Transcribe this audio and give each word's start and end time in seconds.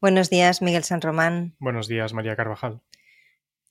Buenos 0.00 0.30
días, 0.30 0.62
Miguel 0.62 0.84
San 0.84 1.00
Román. 1.00 1.56
Buenos 1.58 1.88
días, 1.88 2.12
María 2.12 2.36
Carvajal. 2.36 2.82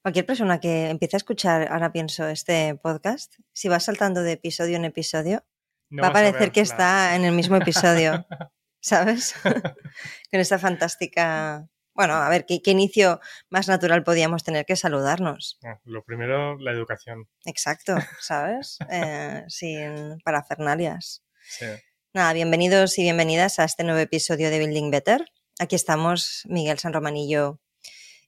Cualquier 0.02 0.26
persona 0.26 0.60
que 0.60 0.90
empiece 0.90 1.16
a 1.16 1.18
escuchar, 1.18 1.72
ahora 1.72 1.92
pienso, 1.92 2.28
este 2.28 2.76
podcast, 2.76 3.36
si 3.54 3.68
va 3.70 3.80
saltando 3.80 4.22
de 4.24 4.34
episodio 4.34 4.76
en 4.78 4.86
episodio, 4.86 5.44
No 5.90 6.02
va 6.04 6.10
a 6.10 6.14
parecer 6.14 6.52
que 6.52 6.62
la- 6.62 6.64
está 6.64 7.16
en 7.16 7.26
el 7.26 7.32
mismo 7.34 7.56
episodio, 7.56 8.26
¿sabes? 8.82 9.36
Con 10.32 10.40
esta 10.40 10.60
fantástica... 10.60 11.68
Bueno, 11.94 12.16
a 12.16 12.28
ver, 12.28 12.46
¿qué, 12.46 12.62
qué 12.62 12.72
inicio 12.72 13.22
más 13.50 13.70
natural 13.70 14.04
podíamos 14.04 14.44
tener 14.44 14.66
que 14.66 14.76
saludarnos? 14.76 15.58
No, 15.64 15.80
Lo 15.86 16.04
primero, 16.04 16.58
la 16.60 16.72
educación. 16.72 17.30
Exacto, 17.46 17.96
¿sabes? 18.20 18.78
Eh, 18.92 19.44
sin 19.48 20.20
parafernalias. 20.26 21.24
Sí. 21.48 21.66
Nada, 22.14 22.34
bienvenidos 22.34 22.98
y 23.00 23.04
bienvenidas 23.04 23.60
a 23.60 23.64
este 23.64 23.84
nuevo 23.86 24.00
episodio 24.00 24.50
de 24.50 24.60
Building 24.60 24.92
Better. 24.92 25.26
Aquí 25.60 25.76
estamos, 25.76 26.44
Miguel 26.50 26.80
San 26.80 26.94
Román 26.94 27.16
y 27.18 27.30
yo. 27.30 27.60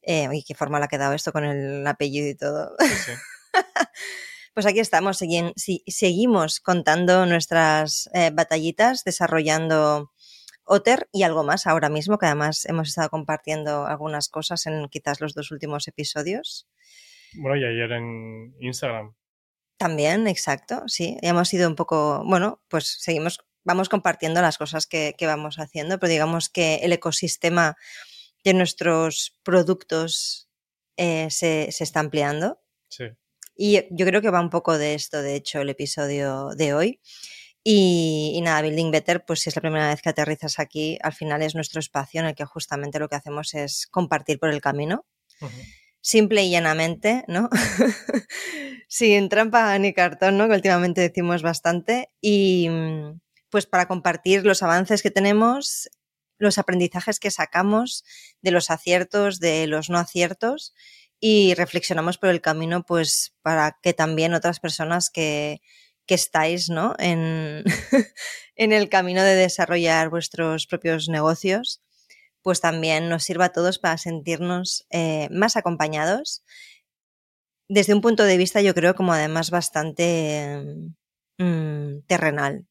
Eh, 0.02 0.30
uy, 0.30 0.44
qué 0.44 0.56
forma 0.56 0.80
le 0.80 0.86
ha 0.86 0.88
quedado 0.88 1.14
esto 1.14 1.32
con 1.34 1.44
el 1.44 1.86
apellido 1.86 2.28
y 2.30 2.36
todo. 2.36 2.76
sí. 2.80 3.12
Pues 4.54 4.66
aquí 4.66 4.80
estamos, 4.80 5.22
segui- 5.22 5.54
si- 5.56 5.84
seguimos 5.86 6.60
contando 6.60 7.28
nuestras 7.28 8.10
eh, 8.16 8.32
batallitas, 8.34 9.04
desarrollando 9.04 10.12
Otter 10.64 11.08
y 11.12 11.22
algo 11.22 11.44
más 11.44 11.68
ahora 11.68 11.90
mismo, 11.90 12.18
que 12.18 12.26
además 12.26 12.66
hemos 12.66 12.88
estado 12.90 13.12
compartiendo 13.12 13.86
algunas 13.86 14.30
cosas 14.30 14.66
en 14.66 14.88
quizás 14.90 15.22
los 15.22 15.36
dos 15.36 15.52
últimos 15.52 15.88
episodios. 15.88 16.68
Bueno, 17.36 17.56
y 17.56 17.66
ayer 17.66 17.92
en 17.92 18.56
Instagram. 18.60 19.14
También, 19.78 20.26
exacto, 20.26 20.82
sí. 20.88 21.20
Hemos 21.22 21.54
ido 21.54 21.70
un 21.70 21.76
poco, 21.76 22.24
bueno, 22.26 22.60
pues 22.68 22.98
seguimos, 23.00 23.38
vamos 23.68 23.90
compartiendo 23.90 24.42
las 24.42 24.58
cosas 24.58 24.88
que, 24.88 25.14
que 25.18 25.28
vamos 25.28 25.60
haciendo, 25.60 26.00
pero 26.00 26.10
digamos 26.10 26.48
que 26.48 26.76
el 26.78 26.94
ecosistema 26.94 27.76
de 28.46 28.54
nuestros 28.54 29.38
productos 29.44 30.48
eh, 30.96 31.28
se, 31.30 31.70
se 31.72 31.84
está 31.84 32.00
ampliando. 32.00 32.62
Sí. 32.88 33.04
Y 33.58 33.84
yo 33.92 34.06
creo 34.06 34.22
que 34.22 34.30
va 34.30 34.40
un 34.40 34.50
poco 34.50 34.78
de 34.78 34.94
esto, 34.94 35.22
de 35.22 35.36
hecho, 35.36 35.60
el 35.60 35.70
episodio 35.70 36.52
de 36.56 36.74
hoy. 36.74 37.02
Y, 37.62 38.32
y 38.36 38.42
nada, 38.42 38.62
Building 38.62 38.92
Better, 38.92 39.26
pues 39.26 39.42
si 39.42 39.50
es 39.50 39.56
la 39.58 39.62
primera 39.62 39.90
vez 39.90 40.02
que 40.02 40.10
aterrizas 40.10 40.60
aquí, 40.60 40.98
al 41.02 41.14
final 41.14 41.42
es 41.42 41.54
nuestro 41.54 41.82
espacio 41.82 42.22
en 42.22 42.28
el 42.28 42.36
que 42.36 42.46
justamente 42.46 43.00
lo 43.00 43.10
que 43.10 43.18
hacemos 43.18 43.54
es 43.54 43.88
compartir 43.88 44.40
por 44.40 44.50
el 44.50 44.62
camino 44.62 45.06
simple 46.08 46.46
y 46.46 46.52
llanamente, 46.52 47.26
¿no? 47.28 47.50
Sin 48.88 49.28
trampa 49.28 49.78
ni 49.78 49.94
cartón, 49.94 50.38
¿no? 50.38 50.48
Que 50.48 50.56
últimamente 50.56 51.02
decimos 51.02 51.42
bastante. 51.42 52.10
Y 52.22 52.70
mm, 52.70 53.20
pues 53.50 53.66
para 53.66 53.88
compartir 53.88 54.46
los 54.46 54.64
avances 54.64 55.02
que 55.02 55.12
tenemos, 55.12 55.90
los 56.38 56.58
aprendizajes 56.58 57.20
que 57.20 57.32
sacamos 57.32 58.04
de 58.42 58.52
los 58.52 58.70
aciertos, 58.70 59.40
de 59.40 59.68
los 59.68 59.90
no 59.90 59.98
aciertos 59.98 60.74
y 61.20 61.54
reflexionamos 61.56 62.18
por 62.18 62.30
el 62.30 62.42
camino, 62.42 62.84
pues 62.84 63.34
para 63.42 63.78
que 63.82 63.94
también 63.94 64.34
otras 64.34 64.60
personas 64.60 65.10
que, 65.10 65.62
que 66.06 66.16
estáis, 66.16 66.70
¿no? 66.70 66.96
En, 67.00 67.64
en 68.56 68.74
el 68.74 68.90
camino 68.90 69.24
de 69.24 69.36
desarrollar 69.36 70.10
vuestros 70.10 70.68
propios 70.68 71.10
negocios, 71.10 71.82
pues 72.44 72.62
también 72.62 73.10
nos 73.10 73.24
sirva 73.24 73.46
a 73.46 73.52
todos 73.52 73.80
para 73.80 73.98
sentirnos 73.98 74.86
eh, 74.92 75.28
más 75.32 75.58
acompañados 75.58 76.44
desde 77.70 77.94
un 77.94 78.02
punto 78.02 78.24
de 78.24 78.38
vista, 78.38 78.62
yo 78.62 78.74
creo, 78.74 78.96
como 78.96 79.14
además 79.14 79.52
bastante 79.52 80.64
mm, 81.38 82.02
terrenal 82.08 82.66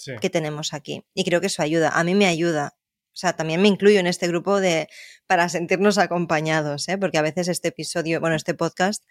Sí. 0.00 0.12
que 0.18 0.30
tenemos 0.30 0.72
aquí. 0.72 1.04
Y 1.12 1.24
creo 1.24 1.42
que 1.42 1.48
eso 1.48 1.62
ayuda. 1.62 1.90
A 1.90 2.04
mí 2.04 2.14
me 2.14 2.24
ayuda. 2.24 2.74
O 3.12 3.16
sea, 3.20 3.34
también 3.34 3.60
me 3.60 3.68
incluyo 3.68 4.00
en 4.00 4.06
este 4.06 4.28
grupo 4.28 4.58
de 4.58 4.88
para 5.26 5.50
sentirnos 5.50 5.98
acompañados, 5.98 6.88
¿eh? 6.88 6.96
porque 6.96 7.18
a 7.18 7.22
veces 7.22 7.48
este 7.48 7.68
episodio, 7.68 8.18
bueno, 8.18 8.34
este 8.34 8.54
podcast 8.54 9.04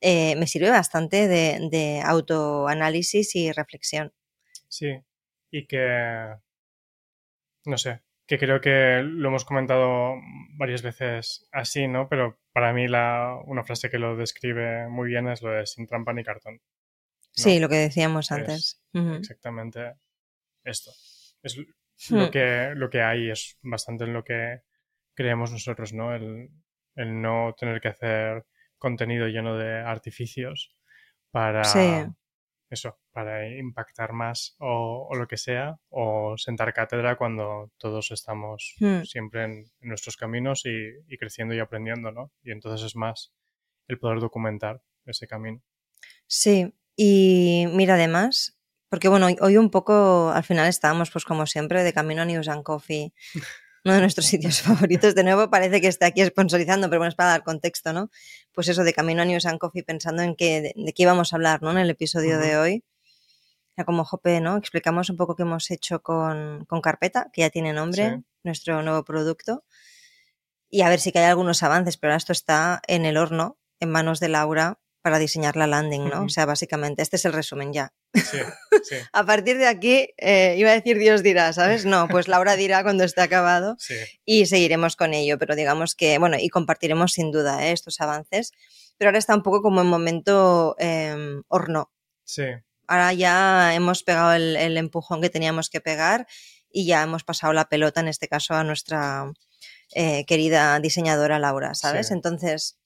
eh, 0.00 0.36
me 0.36 0.46
sirve 0.46 0.70
bastante 0.70 1.26
de, 1.26 1.68
de 1.68 2.00
autoanálisis 2.04 3.34
y 3.34 3.50
reflexión. 3.50 4.12
Sí. 4.68 5.00
Y 5.50 5.66
que. 5.66 6.28
No 7.64 7.76
sé. 7.76 8.02
Que 8.28 8.38
creo 8.38 8.60
que 8.60 9.02
lo 9.02 9.30
hemos 9.30 9.44
comentado 9.44 10.14
varias 10.56 10.82
veces 10.82 11.48
así, 11.50 11.88
¿no? 11.88 12.08
Pero 12.08 12.38
para 12.52 12.72
mí 12.72 12.86
la, 12.86 13.36
una 13.46 13.64
frase 13.64 13.90
que 13.90 13.98
lo 13.98 14.16
describe 14.16 14.88
muy 14.88 15.08
bien 15.08 15.26
es 15.26 15.42
lo 15.42 15.50
de 15.50 15.66
sin 15.66 15.88
trampa 15.88 16.12
ni 16.12 16.22
cartón. 16.22 16.60
Sí, 17.32 17.58
lo 17.58 17.68
que 17.68 17.74
decíamos 17.74 18.26
es 18.26 18.30
antes. 18.30 18.82
Exactamente 18.92 19.96
esto. 20.64 20.90
Es 21.42 21.56
Hmm. 22.10 22.16
lo 22.16 22.30
que, 22.30 22.72
lo 22.76 22.90
que 22.90 23.02
hay, 23.02 23.30
es 23.30 23.58
bastante 23.62 24.04
en 24.04 24.12
lo 24.14 24.24
que 24.24 24.62
creemos 25.14 25.52
nosotros, 25.52 25.92
¿no? 25.92 26.14
El, 26.14 26.50
el 26.96 27.20
no 27.22 27.54
tener 27.58 27.80
que 27.80 27.88
hacer 27.88 28.46
contenido 28.78 29.28
lleno 29.28 29.56
de 29.56 29.78
artificios 29.80 30.74
para 31.30 31.62
Sí. 31.64 31.80
eso, 32.70 32.98
para 33.12 33.48
impactar 33.48 34.12
más 34.12 34.54
o, 34.58 35.08
o 35.10 35.14
lo 35.16 35.26
que 35.26 35.36
sea, 35.36 35.78
o 35.90 36.36
sentar 36.38 36.72
cátedra 36.72 37.16
cuando 37.16 37.70
todos 37.78 38.10
estamos 38.12 38.76
Hmm. 38.80 39.02
siempre 39.02 39.44
en, 39.44 39.52
en 39.80 39.88
nuestros 39.88 40.16
caminos 40.16 40.64
y, 40.66 40.70
y 41.08 41.18
creciendo 41.18 41.54
y 41.54 41.60
aprendiendo, 41.60 42.12
¿no? 42.12 42.32
Y 42.42 42.52
entonces 42.52 42.86
es 42.86 42.96
más 42.96 43.32
el 43.88 43.98
poder 43.98 44.20
documentar 44.20 44.82
ese 45.06 45.26
camino. 45.28 45.62
Sí, 46.26 46.72
y 46.96 47.66
mira, 47.72 47.94
además, 47.94 48.58
porque 48.90 49.08
bueno, 49.08 49.26
hoy, 49.26 49.36
hoy 49.40 49.56
un 49.56 49.70
poco 49.70 50.30
al 50.34 50.44
final 50.44 50.66
estábamos, 50.66 51.10
pues 51.10 51.24
como 51.24 51.46
siempre, 51.46 51.82
de 51.82 51.92
camino 51.94 52.20
a 52.22 52.24
News 52.26 52.48
and 52.48 52.62
Coffee, 52.62 53.14
uno 53.84 53.94
de 53.94 54.00
nuestros 54.00 54.26
sitios 54.26 54.60
favoritos. 54.62 55.14
De 55.14 55.24
nuevo 55.24 55.48
parece 55.48 55.80
que 55.80 55.86
está 55.88 56.06
aquí 56.06 56.22
sponsorizando, 56.26 56.88
pero 56.90 57.00
bueno, 57.00 57.08
es 57.08 57.14
para 57.14 57.30
dar 57.30 57.42
contexto, 57.44 57.94
¿no? 57.94 58.10
Pues 58.52 58.68
eso, 58.68 58.84
de 58.84 58.92
camino 58.92 59.22
a 59.22 59.24
News 59.24 59.46
and 59.46 59.58
Coffee, 59.58 59.82
pensando 59.84 60.22
en 60.22 60.36
qué, 60.36 60.60
de, 60.60 60.72
de 60.76 60.92
qué 60.92 61.04
íbamos 61.04 61.32
a 61.32 61.36
hablar, 61.36 61.62
¿no? 61.62 61.70
En 61.70 61.78
el 61.78 61.88
episodio 61.88 62.38
de 62.38 62.58
hoy. 62.58 62.84
Era 63.76 63.84
como 63.86 64.04
Jope, 64.04 64.40
¿no? 64.40 64.56
Explicamos 64.58 65.08
un 65.08 65.16
poco 65.16 65.36
qué 65.36 65.42
hemos 65.44 65.70
hecho 65.70 66.02
con, 66.02 66.66
con 66.66 66.82
Carpeta, 66.82 67.30
que 67.32 67.40
ya 67.42 67.50
tiene 67.50 67.72
nombre, 67.72 68.16
Sí. 68.16 68.24
nuestro 68.42 68.82
nuevo 68.82 69.04
producto. 69.04 69.64
Y 70.68 70.82
a 70.82 70.88
ver 70.88 71.00
si 71.00 71.12
que 71.12 71.20
hay 71.20 71.26
algunos 71.26 71.62
avances, 71.62 71.96
pero 71.96 72.10
ahora 72.12 72.18
esto 72.18 72.32
está 72.32 72.82
en 72.88 73.04
el 73.06 73.16
horno, 73.16 73.58
en 73.78 73.90
manos 73.90 74.20
de 74.20 74.28
Laura, 74.28 74.78
para 75.02 75.18
diseñar 75.18 75.56
la 75.56 75.66
landing, 75.66 76.08
¿no? 76.08 76.24
O 76.24 76.28
sea, 76.28 76.46
básicamente, 76.46 77.02
este 77.02 77.16
es 77.16 77.24
el 77.24 77.32
resumen 77.32 77.72
ya. 77.72 77.92
Sí, 78.14 78.38
sí, 78.84 78.96
A 79.12 79.24
partir 79.24 79.58
de 79.58 79.66
aquí, 79.66 80.08
eh, 80.18 80.54
iba 80.58 80.70
a 80.70 80.74
decir 80.74 80.98
Dios 80.98 81.22
dirá, 81.22 81.52
¿sabes? 81.52 81.86
No, 81.86 82.08
pues 82.08 82.28
Laura 82.28 82.56
dirá 82.56 82.82
cuando 82.82 83.04
esté 83.04 83.22
acabado 83.22 83.76
sí. 83.78 83.94
y 84.24 84.46
seguiremos 84.46 84.96
con 84.96 85.14
ello, 85.14 85.38
pero 85.38 85.56
digamos 85.56 85.94
que, 85.94 86.18
bueno, 86.18 86.36
y 86.38 86.48
compartiremos 86.48 87.12
sin 87.12 87.30
duda 87.30 87.66
¿eh? 87.66 87.72
estos 87.72 88.00
avances, 88.00 88.52
pero 88.98 89.08
ahora 89.08 89.18
está 89.18 89.34
un 89.34 89.42
poco 89.42 89.62
como 89.62 89.80
en 89.80 89.86
momento 89.86 90.76
eh, 90.78 91.40
horno. 91.48 91.90
Sí, 92.24 92.44
Ahora 92.90 93.12
ya 93.12 93.72
hemos 93.72 94.02
pegado 94.02 94.32
el, 94.32 94.56
el 94.56 94.76
empujón 94.76 95.22
que 95.22 95.30
teníamos 95.30 95.70
que 95.70 95.80
pegar 95.80 96.26
y 96.72 96.86
ya 96.86 97.04
hemos 97.04 97.22
pasado 97.22 97.52
la 97.52 97.68
pelota, 97.68 98.00
en 98.00 98.08
este 98.08 98.26
caso, 98.26 98.54
a 98.54 98.64
nuestra 98.64 99.30
eh, 99.94 100.24
querida 100.26 100.78
diseñadora 100.80 101.38
Laura, 101.38 101.74
¿sabes? 101.74 102.08
Sí. 102.08 102.14
Entonces, 102.14 102.79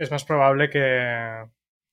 es 0.00 0.10
más 0.10 0.24
probable 0.24 0.70
que 0.70 1.44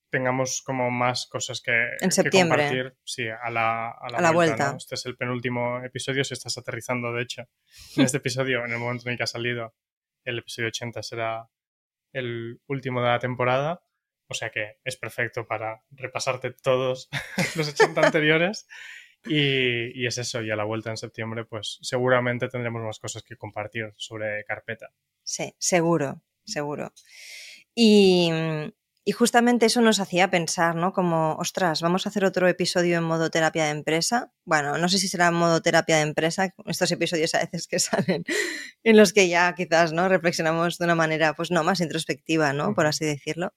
tengamos 0.09 0.62
como 0.66 0.90
más 0.90 1.28
cosas 1.28 1.62
que, 1.62 1.73
En 2.00 2.09
que 2.09 2.12
septiembre. 2.12 2.63
compartir 2.63 2.97
sí, 3.03 3.28
a 3.28 3.50
la, 3.50 3.90
a 3.91 4.09
la 4.09 4.18
A 4.18 4.22
la 4.22 4.31
vuelta. 4.31 4.56
vuelta. 4.56 4.72
¿no? 4.72 4.78
Este 4.78 4.95
es 4.95 5.06
el 5.06 5.18
penúltimo 5.18 5.84
episodio, 5.84 6.23
si 6.23 6.34
estás 6.34 6.57
aterrizando, 6.57 7.12
de 7.12 7.23
hecho. 7.23 7.44
En 7.97 8.06
este 8.06 8.17
episodio, 8.17 8.63
en 8.63 8.72
el 8.72 8.79
momento 8.79 9.03
en 9.06 9.12
el 9.12 9.17
que 9.17 9.23
ha 9.23 9.28
salido, 9.28 9.75
el 10.23 10.40
episodio 10.40 10.69
80 10.69 11.03
será 11.03 11.50
el 12.13 12.62
último 12.67 13.01
de 13.01 13.07
la 13.09 13.19
temporada. 13.19 13.84
O 14.29 14.34
sea 14.34 14.50
que 14.50 14.78
es 14.85 14.96
perfecto 14.97 15.46
para 15.46 15.84
repasarte 15.91 16.51
todos 16.51 17.09
los 17.57 17.67
80 17.67 18.06
anteriores. 18.07 18.67
Y, 19.25 20.01
y 20.01 20.07
es 20.07 20.17
eso, 20.17 20.41
y 20.41 20.50
a 20.51 20.56
la 20.56 20.63
vuelta 20.63 20.90
en 20.90 20.96
septiembre, 20.97 21.44
pues 21.44 21.79
seguramente 21.81 22.47
tendremos 22.47 22.81
más 22.84 23.00
cosas 23.00 23.23
que 23.23 23.35
compartir 23.35 23.91
sobre 23.97 24.46
carpeta. 24.46 24.93
Sí, 25.23 25.53
seguro, 25.58 26.22
seguro. 26.46 26.93
Y, 27.79 28.32
y 29.06 29.12
justamente 29.12 29.68
eso 29.68 29.82
nos 29.82 30.00
hacía 30.00 30.32
pensar, 30.32 30.76
¿no? 30.76 30.94
Como, 30.94 31.35
ostras, 31.35 31.82
vamos 31.82 32.06
a 32.06 32.09
hacer 32.09 32.26
otro 32.26 32.47
episodio 32.47 32.97
en 32.97 33.03
modo 33.03 33.29
terapia 33.29 33.66
de 33.66 33.70
empresa. 33.72 34.32
Bueno, 34.46 34.78
no 34.79 34.90
sé 34.90 34.97
si 34.97 35.08
será 35.08 35.28
en 35.28 35.35
modo 35.35 35.62
terapia 35.62 35.97
de 35.97 36.02
empresa, 36.03 36.50
estos 36.66 36.91
episodios 36.91 37.35
a 37.35 37.40
veces 37.41 37.68
que 37.68 37.78
salen, 37.79 38.24
en 38.84 38.97
los 38.97 39.14
que 39.14 39.29
ya 39.29 39.53
quizás, 39.56 39.94
¿no? 39.94 40.09
Reflexionamos 40.09 40.79
de 40.79 40.85
una 40.85 40.96
manera, 40.96 41.35
pues 41.35 41.52
no, 41.52 41.64
más 41.64 41.79
introspectiva, 41.82 42.52
¿no? 42.53 42.74
Por 42.74 42.88
así 42.88 43.06
decirlo. 43.06 43.53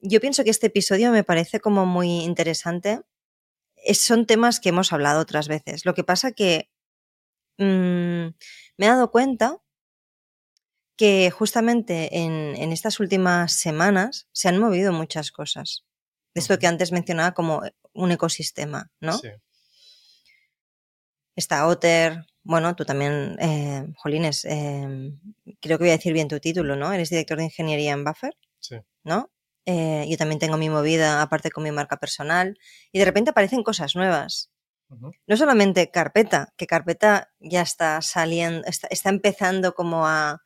Yo 0.00 0.20
pienso 0.20 0.44
que 0.44 0.50
este 0.50 0.66
episodio 0.66 1.12
me 1.12 1.24
parece 1.24 1.60
como 1.60 1.86
muy 1.86 2.08
interesante. 2.24 3.00
Es- 3.76 4.00
son 4.02 4.26
temas 4.26 4.60
que 4.60 4.70
hemos 4.70 4.92
hablado 4.92 5.20
otras 5.20 5.48
veces. 5.48 5.86
Lo 5.86 5.94
que 5.94 6.04
pasa 6.04 6.32
que 6.32 6.70
mm, 7.58 8.28
me 8.78 8.86
he 8.86 8.88
dado 8.88 9.12
cuenta 9.12 9.58
que 11.02 11.32
justamente 11.32 12.16
en, 12.16 12.54
en 12.54 12.70
estas 12.70 13.00
últimas 13.00 13.54
semanas 13.54 14.28
se 14.30 14.48
han 14.48 14.60
movido 14.60 14.92
muchas 14.92 15.32
cosas. 15.32 15.84
De 16.32 16.40
esto 16.40 16.60
que 16.60 16.68
antes 16.68 16.92
mencionaba 16.92 17.34
como 17.34 17.60
un 17.92 18.12
ecosistema, 18.12 18.88
¿no? 19.00 19.18
Sí. 19.18 19.30
Está 21.34 21.66
Otter, 21.66 22.24
bueno, 22.44 22.76
tú 22.76 22.84
también, 22.84 23.36
eh, 23.40 23.92
Jolines, 23.96 24.44
eh, 24.44 25.12
creo 25.60 25.76
que 25.78 25.82
voy 25.82 25.90
a 25.90 25.96
decir 25.96 26.12
bien 26.12 26.28
tu 26.28 26.38
título, 26.38 26.76
¿no? 26.76 26.92
Eres 26.92 27.10
director 27.10 27.36
de 27.36 27.44
ingeniería 27.46 27.90
en 27.90 28.04
Buffer, 28.04 28.36
Sí. 28.60 28.76
¿no? 29.02 29.32
Eh, 29.66 30.06
yo 30.08 30.16
también 30.16 30.38
tengo 30.38 30.56
mi 30.56 30.70
movida 30.70 31.20
aparte 31.20 31.50
con 31.50 31.64
mi 31.64 31.72
marca 31.72 31.96
personal 31.96 32.56
y 32.92 33.00
de 33.00 33.04
repente 33.04 33.30
aparecen 33.30 33.64
cosas 33.64 33.96
nuevas. 33.96 34.52
No 35.26 35.36
solamente 35.36 35.90
Carpeta, 35.90 36.52
que 36.56 36.68
Carpeta 36.68 37.32
ya 37.40 37.62
está 37.62 38.00
saliendo, 38.02 38.64
está, 38.68 38.86
está 38.86 39.08
empezando 39.08 39.74
como 39.74 40.06
a 40.06 40.42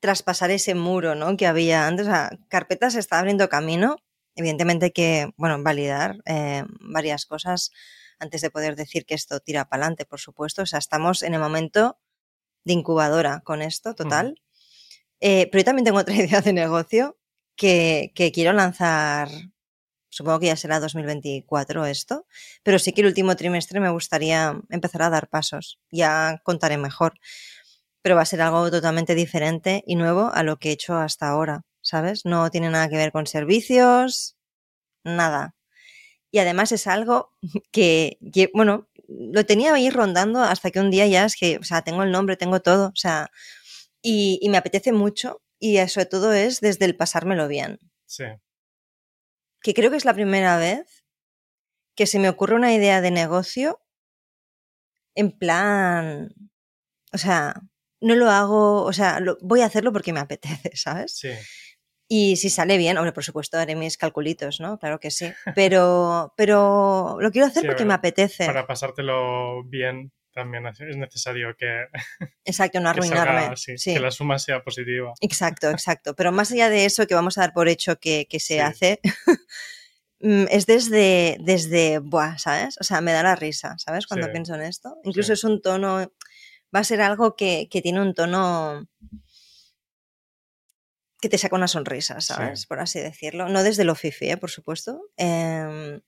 traspasar 0.00 0.50
ese 0.50 0.74
muro, 0.74 1.14
¿no? 1.14 1.36
Que 1.36 1.46
había 1.46 1.86
antes. 1.86 2.06
O 2.06 2.10
sea, 2.10 2.30
Carpeta 2.48 2.90
se 2.90 2.98
está 2.98 3.18
abriendo 3.18 3.48
camino. 3.48 3.96
Evidentemente 4.34 4.86
hay 4.86 4.92
que, 4.92 5.32
bueno, 5.36 5.62
validar 5.62 6.16
eh, 6.24 6.64
varias 6.80 7.26
cosas 7.26 7.70
antes 8.18 8.40
de 8.40 8.50
poder 8.50 8.76
decir 8.76 9.06
que 9.06 9.14
esto 9.14 9.40
tira 9.40 9.66
para 9.66 9.82
adelante, 9.84 10.06
por 10.06 10.20
supuesto. 10.20 10.62
O 10.62 10.66
sea, 10.66 10.78
estamos 10.78 11.22
en 11.22 11.34
el 11.34 11.40
momento 11.40 11.98
de 12.64 12.74
incubadora 12.74 13.40
con 13.40 13.62
esto, 13.62 13.94
total. 13.94 14.40
Eh, 15.20 15.48
pero 15.50 15.60
yo 15.60 15.64
también 15.64 15.84
tengo 15.84 15.98
otra 15.98 16.14
idea 16.16 16.40
de 16.40 16.52
negocio 16.52 17.18
que, 17.56 18.12
que 18.14 18.32
quiero 18.32 18.52
lanzar, 18.52 19.28
supongo 20.08 20.40
que 20.40 20.46
ya 20.46 20.56
será 20.56 20.80
2024 20.80 21.86
esto, 21.86 22.26
pero 22.62 22.78
sí 22.78 22.92
que 22.92 23.02
el 23.02 23.08
último 23.08 23.36
trimestre 23.36 23.80
me 23.80 23.90
gustaría 23.90 24.58
empezar 24.70 25.02
a 25.02 25.10
dar 25.10 25.28
pasos. 25.28 25.78
Ya 25.90 26.40
contaré 26.44 26.78
mejor. 26.78 27.14
Pero 28.02 28.16
va 28.16 28.22
a 28.22 28.26
ser 28.26 28.40
algo 28.40 28.70
totalmente 28.70 29.14
diferente 29.14 29.82
y 29.86 29.96
nuevo 29.96 30.30
a 30.32 30.42
lo 30.42 30.58
que 30.58 30.70
he 30.70 30.72
hecho 30.72 30.96
hasta 30.96 31.28
ahora, 31.28 31.62
¿sabes? 31.82 32.24
No 32.24 32.50
tiene 32.50 32.70
nada 32.70 32.88
que 32.88 32.96
ver 32.96 33.12
con 33.12 33.26
servicios, 33.26 34.36
nada. 35.04 35.54
Y 36.30 36.38
además 36.38 36.72
es 36.72 36.86
algo 36.86 37.30
que, 37.72 38.18
bueno, 38.54 38.88
lo 39.08 39.44
tenía 39.46 39.74
ahí 39.74 39.90
rondando 39.90 40.40
hasta 40.42 40.70
que 40.70 40.80
un 40.80 40.90
día 40.90 41.06
ya 41.06 41.24
es 41.24 41.36
que, 41.36 41.58
o 41.58 41.64
sea, 41.64 41.82
tengo 41.82 42.02
el 42.04 42.12
nombre, 42.12 42.36
tengo 42.36 42.60
todo, 42.60 42.88
o 42.88 42.96
sea, 42.96 43.30
y, 44.02 44.38
y 44.42 44.48
me 44.50 44.56
apetece 44.58 44.92
mucho 44.92 45.42
y 45.58 45.78
sobre 45.88 46.06
todo 46.06 46.32
es 46.32 46.60
desde 46.60 46.86
el 46.86 46.96
pasármelo 46.96 47.48
bien 47.48 47.78
Sí. 48.06 48.24
que 49.62 49.74
creo 49.74 49.90
que 49.90 49.96
es 49.98 50.04
la 50.04 50.14
primera 50.14 50.56
vez 50.58 51.04
que 51.96 52.06
se 52.06 52.18
me 52.18 52.28
ocurre 52.30 52.54
una 52.56 52.72
idea 52.72 53.00
de 53.00 53.10
negocio 53.10 53.80
en 55.14 55.32
plan, 55.36 56.30
o 57.12 57.18
sea, 57.18 57.60
no 58.00 58.14
lo 58.14 58.30
hago, 58.30 58.82
o 58.84 58.92
sea, 58.92 59.20
lo- 59.20 59.38
voy 59.40 59.60
a 59.62 59.66
hacerlo 59.66 59.92
porque 59.92 60.12
me 60.12 60.20
apetece, 60.20 60.70
¿sabes? 60.74 61.16
Sí. 61.16 61.30
Y 62.12 62.36
si 62.36 62.50
sale 62.50 62.76
bien, 62.76 62.98
hombre, 62.98 63.12
por 63.12 63.22
supuesto 63.22 63.56
haré 63.56 63.76
mis 63.76 63.96
calculitos, 63.96 64.58
¿no? 64.60 64.78
Claro 64.78 64.98
que 64.98 65.10
sí, 65.12 65.32
pero, 65.54 66.34
pero 66.36 67.16
lo 67.20 67.30
quiero 67.30 67.46
hacer 67.46 67.62
Sí, 67.62 67.66
porque 67.68 67.84
me 67.84 67.94
apetece. 67.94 68.46
Para 68.46 68.66
pasártelo 68.66 69.62
bien 69.64 70.12
también 70.32 70.66
es 70.66 70.96
necesario 70.96 71.54
que, 71.56 71.84
Exacto, 72.44 72.80
no 72.80 72.92
que 72.92 72.98
arruinarme. 72.98 73.40
salga- 73.42 73.56
sí, 73.56 73.78
sí. 73.78 73.94
que 73.94 74.00
la 74.00 74.10
suma 74.10 74.38
sea 74.40 74.62
positiva. 74.64 75.12
Exacto, 75.20 75.70
exacto. 75.70 76.14
Pero 76.16 76.32
más 76.32 76.50
allá 76.50 76.68
de 76.68 76.84
eso 76.84 77.06
que 77.06 77.14
vamos 77.14 77.38
a 77.38 77.42
dar 77.42 77.52
por 77.52 77.68
hecho 77.68 77.96
que, 78.00 78.26
que 78.28 78.40
se 78.40 78.60
hace, 78.60 79.00
mm, 80.20 80.44
es 80.50 80.66
desde, 80.66 81.36
desde, 81.40 81.98
buah, 81.98 82.38
¿sabes? 82.38 82.76
O 82.80 82.84
sea, 82.84 83.00
me 83.00 83.12
da 83.12 83.22
la 83.22 83.36
risa, 83.36 83.76
¿sabes? 83.78 84.06
Cuando 84.06 84.30
pienso 84.32 84.54
en 84.54 84.62
esto. 84.62 84.96
Incluso 85.04 85.32
es 85.32 85.44
un 85.44 85.62
tono, 85.62 86.12
va 86.74 86.80
a 86.80 86.84
ser 86.84 87.00
algo 87.00 87.36
que, 87.36 87.68
que 87.70 87.82
tiene 87.82 88.00
un 88.00 88.14
tono 88.14 88.86
que 91.20 91.28
te 91.28 91.38
saca 91.38 91.56
una 91.56 91.68
sonrisa, 91.68 92.20
¿sabes? 92.20 92.62
Sí. 92.62 92.66
Por 92.66 92.80
así 92.80 92.98
decirlo. 92.98 93.48
No 93.48 93.62
desde 93.62 93.84
lo 93.84 93.94
fifi, 93.94 94.30
¿eh? 94.30 94.36
por 94.36 94.50
supuesto, 94.50 95.10
em, 95.16 96.00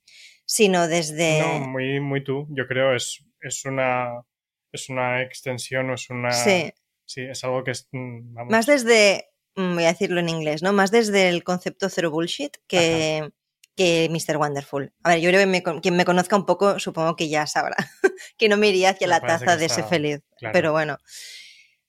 sino 0.46 0.88
desde... 0.88 1.40
No, 1.40 1.68
muy, 1.68 2.00
muy 2.00 2.24
tú. 2.24 2.46
Yo 2.50 2.66
creo 2.66 2.94
es, 2.96 3.22
es 3.40 3.64
una 3.64 4.24
es 4.72 4.88
una 4.88 5.22
extensión 5.22 5.90
o 5.90 5.94
es 5.94 6.08
una 6.10 6.30
sí, 6.30 6.72
sí, 7.04 7.22
es 7.22 7.44
algo 7.44 7.62
que 7.62 7.72
es 7.72 7.88
mm, 7.92 8.34
vamos, 8.34 8.50
más 8.50 8.66
desde, 8.66 9.28
mm, 9.54 9.74
voy 9.74 9.84
a 9.84 9.88
decirlo 9.88 10.20
en 10.20 10.30
inglés, 10.30 10.62
¿no? 10.62 10.72
Más 10.72 10.90
desde 10.90 11.28
el 11.28 11.44
concepto 11.44 11.88
cero 11.90 12.10
bullshit 12.10 12.56
que, 12.66 13.30
que 13.76 14.08
Mr. 14.10 14.36
Wonderful. 14.36 14.92
A 15.02 15.10
ver, 15.10 15.20
yo 15.20 15.30
creo 15.30 15.40
que 15.40 15.46
me 15.46 15.62
quien 15.80 15.96
me 15.96 16.04
conozca 16.04 16.36
un 16.36 16.46
poco, 16.46 16.78
supongo 16.78 17.16
que 17.16 17.28
ya 17.28 17.46
sabrá 17.46 17.76
que 18.38 18.48
no 18.48 18.56
me 18.56 18.68
iría 18.68 18.90
hacia 18.90 19.06
Me 19.06 19.12
la 19.12 19.20
taza 19.20 19.56
de 19.56 19.66
ese 19.66 19.82
feliz. 19.82 20.20
claro. 20.36 20.52
Pero 20.52 20.72
bueno, 20.72 20.98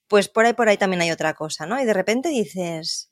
pues 0.08 0.30
por 0.30 0.46
ahí, 0.46 0.54
por 0.54 0.70
ahí 0.70 0.78
también 0.78 1.02
hay 1.02 1.12
otra 1.12 1.34
cosa, 1.34 1.66
¿no? 1.66 1.82
Y 1.82 1.86
de 1.86 1.94
repente 1.94 2.30
dices, 2.30 3.10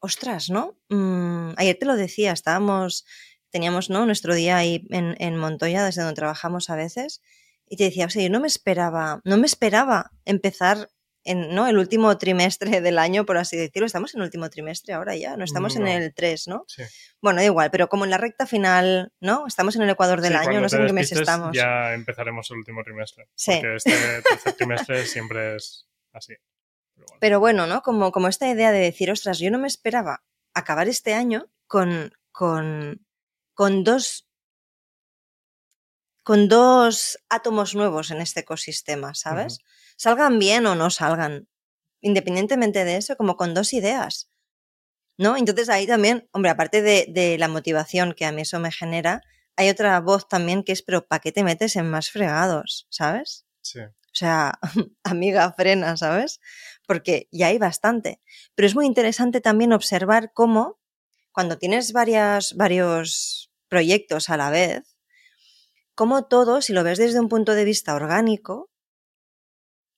ostras, 0.00 0.50
¿no? 0.50 0.78
Mm, 0.88 1.52
ayer 1.56 1.76
te 1.78 1.86
lo 1.86 1.96
decía, 1.96 2.32
estábamos, 2.32 3.04
teníamos, 3.50 3.90
¿no? 3.90 4.06
Nuestro 4.06 4.34
día 4.34 4.56
ahí 4.56 4.86
en, 4.90 5.14
en 5.18 5.36
Montoya, 5.36 5.84
desde 5.84 6.02
donde 6.02 6.16
trabajamos 6.16 6.70
a 6.70 6.76
veces, 6.76 7.20
y 7.68 7.76
te 7.76 7.84
decía, 7.84 8.06
o 8.06 8.10
sea, 8.10 8.22
yo 8.22 8.30
no 8.30 8.40
me 8.40 8.46
esperaba, 8.46 9.20
no 9.24 9.36
me 9.36 9.46
esperaba 9.46 10.12
empezar 10.24 10.88
en 11.26 11.54
¿no? 11.54 11.66
el 11.68 11.76
último 11.78 12.16
trimestre 12.18 12.80
del 12.80 12.98
año, 12.98 13.26
por 13.26 13.36
así 13.36 13.56
decirlo. 13.56 13.86
Estamos 13.86 14.14
en 14.14 14.20
el 14.20 14.24
último 14.24 14.48
trimestre 14.50 14.94
ahora 14.94 15.14
ya, 15.16 15.36
no 15.36 15.44
estamos 15.44 15.76
No. 15.76 15.86
en 15.86 16.02
el 16.02 16.14
3, 16.14 16.48
¿no? 16.48 16.64
sí. 16.68 16.82
Bueno, 17.20 17.40
da 17.40 17.44
igual, 17.46 17.70
pero 17.70 17.88
como 17.88 18.04
en 18.04 18.10
la 18.10 18.18
recta 18.18 18.46
final, 18.46 19.12
¿no? 19.20 19.46
Estamos 19.46 19.74
en 19.76 19.82
el 19.82 19.90
ecuador 19.90 20.20
del 20.20 20.32
Sí, 20.32 20.38
año, 20.38 20.60
no 20.60 20.68
sé 20.68 20.76
en 20.76 20.86
qué 20.86 20.92
mes 20.92 21.10
estamos. 21.12 21.56
Ya 21.56 21.92
empezaremos 21.94 22.50
el 22.50 22.58
último 22.58 22.84
trimestre. 22.84 23.28
Sí. 23.34 23.52
Porque 23.52 23.76
este 23.76 24.22
tercer 24.22 24.52
trimestre 24.54 25.04
siempre 25.06 25.56
es 25.56 25.86
así. 26.12 26.34
Pero 26.94 27.06
bueno. 27.06 27.18
Pero 27.20 27.40
bueno, 27.40 27.66
¿no? 27.66 27.82
Como, 27.82 28.12
como 28.12 28.28
esta 28.28 28.48
idea 28.48 28.70
de 28.72 28.78
decir, 28.78 29.10
ostras, 29.10 29.38
yo 29.38 29.50
no 29.50 29.58
me 29.58 29.66
esperaba 29.68 30.24
acabar 30.54 30.88
este 30.88 31.14
año 31.14 31.50
con, 31.66 32.12
con, 32.32 33.04
con 33.54 33.82
dos 33.84 34.22
con 36.22 36.48
dos 36.48 37.18
átomos 37.28 37.74
nuevos 37.76 38.10
en 38.10 38.20
este 38.20 38.40
ecosistema, 38.40 39.14
¿sabes? 39.14 39.58
Salgan 39.96 40.38
bien 40.38 40.66
o 40.66 40.74
no 40.74 40.90
salgan. 40.90 41.48
Independientemente 42.00 42.84
de 42.84 42.96
eso, 42.96 43.16
como 43.16 43.36
con 43.36 43.54
dos 43.54 43.72
ideas. 43.72 44.30
¿No? 45.18 45.36
Entonces 45.36 45.68
ahí 45.68 45.86
también, 45.86 46.28
hombre, 46.32 46.50
aparte 46.50 46.82
de, 46.82 47.06
de 47.08 47.38
la 47.38 47.48
motivación 47.48 48.12
que 48.12 48.26
a 48.26 48.32
mí 48.32 48.42
eso 48.42 48.60
me 48.60 48.70
genera, 48.70 49.22
hay 49.56 49.70
otra 49.70 49.98
voz 50.00 50.28
también 50.28 50.62
que 50.62 50.72
es, 50.72 50.82
pero 50.82 51.06
¿para 51.06 51.20
qué 51.20 51.32
te 51.32 51.42
metes 51.42 51.76
en 51.76 51.90
más 51.90 52.10
fregados? 52.10 52.86
¿Sabes? 52.90 53.46
Sí. 53.62 53.80
O 53.80 54.18
sea, 54.18 54.58
amiga, 55.04 55.52
frena, 55.52 55.96
¿sabes? 55.96 56.40
Porque 56.86 57.28
ya 57.32 57.48
hay 57.48 57.58
bastante. 57.58 58.20
Pero 58.54 58.66
es 58.66 58.74
muy 58.74 58.86
interesante 58.86 59.40
también 59.40 59.72
observar 59.72 60.32
cómo 60.32 60.78
cuando 61.32 61.58
tienes 61.58 61.92
varias, 61.92 62.54
varios 62.54 63.50
proyectos 63.68 64.30
a 64.30 64.36
la 64.36 64.48
vez, 64.50 64.96
cómo 65.94 66.26
todo, 66.26 66.62
si 66.62 66.72
lo 66.72 66.82
ves 66.82 66.98
desde 66.98 67.20
un 67.20 67.28
punto 67.28 67.54
de 67.54 67.64
vista 67.64 67.94
orgánico 67.94 68.70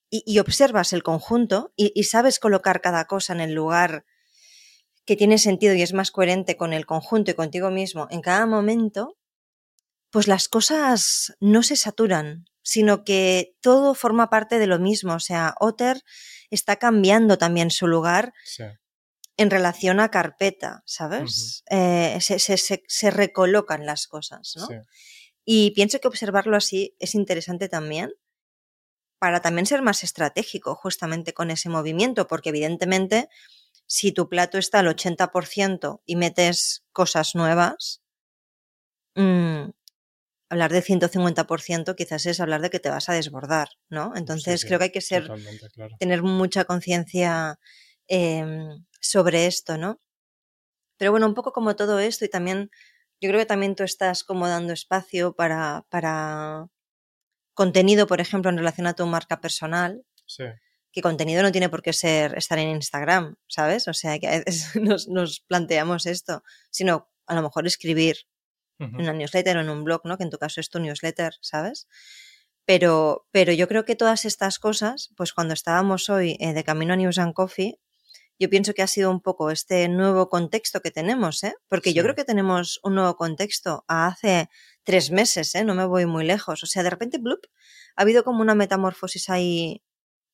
y, 0.09 0.23
y 0.25 0.39
observas 0.39 0.93
el 0.93 1.03
conjunto 1.03 1.71
y, 1.75 1.91
y 1.95 2.03
sabes 2.05 2.39
colocar 2.39 2.81
cada 2.81 3.05
cosa 3.05 3.33
en 3.33 3.41
el 3.41 3.53
lugar 3.53 4.05
que 5.05 5.15
tiene 5.15 5.37
sentido 5.37 5.73
y 5.73 5.81
es 5.81 5.93
más 5.93 6.11
coherente 6.11 6.55
con 6.57 6.73
el 6.73 6.85
conjunto 6.85 7.31
y 7.31 7.33
contigo 7.33 7.71
mismo 7.71 8.07
en 8.11 8.21
cada 8.21 8.45
momento, 8.45 9.17
pues 10.11 10.27
las 10.27 10.47
cosas 10.49 11.33
no 11.39 11.63
se 11.63 11.75
saturan, 11.75 12.45
sino 12.61 13.03
que 13.03 13.55
todo 13.61 13.93
forma 13.95 14.29
parte 14.29 14.59
de 14.59 14.67
lo 14.67 14.79
mismo. 14.79 15.13
O 15.15 15.19
sea, 15.19 15.55
Otter 15.59 16.01
está 16.49 16.75
cambiando 16.77 17.37
también 17.37 17.69
su 17.71 17.87
lugar 17.87 18.33
Sí. 18.43 18.63
en 19.37 19.49
relación 19.49 19.99
a 19.99 20.09
carpeta, 20.11 20.81
¿sabes? 20.85 21.63
Eh, 21.69 22.17
se, 22.21 22.39
se- 22.39 22.57
se- 22.57 22.83
se 22.87 23.11
recolocan 23.11 23.85
las 23.85 24.07
cosas, 24.07 24.53
¿no? 24.57 24.67
sí. 24.67 24.73
Y 25.45 25.71
pienso 25.71 25.99
que 25.99 26.07
observarlo 26.07 26.55
así 26.57 26.95
es 26.99 27.15
interesante 27.15 27.69
también 27.69 28.11
para 29.19 29.41
también 29.41 29.65
ser 29.65 29.81
más 29.81 30.03
estratégico 30.03 30.75
justamente 30.75 31.33
con 31.33 31.51
ese 31.51 31.69
movimiento, 31.69 32.27
porque 32.27 32.49
evidentemente 32.49 33.29
si 33.87 34.11
tu 34.13 34.29
plato 34.29 34.57
está 34.57 34.79
al 34.79 34.87
80% 34.87 36.01
y 36.05 36.15
metes 36.15 36.85
cosas 36.93 37.35
nuevas, 37.35 38.01
mm, 39.15 39.69
hablar 40.49 40.71
de 40.73 40.81
150% 40.83 41.95
quizás 41.95 42.25
es 42.27 42.39
hablar 42.39 42.61
de 42.61 42.69
que 42.71 42.79
te 42.79 42.89
vas 42.89 43.09
a 43.09 43.13
desbordar, 43.13 43.69
¿no? 43.89 44.13
Entonces 44.15 44.61
Sí, 44.61 44.67
sí, 44.67 44.67
creo 44.67 44.79
que 44.79 44.85
hay 44.85 44.91
que 44.91 45.01
ser 45.01 45.33
claro. 45.73 45.95
tener 45.99 46.23
mucha 46.23 46.65
conciencia 46.65 47.59
eh, 48.09 48.45
sobre 49.01 49.47
esto, 49.47 49.77
¿no? 49.77 50.01
Pero 50.97 51.11
bueno, 51.11 51.27
un 51.27 51.33
poco 51.35 51.53
como 51.53 51.75
todo 51.75 51.99
esto 51.99 52.25
y 52.25 52.29
también, 52.29 52.69
yo 53.21 53.29
creo 53.29 53.39
que 53.39 53.45
también 53.45 53.75
tú 53.75 53.83
estás 53.83 54.23
como 54.23 54.47
dando 54.47 54.73
espacio 54.73 55.33
para, 55.33 55.85
para 55.89 56.67
contenido, 57.63 58.07
por 58.07 58.21
ejemplo, 58.21 58.49
en 58.49 58.57
relación 58.57 58.87
a 58.87 58.93
tu 58.93 59.05
marca 59.05 59.41
personal, 59.41 59.91
Sí. 60.25 60.45
que 60.93 61.01
contenido 61.01 61.43
no 61.43 61.51
tiene 61.51 61.67
por 61.69 61.81
qué 61.81 61.91
ser 61.91 62.37
estar 62.37 62.57
en 62.57 62.69
Instagram, 62.69 63.35
¿sabes? 63.47 63.87
O 63.89 63.93
sea, 63.93 64.17
que 64.19 64.27
a 64.27 64.31
veces 64.39 64.71
nos, 64.81 65.07
nos 65.09 65.41
planteamos 65.41 66.05
esto, 66.05 66.41
sino 66.71 67.09
a 67.27 67.35
lo 67.35 67.41
mejor 67.41 67.67
escribir 67.67 68.15
en 68.79 68.95
una 68.95 69.11
newsletter 69.11 69.57
o 69.57 69.61
en 69.61 69.69
un 69.69 69.83
blog, 69.83 70.01
¿no? 70.05 70.17
Que 70.17 70.23
en 70.23 70.29
tu 70.29 70.37
caso 70.37 70.61
es 70.61 70.69
tu 70.69 70.79
newsletter, 70.79 71.33
¿sabes? 71.41 71.87
Pero, 72.65 73.27
pero 73.31 73.51
yo 73.51 73.67
creo 73.67 73.83
que 73.83 73.95
todas 73.97 74.23
estas 74.23 74.57
cosas, 74.59 75.09
pues 75.17 75.33
cuando 75.33 75.53
estábamos 75.53 76.09
hoy 76.09 76.37
eh, 76.39 76.53
de 76.53 76.63
camino 76.63 76.93
a 76.93 76.97
News 76.97 77.17
and 77.19 77.33
Coffee, 77.33 77.77
yo 78.39 78.49
pienso 78.49 78.73
que 78.73 78.81
ha 78.81 78.87
sido 78.87 79.11
un 79.11 79.21
poco 79.21 79.51
este 79.51 79.87
nuevo 79.89 80.29
contexto 80.29 80.81
que 80.81 80.91
tenemos, 80.91 81.43
¿eh? 81.43 81.53
Porque 81.67 81.93
yo 81.93 82.03
creo 82.03 82.15
que 82.15 82.23
tenemos 82.25 82.79
un 82.83 82.95
nuevo 82.95 83.15
contexto 83.15 83.83
a 83.87 84.07
hace 84.07 84.49
tres 84.83 85.11
meses, 85.11 85.53
¿eh? 85.55 85.63
No 85.65 85.75
me 85.75 85.85
voy 85.85 86.05
muy 86.05 86.25
lejos. 86.25 86.63
O 86.63 86.65
sea, 86.65 86.83
de 86.83 86.89
repente, 86.89 87.17
blup, 87.19 87.45
ha 87.95 88.01
habido 88.03 88.23
como 88.23 88.41
una 88.41 88.55
metamorfosis 88.55 89.29
ahí 89.29 89.83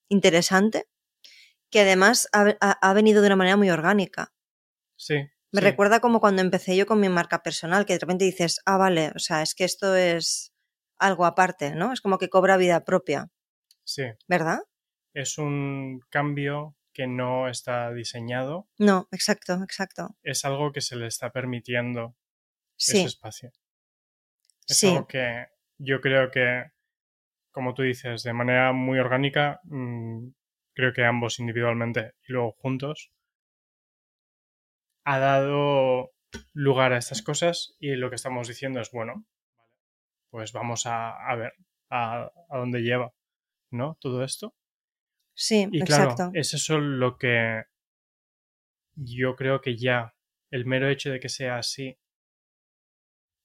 interesante 0.10 0.88
que 1.72 1.82
además 1.82 2.28
ha, 2.34 2.56
ha- 2.62 2.78
ha 2.82 2.94
venido 2.94 3.22
de 3.22 3.28
una 3.28 3.36
manera 3.36 3.58
muy 3.58 3.70
orgánica. 3.70 4.34
Sí. 4.98 5.16
Me 5.52 5.62
sí, 5.62 5.66
recuerda 5.66 6.00
como 6.00 6.20
cuando 6.20 6.42
empecé 6.42 6.76
yo 6.78 6.86
con 6.86 7.00
mi 7.00 7.10
marca 7.10 7.42
personal, 7.44 7.86
que 7.86 7.94
de 7.94 8.00
repente 8.00 8.26
dices, 8.26 8.60
ah, 8.66 8.78
vale, 8.78 9.12
o 9.16 9.20
sea, 9.20 9.42
es 9.42 9.56
que 9.56 9.64
esto 9.66 9.96
es 9.96 10.54
algo 11.00 11.26
aparte, 11.26 11.76
¿no? 11.76 11.92
Es 11.94 12.02
como 12.02 12.18
que 12.18 12.30
cobra 12.30 12.58
vida 12.58 12.84
propia, 12.86 13.30
Sí. 13.84 14.04
¿verdad? 14.28 14.60
Es 15.14 15.38
un 15.38 16.02
cambio 16.10 16.76
que 16.96 17.06
no 17.08 17.48
está 17.50 17.92
diseñado, 17.94 18.68
No, 18.80 19.08
exacto, 19.12 19.54
exacto. 19.64 20.16
es 20.24 20.46
algo 20.46 20.72
que 20.72 20.82
se 20.82 20.96
le 20.96 21.08
está 21.08 21.32
permitiendo 21.32 22.16
Sí, 22.78 22.98
ese 23.00 23.08
espacio. 23.08 23.52
Es 24.68 24.78
sí, 24.80 24.88
algo 24.88 25.08
que 25.08 25.48
yo 25.78 26.02
creo 26.02 26.32
que, 26.32 26.72
como 27.52 27.74
tú 27.74 27.84
dices, 27.84 28.24
de 28.24 28.34
manera 28.34 28.74
muy 28.74 29.00
orgánica, 29.00 29.60
mm, 29.66 30.30
creo 30.74 30.94
que 30.94 31.06
ambos 31.06 31.40
individualmente 31.40 32.16
y 32.28 32.34
luego 32.34 32.54
juntos, 32.54 33.12
ha 35.06 35.20
dado 35.20 36.12
lugar 36.54 36.92
a 36.94 36.98
estas 36.98 37.22
cosas 37.22 37.76
y 37.80 37.96
lo 37.96 38.10
que 38.10 38.16
estamos 38.18 38.48
diciendo 38.48 38.82
es, 38.82 38.92
bueno, 38.92 39.26
pues 40.30 40.52
vamos 40.54 40.86
a, 40.86 41.12
a 41.30 41.36
ver 41.36 41.54
a, 41.90 42.30
a 42.50 42.58
dónde 42.58 42.82
lleva, 42.82 43.14
¿no? 43.72 43.98
Todo 44.02 44.24
esto. 44.24 44.56
Sí, 45.36 45.68
Y 45.72 45.82
claro, 45.82 46.12
exacto. 46.12 46.32
es 46.34 46.54
eso 46.54 46.80
lo 46.80 47.18
que 47.18 47.64
yo 48.96 49.36
creo 49.36 49.62
que 49.62 49.78
ya 49.78 50.16
el 50.52 50.66
mero 50.66 50.90
hecho 50.90 51.12
de 51.12 51.20
que 51.20 51.30
sea 51.30 51.58
así 51.58 52.00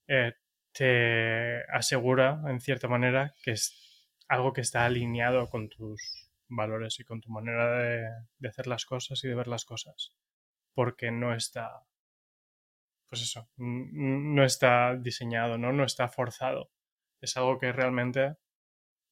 eh, 0.09 0.35
te 0.73 1.63
asegura, 1.73 2.43
en 2.47 2.61
cierta 2.61 2.89
manera, 2.89 3.35
que 3.43 3.53
es 3.53 4.09
algo 4.29 4.53
que 4.53 4.61
está 4.61 4.85
alineado 4.85 5.49
con 5.51 5.69
tus 5.69 6.31
valores 6.49 6.99
y 7.01 7.05
con 7.05 7.21
tu 7.21 7.31
manera 7.31 7.79
de, 7.79 8.09
de 8.39 8.49
hacer 8.49 8.67
las 8.67 8.87
cosas 8.87 9.23
y 9.25 9.29
de 9.29 9.35
ver 9.35 9.49
las 9.49 9.65
cosas. 9.65 10.15
Porque 10.75 11.11
no 11.11 11.35
está, 11.35 11.85
pues 13.09 13.23
eso, 13.23 13.51
no 13.57 14.45
está 14.45 14.97
diseñado, 14.97 15.59
¿no? 15.59 15.73
No 15.73 15.85
está 15.85 16.09
forzado. 16.09 16.71
Es 17.21 17.37
algo 17.37 17.59
que 17.59 17.73
realmente, 17.73 18.37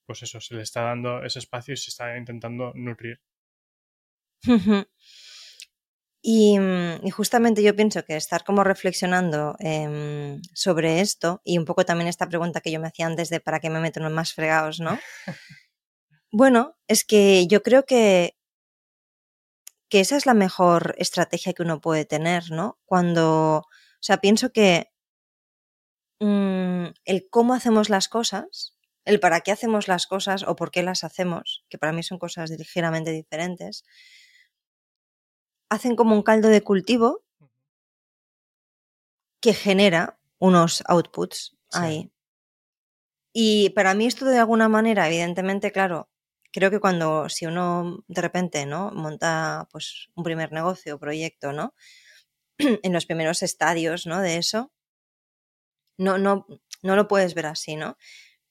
pues 0.09 0.23
eso, 0.23 0.41
se 0.41 0.55
le 0.55 0.62
está 0.62 0.85
dando 0.85 1.23
ese 1.23 1.38
espacio 1.38 1.75
y 1.75 1.77
se 1.77 1.91
está 1.91 2.17
intentando 2.17 2.73
nutrir. 2.75 3.21
Y, 6.23 6.59
mm, 6.59 7.07
y 7.07 7.11
justamente 7.11 7.62
yo 7.62 7.77
pienso 7.77 8.03
que 8.07 8.17
estar 8.17 8.43
como 8.43 8.65
reflexionando 8.65 9.55
em, 9.61 10.41
sobre 10.55 11.00
esto 11.00 11.43
y 11.45 11.59
un 11.59 11.67
poco 11.67 11.85
también 11.85 12.09
esta 12.09 12.27
pregunta 12.27 12.62
que 12.62 12.73
yo 12.73 12.81
me 12.81 12.88
hacía 12.88 13.05
antes 13.07 13.29
de 13.29 13.41
para 13.41 13.61
qué 13.61 13.69
me 13.69 13.81
meto 13.81 14.00
en 14.00 14.05
los 14.05 14.12
más 14.12 14.33
fregados, 14.33 14.81
¿no? 14.81 14.99
Bueno, 16.31 16.77
es 16.88 17.05
que 17.05 17.47
yo 17.47 17.62
creo 17.62 17.85
que, 17.87 18.37
que 19.88 20.00
esa 20.00 20.17
es 20.17 20.27
la 20.27 20.35
mejor 20.35 20.95
estrategia 20.99 21.55
que 21.55 21.62
uno 21.62 21.81
puede 21.81 22.05
tener, 22.05 22.50
¿no? 22.50 22.79
Cuando, 22.85 23.59
o 23.59 24.03
sea, 24.03 24.19
pienso 24.19 24.53
que 24.53 24.91
mm, 26.21 26.87
el 27.05 27.29
cómo 27.31 27.55
hacemos 27.55 27.88
las 27.88 28.09
cosas, 28.09 28.78
el 29.09 29.21
para 29.21 29.41
qué 29.41 29.53
hacemos 29.53 29.88
las 29.88 30.07
cosas 30.07 30.45
o 30.45 30.57
por 30.57 30.71
qué 30.71 30.83
las 30.85 31.05
hacemos, 31.05 31.65
que 31.71 31.79
para 31.79 31.93
mí 31.93 32.03
son 32.05 32.19
cosas 32.19 32.50
ligeramente 32.50 33.11
diferentes, 33.11 33.85
hacen 35.71 35.97
como 35.97 36.15
un 36.15 36.23
caldo 36.23 36.49
de 36.50 36.61
cultivo 36.62 37.23
que 39.43 39.53
genera 39.65 40.03
unos 40.49 40.73
outputs 40.95 41.38
Sí. 41.71 41.79
ahí. 41.85 41.99
Y 43.33 43.71
para 43.71 43.95
mí 43.95 44.07
esto 44.07 44.25
de 44.27 44.38
alguna 44.38 44.69
manera, 44.69 45.07
evidentemente, 45.07 45.73
claro, 45.73 46.09
creo 46.53 46.71
que 46.71 46.81
cuando 46.81 47.29
si 47.29 47.47
uno 47.47 48.05
de 48.09 48.21
repente, 48.23 48.67
¿no? 48.67 48.91
monta 48.93 49.69
pues 49.73 50.09
un 50.15 50.25
primer 50.25 50.53
negocio 50.53 50.97
o 50.97 50.99
proyecto, 50.99 51.53
¿no? 51.53 51.75
en 52.85 52.93
los 52.93 53.07
primeros 53.07 53.43
estadios, 53.43 54.07
¿no? 54.07 54.21
de 54.23 54.38
eso, 54.38 54.73
no 55.99 56.19
no 56.19 56.47
no 56.83 56.97
lo 56.97 57.09
puedes 57.09 57.35
ver 57.35 57.47
así, 57.47 57.77
¿no? 57.77 57.97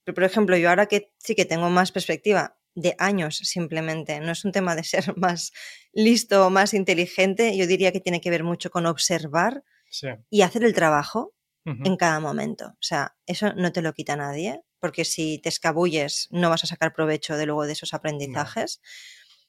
Pero 0.08 0.16
por 0.16 0.24
ejemplo, 0.24 0.56
yo 0.56 0.70
ahora 0.70 0.86
que 0.86 1.12
sí 1.18 1.36
que 1.36 1.44
tengo 1.44 1.70
más 1.70 1.92
perspectiva 1.92 2.58
de 2.76 2.96
años 2.98 3.40
simplemente, 3.40 4.22
no 4.22 4.32
es 4.32 4.46
un 4.46 4.54
tema 4.54 4.74
de 4.74 4.86
ser 4.86 5.04
más 5.18 5.52
listo 5.92 6.48
o 6.48 6.50
más 6.50 6.74
inteligente, 6.74 7.58
yo 7.58 7.68
diría 7.68 7.92
que 7.92 8.00
tiene 8.00 8.22
que 8.22 8.30
ver 8.30 8.46
mucho 8.46 8.70
con 8.72 8.86
observar 8.86 9.66
Sí. 9.90 10.08
y 10.30 10.44
hacer 10.44 10.64
el 10.64 10.74
trabajo 10.74 11.34
en 11.66 11.98
cada 11.98 12.22
momento. 12.22 12.68
O 12.68 12.78
sea, 12.82 13.18
eso 13.26 13.54
no 13.54 13.74
te 13.74 13.82
lo 13.82 13.92
quita 13.94 14.16
nadie, 14.16 14.62
porque 14.80 15.04
si 15.04 15.40
te 15.40 15.50
escabulles 15.50 16.30
no 16.32 16.50
vas 16.50 16.64
a 16.64 16.68
sacar 16.68 16.94
provecho 16.94 17.36
de 17.36 17.46
luego 17.46 17.66
de 17.66 17.74
esos 17.74 17.94
aprendizajes. 17.94 18.80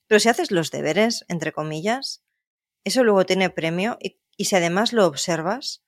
Pero 0.08 0.18
si 0.18 0.28
haces 0.28 0.50
los 0.50 0.72
deberes, 0.72 1.24
entre 1.28 1.52
comillas, 1.52 2.24
eso 2.82 3.04
luego 3.04 3.24
tiene 3.26 3.50
premio 3.50 3.96
y, 4.00 4.18
y 4.36 4.46
si 4.46 4.56
además 4.56 4.92
lo 4.92 5.06
observas, 5.06 5.84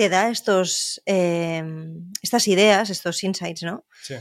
te 0.00 0.08
da 0.08 0.30
estos, 0.30 1.02
eh, 1.04 1.62
estas 2.22 2.48
ideas, 2.48 2.88
estos 2.88 3.22
insights, 3.22 3.62
¿no? 3.64 3.84
Sí. 4.02 4.14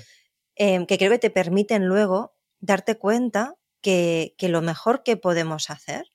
Eh, 0.57 0.85
que 0.85 0.97
creo 0.97 1.09
que 1.09 1.19
te 1.19 1.29
permiten 1.29 1.85
luego 1.85 2.35
darte 2.59 2.97
cuenta 2.97 3.55
que, 3.79 4.35
que 4.37 4.49
lo 4.49 4.61
mejor 4.61 5.03
que 5.03 5.15
podemos 5.15 5.69
hacer 5.69 6.11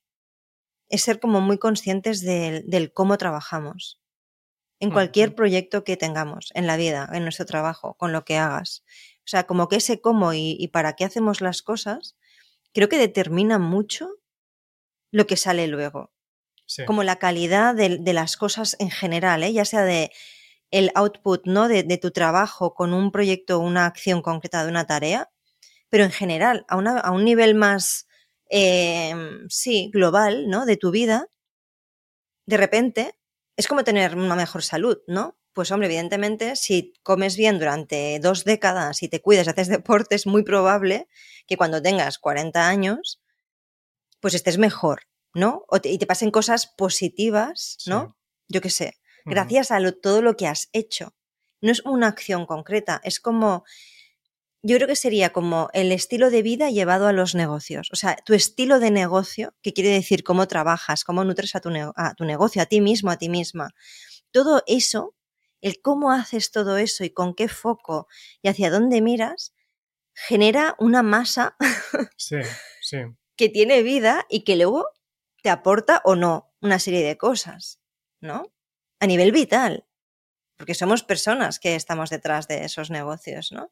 es 0.91 1.01
ser 1.01 1.19
como 1.19 1.41
muy 1.41 1.57
conscientes 1.57 2.21
del, 2.21 2.69
del 2.69 2.93
cómo 2.93 3.17
trabajamos 3.17 4.03
en 4.81 4.91
cualquier 4.91 5.35
proyecto 5.35 5.83
que 5.83 5.97
tengamos 5.97 6.51
en 6.53 6.67
la 6.67 6.77
vida, 6.77 7.09
en 7.15 7.23
nuestro 7.23 7.47
trabajo, 7.47 7.95
con 7.95 8.13
lo 8.13 8.27
que 8.27 8.37
hagas. 8.37 8.85
O 9.21 9.29
sea, 9.29 9.45
como 9.45 9.69
que 9.69 9.77
ese 9.77 10.03
cómo 10.03 10.35
y, 10.35 10.59
y 10.61 10.69
para 10.69 10.93
qué 10.93 11.07
hacemos 11.07 11.41
las 11.41 11.63
cosas, 11.63 12.19
creo 12.75 12.91
que 12.91 12.99
determina 12.99 13.59
mucho 13.59 14.11
lo 15.11 15.27
que 15.27 15.39
sale 15.39 15.69
luego. 15.69 16.13
Como 16.87 17.03
la 17.03 17.17
calidad 17.17 17.75
de, 17.75 18.13
las 18.13 18.37
cosas 18.37 18.77
en 18.79 18.91
general, 18.91 19.43
¿eh? 19.43 19.53
ya 19.53 19.65
sea 19.65 19.83
de 19.83 20.11
el 20.71 20.91
output 20.95 21.47
¿no? 21.47 21.69
de, 21.69 21.99
tu 21.99 22.11
trabajo 22.11 22.75
con 22.75 22.95
un 22.95 23.13
proyecto, 23.13 23.61
una 23.61 23.87
acción 23.87 24.23
concreta 24.23 24.65
de 24.65 24.71
una 24.71 24.87
tarea, 24.87 25.31
pero 25.89 26.05
en 26.05 26.11
general, 26.11 26.65
a, 26.69 26.77
a 26.77 27.11
un 27.13 27.25
nivel 27.25 27.55
más, 27.55 28.07
eh, 28.51 29.15
sí, 29.49 29.91
global, 29.93 30.49
¿no? 30.49 30.67
De 30.67 30.77
tu 30.77 30.91
vida, 30.91 31.29
de 32.47 32.57
repente 32.57 33.15
es 33.57 33.69
como 33.69 33.85
tener 33.85 34.17
una 34.17 34.35
mejor 34.35 34.63
salud, 34.63 34.99
¿no? 35.07 35.37
Pues 35.53 35.71
hombre, 35.71 35.87
evidentemente, 35.87 36.57
si 36.57 36.93
comes 37.05 37.37
bien 37.37 37.59
durante 37.61 38.19
dos 38.19 38.45
décadas 38.45 39.03
y 39.03 39.09
te 39.09 39.21
cuidas, 39.21 39.47
haces 39.47 39.69
deporte, 39.69 40.17
es 40.17 40.27
muy 40.27 40.43
probable 40.43 41.07
que 41.47 41.57
cuando 41.57 41.81
tengas 41.81 42.19
40 42.19 42.69
años, 42.69 43.23
pues 44.21 44.35
estés 44.35 44.59
mejor, 44.59 45.03
¿no? 45.35 45.65
O 45.69 45.81
te- 45.81 45.91
y 45.91 45.99
te 45.99 46.07
pasen 46.07 46.31
cosas 46.31 46.67
positivas, 46.67 47.77
Sí. 47.79 47.91
¿no? 47.91 48.17
Yo 48.49 48.61
qué 48.61 48.71
sé, 48.71 48.95
gracias 49.25 49.71
a 49.71 49.81
lo- 49.81 49.95
todo 49.97 50.23
lo 50.23 50.37
que 50.37 50.47
has 50.47 50.69
hecho. 50.73 51.15
No 51.61 51.73
es 51.73 51.81
una 51.85 52.09
acción 52.09 52.47
concreta, 52.47 53.01
es 53.05 53.21
como, 53.21 53.65
yo 54.63 54.77
creo 54.77 54.89
que 54.89 54.97
sería 54.97 55.31
como 55.33 55.69
el 55.75 55.93
estilo 55.93 56.31
de 56.31 56.43
vida 56.43 56.71
llevado 56.71 57.07
a 57.07 57.13
los 57.13 57.35
negocios. 57.35 57.89
O 57.93 57.97
sea, 57.97 58.17
tu 58.25 58.33
estilo 58.35 58.81
de 58.81 58.91
negocio, 58.91 59.55
que 59.63 59.73
quiere 59.73 59.91
decir 59.91 60.25
cómo 60.25 60.47
trabajas, 60.49 61.05
cómo 61.05 61.25
nutres 61.25 61.55
a 61.55 61.61
tu, 61.61 61.71
a 61.97 62.15
tu 62.15 62.25
negocio, 62.25 62.63
a 62.63 62.67
ti 62.67 62.81
mismo, 62.81 63.11
a 63.11 63.17
ti 63.19 63.29
misma. 63.29 63.71
Todo 64.31 64.63
eso, 64.67 65.15
el 65.61 65.81
cómo 65.83 66.13
haces 66.13 66.51
todo 66.51 66.77
eso 66.79 67.05
y 67.05 67.11
con 67.11 67.35
qué 67.35 67.49
foco 67.49 68.07
y 68.43 68.49
hacia 68.49 68.71
dónde 68.71 69.01
miras, 69.03 69.53
genera 70.15 70.77
una 70.79 71.03
masa 71.03 71.57
Sí, 72.17 72.37
sí. 72.81 72.99
que 73.37 73.49
tiene 73.49 73.83
vida 73.83 74.27
y 74.31 74.45
que 74.45 74.57
luego 74.57 74.87
te 75.45 75.51
aporta 75.51 76.01
o 76.05 76.17
no 76.17 76.51
una 76.63 76.79
serie 76.79 77.05
de 77.05 77.19
cosas, 77.19 77.79
¿no? 78.23 78.51
A 78.99 79.07
nivel 79.07 79.31
vital, 79.31 79.85
porque 80.57 80.75
somos 80.75 81.03
personas 81.03 81.61
que 81.61 81.75
estamos 81.75 82.09
detrás 82.09 82.49
de 82.49 82.65
esos 82.65 82.91
negocios, 82.91 83.53
¿no? 83.53 83.71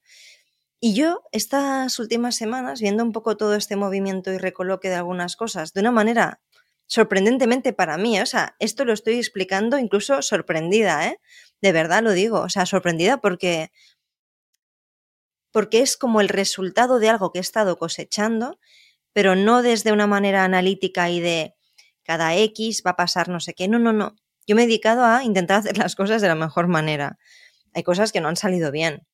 Y 0.81 0.95
yo 0.95 1.23
estas 1.33 1.99
últimas 1.99 2.37
semanas, 2.37 2.83
viendo 2.83 3.03
un 3.03 3.13
poco 3.13 3.39
todo 3.39 3.55
este 3.55 3.77
movimiento 3.77 4.31
y 4.31 4.37
recoloque 4.37 4.91
de 4.91 4.97
algunas 4.97 5.35
cosas, 5.35 5.73
de 5.73 5.81
una 5.81 5.93
manera 5.93 6.43
sorprendentemente 6.89 7.73
para 7.73 7.97
mí, 7.97 8.21
o 8.21 8.27
sea, 8.27 8.55
esto 8.59 8.85
lo 8.85 8.93
estoy 8.93 9.15
explicando 9.15 9.79
incluso 9.79 10.21
sorprendida, 10.21 11.07
¿eh? 11.07 11.21
De 11.63 11.73
verdad 11.73 12.03
lo 12.03 12.13
digo, 12.13 12.41
o 12.41 12.51
sea, 12.51 12.67
sorprendida 12.67 13.17
porque 13.19 13.73
porque 15.53 15.81
es 15.81 15.97
como 15.97 16.21
el 16.21 16.29
resultado 16.29 16.99
de 16.99 17.09
algo 17.09 17.33
que 17.33 17.39
he 17.39 17.41
estado 17.41 17.79
cosechando, 17.79 18.59
pero 19.15 19.37
no 19.37 19.63
desde 19.63 19.93
una 19.93 20.07
manera 20.07 20.45
analítica 20.45 21.09
y 21.11 21.21
de 21.21 21.55
cada 22.05 22.37
X 22.37 22.83
va 22.87 22.93
a 22.93 22.97
pasar 22.97 23.29
no 23.29 23.41
sé 23.41 23.55
qué. 23.55 23.69
No, 23.69 23.79
no, 23.79 23.93
no. 23.93 24.15
Yo 24.47 24.57
me 24.57 24.65
he 24.65 24.67
dedicado 24.67 25.05
a 25.05 25.25
intentar 25.25 25.59
hacer 25.59 25.79
las 25.79 25.95
cosas 25.97 26.21
de 26.23 26.29
la 26.29 26.35
mejor 26.35 26.69
manera. 26.69 27.19
Hay 27.75 27.83
cosas 27.83 28.13
que 28.13 28.21
no 28.21 28.29
han 28.29 28.37
salido 28.37 28.71
bien. 28.71 29.07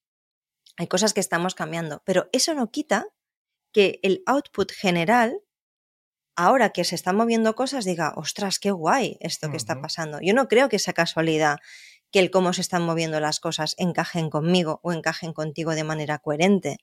Hay 0.76 0.86
cosas 0.86 1.12
que 1.12 1.20
estamos 1.20 1.54
cambiando. 1.54 2.02
Pero 2.04 2.28
eso 2.32 2.54
no 2.54 2.70
quita 2.70 3.06
que 3.72 4.00
el 4.02 4.22
output 4.26 4.72
general 4.72 5.40
ahora 6.38 6.70
que 6.70 6.84
se 6.84 6.94
están 6.94 7.16
moviendo 7.16 7.56
cosas, 7.56 7.84
diga, 7.84 8.12
ostras, 8.14 8.60
qué 8.60 8.70
guay 8.70 9.16
esto 9.20 9.50
que 9.50 9.56
está 9.56 9.80
pasando. 9.82 10.20
Yo 10.22 10.34
no 10.34 10.46
creo 10.46 10.68
que 10.68 10.78
sea 10.78 10.94
casualidad 10.94 11.58
que 12.12 12.20
el 12.20 12.30
cómo 12.30 12.52
se 12.52 12.60
están 12.60 12.84
moviendo 12.84 13.18
las 13.18 13.40
cosas 13.40 13.74
encajen 13.76 14.30
conmigo 14.30 14.78
o 14.84 14.92
encajen 14.92 15.32
contigo 15.32 15.74
de 15.74 15.82
manera 15.82 16.20
coherente. 16.20 16.78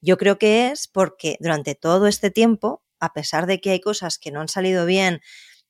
Yo 0.00 0.18
creo 0.18 0.36
que 0.36 0.72
es 0.72 0.88
porque 0.88 1.36
durante 1.38 1.76
todo 1.76 2.08
este 2.08 2.32
tiempo, 2.32 2.82
a 3.00 3.12
pesar 3.12 3.46
de 3.46 3.60
que 3.60 3.70
hay 3.70 3.80
cosas 3.80 4.18
que 4.18 4.30
no 4.30 4.40
han 4.40 4.48
salido 4.48 4.86
bien, 4.86 5.20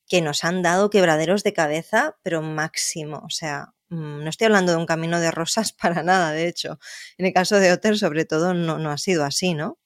que 0.07 0.21
nos 0.21 0.43
han 0.43 0.61
dado 0.61 0.89
quebraderos 0.89 1.43
de 1.43 1.53
cabeza, 1.53 2.17
pero 2.23 2.41
máximo. 2.41 3.21
O 3.23 3.29
sea, 3.29 3.73
mm, 3.89 4.23
no 4.23 4.29
estoy 4.29 4.45
hablando 4.45 4.71
de 4.71 4.77
un 4.77 4.85
camino 4.85 5.19
de 5.19 5.31
rosas 5.31 5.71
para 5.81 6.03
nada, 6.03 6.31
de 6.31 6.47
hecho. 6.47 6.79
En 7.17 7.25
el 7.25 7.33
caso 7.33 7.59
de 7.59 7.71
Otter, 7.71 7.97
sobre 7.97 8.25
todo, 8.25 8.53
no, 8.53 8.79
no 8.79 8.91
ha 8.91 8.97
sido 8.97 9.23
así, 9.23 9.53
¿no? 9.53 9.79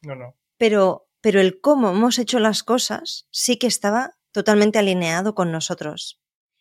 No, 0.00 0.14
no. 0.14 0.36
Pero, 0.56 1.08
pero 1.20 1.40
el 1.40 1.60
cómo 1.60 1.90
hemos 1.90 2.18
hecho 2.18 2.38
las 2.38 2.62
cosas 2.62 3.26
sí 3.30 3.56
que 3.56 3.66
estaba 3.66 4.16
totalmente 4.32 4.78
alineado 4.78 5.34
con 5.34 5.52
nosotros. 5.52 6.20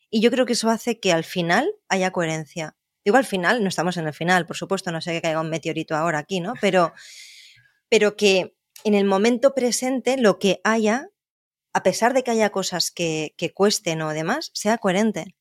Y 0.09 0.21
yo 0.21 0.29
creo 0.29 0.45
que 0.45 0.53
eso 0.53 0.69
hace 0.69 0.99
que 0.99 1.13
al 1.13 1.23
final 1.23 1.71
haya 1.87 2.11
coherencia. 2.11 2.75
Digo 3.05 3.17
al 3.17 3.25
final, 3.25 3.63
no 3.63 3.69
estamos 3.69 3.97
en 3.97 4.07
el 4.07 4.13
final, 4.13 4.45
por 4.45 4.57
supuesto, 4.57 4.91
no 4.91 5.01
sé 5.01 5.13
que 5.13 5.21
caiga 5.21 5.41
un 5.41 5.49
meteorito 5.49 5.95
ahora 5.95 6.19
aquí, 6.19 6.39
¿no? 6.39 6.53
Pero, 6.61 6.93
pero 7.89 8.15
que 8.15 8.55
en 8.83 8.93
el 8.93 9.05
momento 9.05 9.53
presente 9.53 10.17
lo 10.17 10.39
que 10.39 10.59
haya, 10.63 11.09
a 11.73 11.83
pesar 11.83 12.13
de 12.13 12.23
que 12.23 12.31
haya 12.31 12.51
cosas 12.51 12.91
que, 12.91 13.33
que 13.37 13.53
cuesten 13.53 14.01
o 14.01 14.13
demás, 14.13 14.51
sea 14.53 14.77
coherente. 14.77 15.35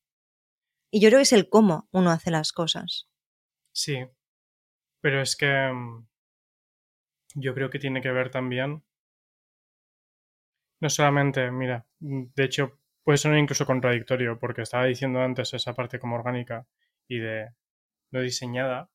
Y 0.90 1.00
yo 1.00 1.08
creo 1.08 1.18
que 1.18 1.24
es 1.24 1.32
el 1.32 1.48
cómo 1.48 1.88
uno 1.92 2.10
hace 2.10 2.30
las 2.30 2.52
cosas. 2.52 3.08
Sí, 3.72 4.04
pero 5.00 5.22
es 5.22 5.36
que 5.36 5.70
mm, 5.72 6.06
yo 7.34 7.54
creo 7.54 7.70
que 7.70 7.78
tiene 7.78 8.00
que 8.00 8.10
ver 8.10 8.30
también, 8.30 8.82
no 10.80 10.88
solamente, 10.88 11.50
mira, 11.50 11.86
de 11.98 12.44
hecho 12.44 12.78
puede 13.04 13.18
sonar 13.18 13.38
incluso 13.38 13.66
contradictorio, 13.66 14.38
porque 14.38 14.62
estaba 14.62 14.86
diciendo 14.86 15.20
antes 15.20 15.54
esa 15.54 15.74
parte 15.74 15.98
como 15.98 16.16
orgánica, 16.16 16.66
y 17.08 17.18
de 17.18 17.50
no 18.12 18.20
diseñada, 18.20 18.90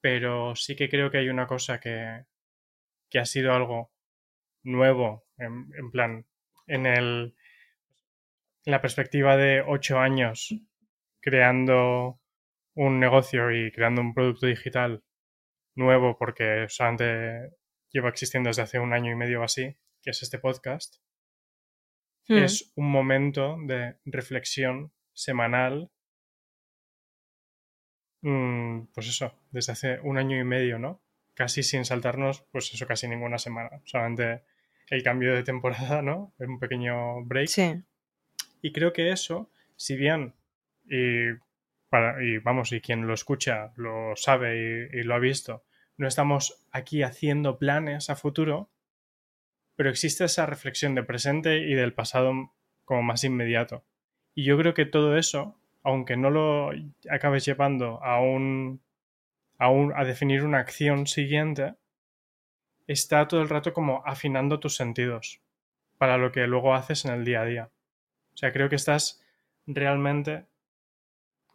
pero 0.00 0.54
sí 0.56 0.76
que 0.76 0.88
creo 0.88 1.10
que 1.10 1.18
hay 1.18 1.28
una 1.28 1.46
cosa 1.46 1.80
que, 1.80 2.24
que 3.10 3.18
ha 3.18 3.24
sido 3.24 3.52
algo 3.52 3.92
nuevo, 4.62 5.26
en, 5.38 5.90
plan, 5.90 6.26
en, 6.66 6.86
el, 6.86 7.34
en 8.64 8.72
la 8.72 8.80
perspectiva 8.80 9.36
de 9.36 9.62
ocho 9.66 9.98
años 9.98 10.54
creando 11.20 12.20
un 12.74 13.00
negocio 13.00 13.52
y 13.52 13.70
creando 13.72 14.00
un 14.00 14.14
producto 14.14 14.46
digital 14.46 15.02
nuevo, 15.74 16.16
porque 16.18 16.66
solamente 16.68 17.56
lleva 17.90 18.08
existiendo 18.08 18.48
desde 18.48 18.62
hace 18.62 18.78
un 18.78 18.92
año 18.92 19.12
y 19.12 19.16
medio 19.16 19.40
o 19.40 19.44
así, 19.44 19.76
que 20.02 20.10
es 20.10 20.22
este 20.22 20.38
podcast, 20.38 20.96
hmm. 22.28 22.36
es 22.38 22.72
un 22.76 22.90
momento 22.90 23.56
de 23.66 23.96
reflexión 24.04 24.92
semanal 25.12 25.90
Mm, 28.26 28.88
pues 28.92 29.06
eso, 29.08 29.32
desde 29.52 29.72
hace 29.72 30.00
un 30.00 30.18
año 30.18 30.36
y 30.36 30.42
medio, 30.42 30.80
¿no? 30.80 31.00
Casi 31.36 31.62
sin 31.62 31.84
saltarnos, 31.84 32.42
pues 32.50 32.74
eso, 32.74 32.84
casi 32.84 33.06
ninguna 33.06 33.38
semana. 33.38 33.80
Solamente 33.84 34.42
el 34.88 35.04
cambio 35.04 35.32
de 35.34 35.44
temporada, 35.44 36.02
¿no? 36.02 36.34
Un 36.38 36.58
pequeño 36.58 37.24
break. 37.24 37.46
Sí. 37.46 37.82
Y 38.60 38.72
creo 38.72 38.92
que 38.92 39.12
eso, 39.12 39.48
si 39.76 39.96
bien, 39.96 40.34
y, 40.84 41.34
para, 41.88 42.20
y 42.24 42.38
vamos, 42.38 42.72
y 42.72 42.80
quien 42.80 43.06
lo 43.06 43.14
escucha 43.14 43.72
lo 43.76 44.16
sabe 44.16 44.88
y, 44.92 44.98
y 44.98 45.02
lo 45.04 45.14
ha 45.14 45.20
visto, 45.20 45.64
no 45.96 46.08
estamos 46.08 46.66
aquí 46.72 47.04
haciendo 47.04 47.58
planes 47.58 48.10
a 48.10 48.16
futuro, 48.16 48.68
pero 49.76 49.90
existe 49.90 50.24
esa 50.24 50.46
reflexión 50.46 50.96
de 50.96 51.04
presente 51.04 51.58
y 51.58 51.74
del 51.74 51.92
pasado 51.92 52.32
como 52.84 53.02
más 53.02 53.22
inmediato. 53.22 53.84
Y 54.34 54.44
yo 54.44 54.58
creo 54.58 54.74
que 54.74 54.86
todo 54.86 55.16
eso 55.16 55.56
aunque 55.86 56.16
no 56.16 56.30
lo 56.30 56.72
acabes 57.08 57.44
llevando 57.44 58.02
a 58.02 58.20
un, 58.20 58.80
a, 59.58 59.68
a 59.68 60.04
definir 60.04 60.44
una 60.44 60.58
acción 60.58 61.06
siguiente, 61.06 61.74
está 62.86 63.26
todo 63.28 63.42
el 63.42 63.48
rato 63.48 63.72
como 63.72 64.02
afinando 64.06 64.60
tus 64.60 64.76
sentidos 64.76 65.40
para 65.98 66.18
lo 66.18 66.32
que 66.32 66.46
luego 66.46 66.74
haces 66.74 67.04
en 67.04 67.12
el 67.12 67.24
día 67.24 67.42
a 67.42 67.44
día. 67.44 67.70
O 68.34 68.36
sea, 68.36 68.52
creo 68.52 68.68
que 68.68 68.76
estás 68.76 69.22
realmente 69.66 70.46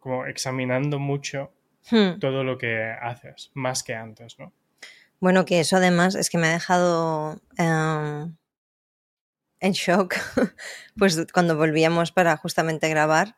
como 0.02 0.26
examinando 0.26 0.98
mucho 0.98 1.52
hmm. 1.90 2.18
todo 2.18 2.42
lo 2.42 2.58
que 2.58 2.90
haces, 3.00 3.50
más 3.54 3.82
que 3.82 3.94
antes, 3.94 4.38
¿no? 4.38 4.52
Bueno, 5.20 5.44
que 5.44 5.60
eso 5.60 5.76
además 5.76 6.16
es 6.16 6.28
que 6.28 6.38
me 6.38 6.48
ha 6.48 6.52
dejado 6.52 7.40
em, 7.56 8.36
en 9.60 9.72
shock, 9.72 10.16
pues 10.98 11.24
cuando 11.32 11.56
volvíamos 11.56 12.10
para 12.10 12.36
justamente 12.36 12.88
grabar, 12.88 13.36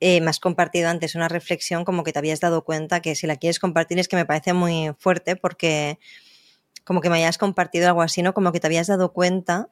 eh, 0.00 0.20
me 0.20 0.30
has 0.30 0.40
compartido 0.40 0.88
antes 0.88 1.14
una 1.14 1.28
reflexión 1.28 1.84
como 1.84 2.04
que 2.04 2.12
te 2.12 2.18
habías 2.18 2.40
dado 2.40 2.64
cuenta 2.64 3.00
que 3.00 3.14
si 3.14 3.26
la 3.26 3.36
quieres 3.36 3.58
compartir 3.58 3.98
es 3.98 4.08
que 4.08 4.16
me 4.16 4.24
parece 4.24 4.52
muy 4.52 4.92
fuerte 4.98 5.36
porque 5.36 5.98
como 6.84 7.00
que 7.00 7.10
me 7.10 7.16
hayas 7.16 7.38
compartido 7.38 7.88
algo 7.88 8.02
así, 8.02 8.22
¿no? 8.22 8.32
Como 8.32 8.52
que 8.52 8.60
te 8.60 8.66
habías 8.66 8.86
dado 8.86 9.12
cuenta. 9.12 9.68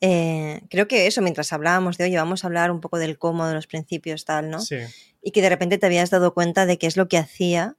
Eh, 0.00 0.62
creo 0.68 0.88
que 0.88 1.06
eso, 1.06 1.22
mientras 1.22 1.52
hablábamos 1.52 1.98
de, 1.98 2.04
oye, 2.04 2.16
vamos 2.16 2.42
a 2.42 2.48
hablar 2.48 2.70
un 2.70 2.80
poco 2.80 2.98
del 2.98 3.18
cómo, 3.18 3.46
de 3.46 3.54
los 3.54 3.66
principios, 3.66 4.24
tal, 4.24 4.50
¿no? 4.50 4.60
Sí. 4.60 4.78
Y 5.22 5.30
que 5.30 5.42
de 5.42 5.50
repente 5.50 5.78
te 5.78 5.86
habías 5.86 6.10
dado 6.10 6.34
cuenta 6.34 6.66
de 6.66 6.78
qué 6.78 6.86
es 6.86 6.96
lo 6.96 7.06
que 7.06 7.18
hacía 7.18 7.76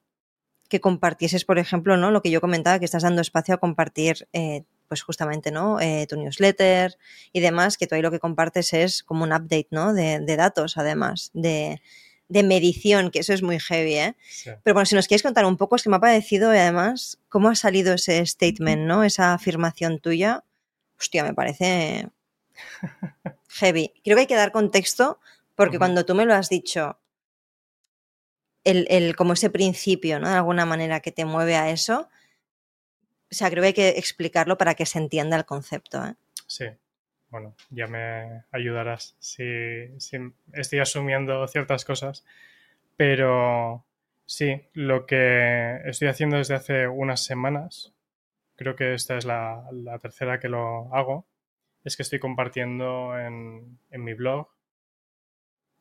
que 0.69 0.79
compartieses, 0.79 1.43
por 1.43 1.59
ejemplo, 1.59 1.97
¿no? 1.97 2.11
Lo 2.11 2.21
que 2.21 2.31
yo 2.31 2.39
comentaba, 2.39 2.79
que 2.79 2.85
estás 2.85 3.03
dando 3.03 3.21
espacio 3.21 3.53
a 3.53 3.57
compartir 3.57 4.29
eh, 4.31 4.63
pues 4.91 5.03
justamente, 5.03 5.51
¿no? 5.51 5.79
Eh, 5.79 6.05
tu 6.09 6.17
newsletter 6.17 6.97
y 7.31 7.39
demás, 7.39 7.77
que 7.77 7.87
tú 7.87 7.95
ahí 7.95 8.01
lo 8.01 8.11
que 8.11 8.19
compartes 8.19 8.73
es 8.73 9.03
como 9.03 9.23
un 9.23 9.31
update, 9.31 9.69
¿no? 9.71 9.93
De, 9.93 10.35
datos, 10.35 10.77
además, 10.77 11.31
de, 11.33 11.79
medición, 12.27 13.09
que 13.09 13.19
eso 13.19 13.31
es 13.31 13.41
muy 13.41 13.57
heavy, 13.57 13.93
¿eh? 13.93 14.15
Pero 14.63 14.73
bueno, 14.73 14.85
si 14.85 14.95
nos 14.95 15.07
quieres 15.07 15.23
contar 15.23 15.45
un 15.45 15.55
poco, 15.55 15.77
es 15.77 15.83
que 15.83 15.89
me 15.89 15.95
ha 15.95 16.01
parecido, 16.01 16.53
y 16.53 16.57
además, 16.57 17.19
cómo 17.29 17.47
ha 17.47 17.55
salido 17.55 17.93
ese 17.93 18.25
statement, 18.25 18.81
¿no? 18.81 19.05
Esa 19.05 19.33
afirmación 19.33 20.01
tuya, 20.01 20.43
hostia, 20.99 21.23
me 21.23 21.33
parece 21.33 22.09
heavy. 23.47 23.93
Creo 24.03 24.17
que 24.17 24.21
hay 24.23 24.27
que 24.27 24.35
dar 24.35 24.51
contexto, 24.51 25.21
porque 25.55 25.77
cuando 25.77 26.05
tú 26.05 26.15
me 26.15 26.25
lo 26.25 26.33
has 26.33 26.49
dicho, 26.49 26.99
el, 28.65 28.87
el, 28.89 29.15
como 29.15 29.31
ese 29.31 29.49
principio, 29.49 30.19
¿no? 30.19 30.27
De 30.27 30.35
alguna 30.35 30.65
manera 30.65 30.99
que 30.99 31.13
te 31.13 31.23
mueve 31.23 31.55
a 31.55 31.69
eso, 31.69 32.09
o 33.31 33.35
sea, 33.35 33.49
creo 33.49 33.61
que 33.61 33.67
hay 33.67 33.73
que 33.73 33.89
explicarlo 33.89 34.57
para 34.57 34.75
que 34.75 34.85
se 34.85 34.99
entienda 34.99 35.37
el 35.37 35.45
concepto. 35.45 36.05
¿eh? 36.05 36.15
Sí, 36.47 36.65
bueno, 37.29 37.55
ya 37.69 37.87
me 37.87 38.43
ayudarás 38.51 39.15
si, 39.19 39.43
estoy 40.51 40.79
asumiendo 40.79 41.47
ciertas 41.47 41.85
cosas, 41.85 42.25
pero 42.97 43.85
sí, 44.25 44.61
lo 44.73 45.05
que 45.05 45.79
estoy 45.85 46.09
haciendo 46.09 46.37
desde 46.37 46.55
hace 46.55 46.87
unas 46.89 47.23
semanas, 47.23 47.93
creo 48.57 48.75
que 48.75 48.93
esta 48.93 49.17
es 49.17 49.23
la, 49.23 49.65
tercera 50.01 50.39
que 50.41 50.49
lo 50.49 50.93
hago, 50.93 51.25
es 51.85 51.95
que 51.95 52.03
estoy 52.03 52.19
compartiendo 52.19 53.17
en, 53.17 53.79
mi 53.91 54.13
blog 54.13 54.49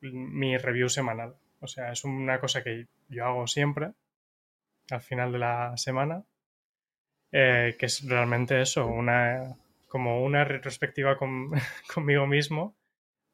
mi 0.00 0.56
review 0.56 0.88
semanal. 0.88 1.34
O 1.58 1.66
sea, 1.66 1.92
es 1.92 2.04
una 2.04 2.40
cosa 2.40 2.62
que 2.62 2.86
yo 3.08 3.26
hago 3.26 3.46
siempre 3.46 3.92
al 4.90 5.02
final 5.02 5.32
de 5.32 5.38
la 5.38 5.76
semana 5.76 6.24
eh, 7.33 7.77
que 7.79 7.87
es 7.87 8.07
realmente 8.09 8.61
eso, 8.61 8.87
una, 8.87 9.57
como 9.88 10.25
una 10.25 10.45
retrospectiva 10.45 11.16
conmigo 11.95 12.27
mismo, 12.27 12.75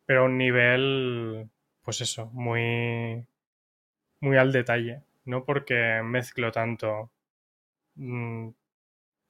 pero 0.04 0.22
a 0.22 0.24
un 0.24 0.38
nivel, 0.38 1.48
pues 1.82 2.00
eso, 2.00 2.26
muy, 2.32 3.26
muy 4.20 4.36
al 4.36 4.52
detalle, 4.52 5.02
¿no? 5.24 5.44
Porque 5.44 6.02
mezclo 6.04 6.52
tanto 6.52 7.10
mm, 7.96 8.48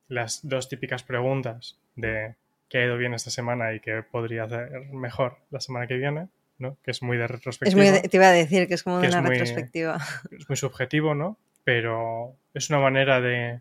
las 0.09 0.47
dos 0.47 0.69
típicas 0.69 1.03
preguntas 1.03 1.79
de 1.95 2.37
qué 2.69 2.79
ha 2.79 2.85
ido 2.85 2.97
bien 2.97 3.15
esta 3.15 3.31
semana 3.31 3.73
y 3.75 3.81
qué 3.81 4.03
podría 4.03 4.45
hacer 4.45 4.93
mejor 4.93 5.39
la 5.51 5.61
semana 5.61 5.87
que 5.87 5.97
viene, 5.97 6.29
¿no? 6.59 6.77
Que 6.83 6.91
es 6.91 7.03
muy 7.03 7.17
de 7.17 7.27
retrospectiva. 7.27 7.83
Es 7.85 7.93
muy 7.93 8.09
te 8.09 8.17
iba 8.17 8.29
a 8.29 8.33
decir 8.33 8.69
que 8.69 8.75
es 8.75 8.83
como 8.83 8.99
una 8.99 9.21
retrospectiva. 9.21 9.99
Es 10.31 10.49
muy 10.49 10.57
subjetivo, 10.57 11.15
¿no? 11.15 11.39
Pero 11.65 12.37
es 12.55 12.71
una 12.71 12.79
manera 12.79 13.21
de 13.21 13.61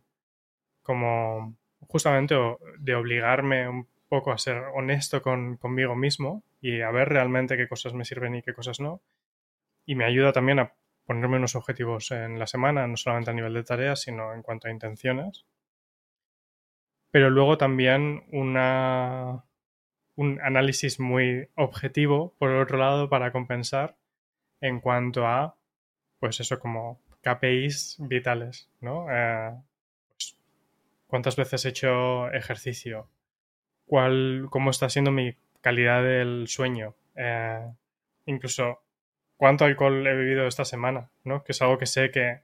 como 0.86 1.58
justamente 1.88 2.36
de 2.78 2.96
obligarme 2.96 3.68
un 3.68 3.88
poco 4.08 4.32
a 4.32 4.38
ser 4.38 4.58
honesto 4.76 5.22
con, 5.22 5.58
conmigo 5.58 5.96
mismo 5.96 6.44
y 6.62 6.82
a 6.82 6.92
ver 6.92 7.10
realmente 7.10 7.58
qué 7.58 7.68
cosas 7.68 7.94
me 7.94 8.06
sirven 8.06 8.36
y 8.36 8.44
qué 8.44 8.54
cosas 8.54 8.80
no. 8.80 9.02
Y 9.86 9.96
me 9.96 10.06
ayuda 10.06 10.32
también 10.32 10.60
a 10.60 10.74
ponerme 11.06 11.38
unos 11.38 11.56
objetivos 11.56 12.12
en 12.12 12.40
la 12.40 12.48
semana, 12.48 12.88
no 12.88 12.98
solamente 12.98 13.32
a 13.32 13.34
nivel 13.34 13.54
de 13.54 13.64
tareas, 13.64 14.02
sino 14.02 14.34
en 14.34 14.44
cuanto 14.44 14.68
a 14.68 14.72
intenciones. 14.72 15.46
Pero 17.12 17.30
luego 17.30 17.58
también 17.58 18.24
una, 18.32 19.44
un 20.16 20.40
análisis 20.42 21.00
muy 21.00 21.50
objetivo, 21.56 22.36
por 22.38 22.52
otro 22.52 22.78
lado, 22.78 23.10
para 23.10 23.32
compensar 23.32 23.98
en 24.62 24.80
cuanto 24.82 25.26
a, 25.26 25.58
pues 26.20 26.40
eso, 26.40 26.60
como 26.60 27.02
KPIs 27.22 27.98
vitales, 28.00 28.70
¿no? 28.82 29.08
Eh, 29.10 29.52
cuántas 31.08 31.36
veces 31.36 31.66
he 31.66 31.70
hecho 31.70 32.32
ejercicio, 32.32 33.08
cuál, 33.86 34.48
cómo 34.50 34.72
está 34.72 34.90
siendo 34.90 35.12
mi 35.12 35.36
calidad 35.62 36.04
del 36.04 36.48
sueño. 36.48 36.96
Eh, 37.16 37.66
incluso 38.26 38.82
cuánto 39.38 39.66
alcohol 39.66 40.06
he 40.06 40.14
bebido 40.14 40.48
esta 40.48 40.66
semana, 40.66 41.10
¿no? 41.24 41.44
Que 41.44 41.52
es 41.52 41.62
algo 41.62 41.78
que 41.78 41.86
sé 41.86 42.12
que 42.12 42.42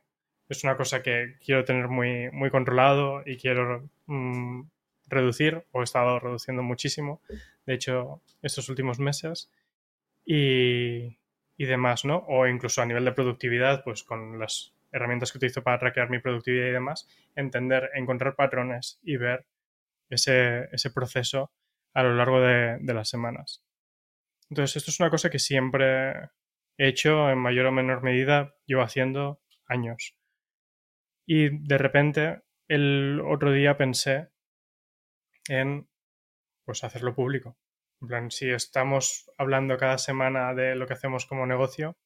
es 0.50 0.64
una 0.64 0.76
cosa 0.76 1.02
que 1.02 1.38
quiero 1.44 1.64
tener 1.66 1.88
muy, 1.88 2.30
muy 2.32 2.50
controlado 2.50 3.24
y 3.26 3.38
quiero 3.38 3.90
mm, 4.08 4.64
reducir, 5.08 5.64
o 5.72 5.82
he 5.82 5.84
estado 5.84 6.20
reduciendo 6.20 6.64
muchísimo, 6.64 7.22
de 7.66 7.74
hecho, 7.74 8.22
estos 8.42 8.68
últimos 8.70 9.00
meses, 9.00 9.50
y, 10.26 11.18
y 11.58 11.66
demás, 11.66 12.06
¿no? 12.06 12.26
O 12.28 12.48
incluso 12.48 12.82
a 12.82 12.86
nivel 12.86 13.06
de 13.06 13.12
productividad, 13.14 13.84
pues 13.84 14.04
con 14.04 14.40
las 14.40 14.74
herramientas 14.92 15.32
que 15.32 15.38
utilizo 15.38 15.64
para 15.64 15.80
traquear 15.80 16.10
mi 16.10 16.20
productividad 16.20 16.68
y 16.68 16.72
demás, 16.72 17.08
entender, 17.36 17.90
encontrar 17.94 18.36
patrones 18.36 19.00
y 19.04 19.18
ver 19.18 19.46
ese, 20.10 20.70
ese 20.72 20.92
proceso 20.92 21.52
a 21.94 22.04
lo 22.04 22.16
largo 22.16 22.42
de, 22.42 22.78
de, 22.80 22.94
las 22.94 23.10
semanas. 23.10 23.64
Entonces, 24.50 24.78
esto 24.78 24.92
es 24.92 25.00
una 25.00 25.10
cosa 25.10 25.30
que 25.30 25.40
siempre 25.40 26.12
he 26.78 26.88
hecho 26.88 27.30
en 27.30 27.38
mayor 27.38 27.66
o 27.68 27.72
menor 27.72 28.04
medida, 28.04 28.56
llevo 28.66 28.82
haciendo 28.82 29.42
años. 29.68 30.16
Y 31.26 31.50
de 31.66 31.78
repente, 31.78 32.42
el 32.68 33.22
otro 33.26 33.52
día 33.52 33.78
pensé 33.78 34.30
en 35.48 35.88
pues 36.66 36.84
hacerlo 36.84 37.16
público. 37.16 37.58
En 38.02 38.08
plan, 38.08 38.32
si 38.32 38.50
estamos 38.50 39.30
hablando 39.38 39.78
cada 39.78 39.98
semana 39.98 40.54
de 40.54 40.76
lo 40.76 40.88
que 40.88 40.94
hacemos 40.94 41.26
como 41.26 41.46
negocio, 41.46 41.98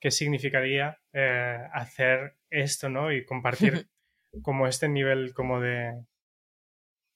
¿qué 0.00 0.10
significaría 0.10 0.98
eh, 1.12 1.58
hacer 1.72 2.36
esto, 2.50 2.88
¿no? 2.88 3.12
Y 3.12 3.24
compartir 3.24 3.88
como 4.42 4.66
este 4.66 4.88
nivel 4.88 5.34
como 5.34 5.60
de 5.60 6.06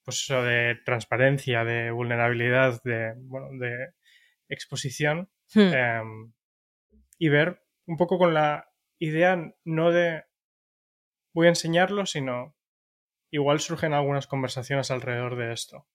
pues 0.04 0.20
eso 0.20 0.42
de 0.42 0.76
transparencia, 0.84 1.64
de 1.64 1.90
vulnerabilidad, 1.90 2.82
de, 2.82 3.14
bueno, 3.16 3.48
de 3.58 3.94
exposición 4.50 5.30
hmm. 5.54 5.60
em, 5.60 6.32
y 7.18 7.30
ver 7.30 7.62
un 7.86 7.96
poco 7.96 8.18
con 8.18 8.34
la 8.34 8.70
idea 8.98 9.54
no 9.64 9.92
de 9.92 10.24
voy 11.34 11.46
a 11.46 11.50
enseñarlo, 11.50 12.04
sino 12.04 12.54
igual 13.32 13.60
surgen 13.60 13.94
algunas 13.94 14.26
conversaciones 14.26 14.90
alrededor 14.90 15.36
de 15.36 15.52
esto. 15.52 15.88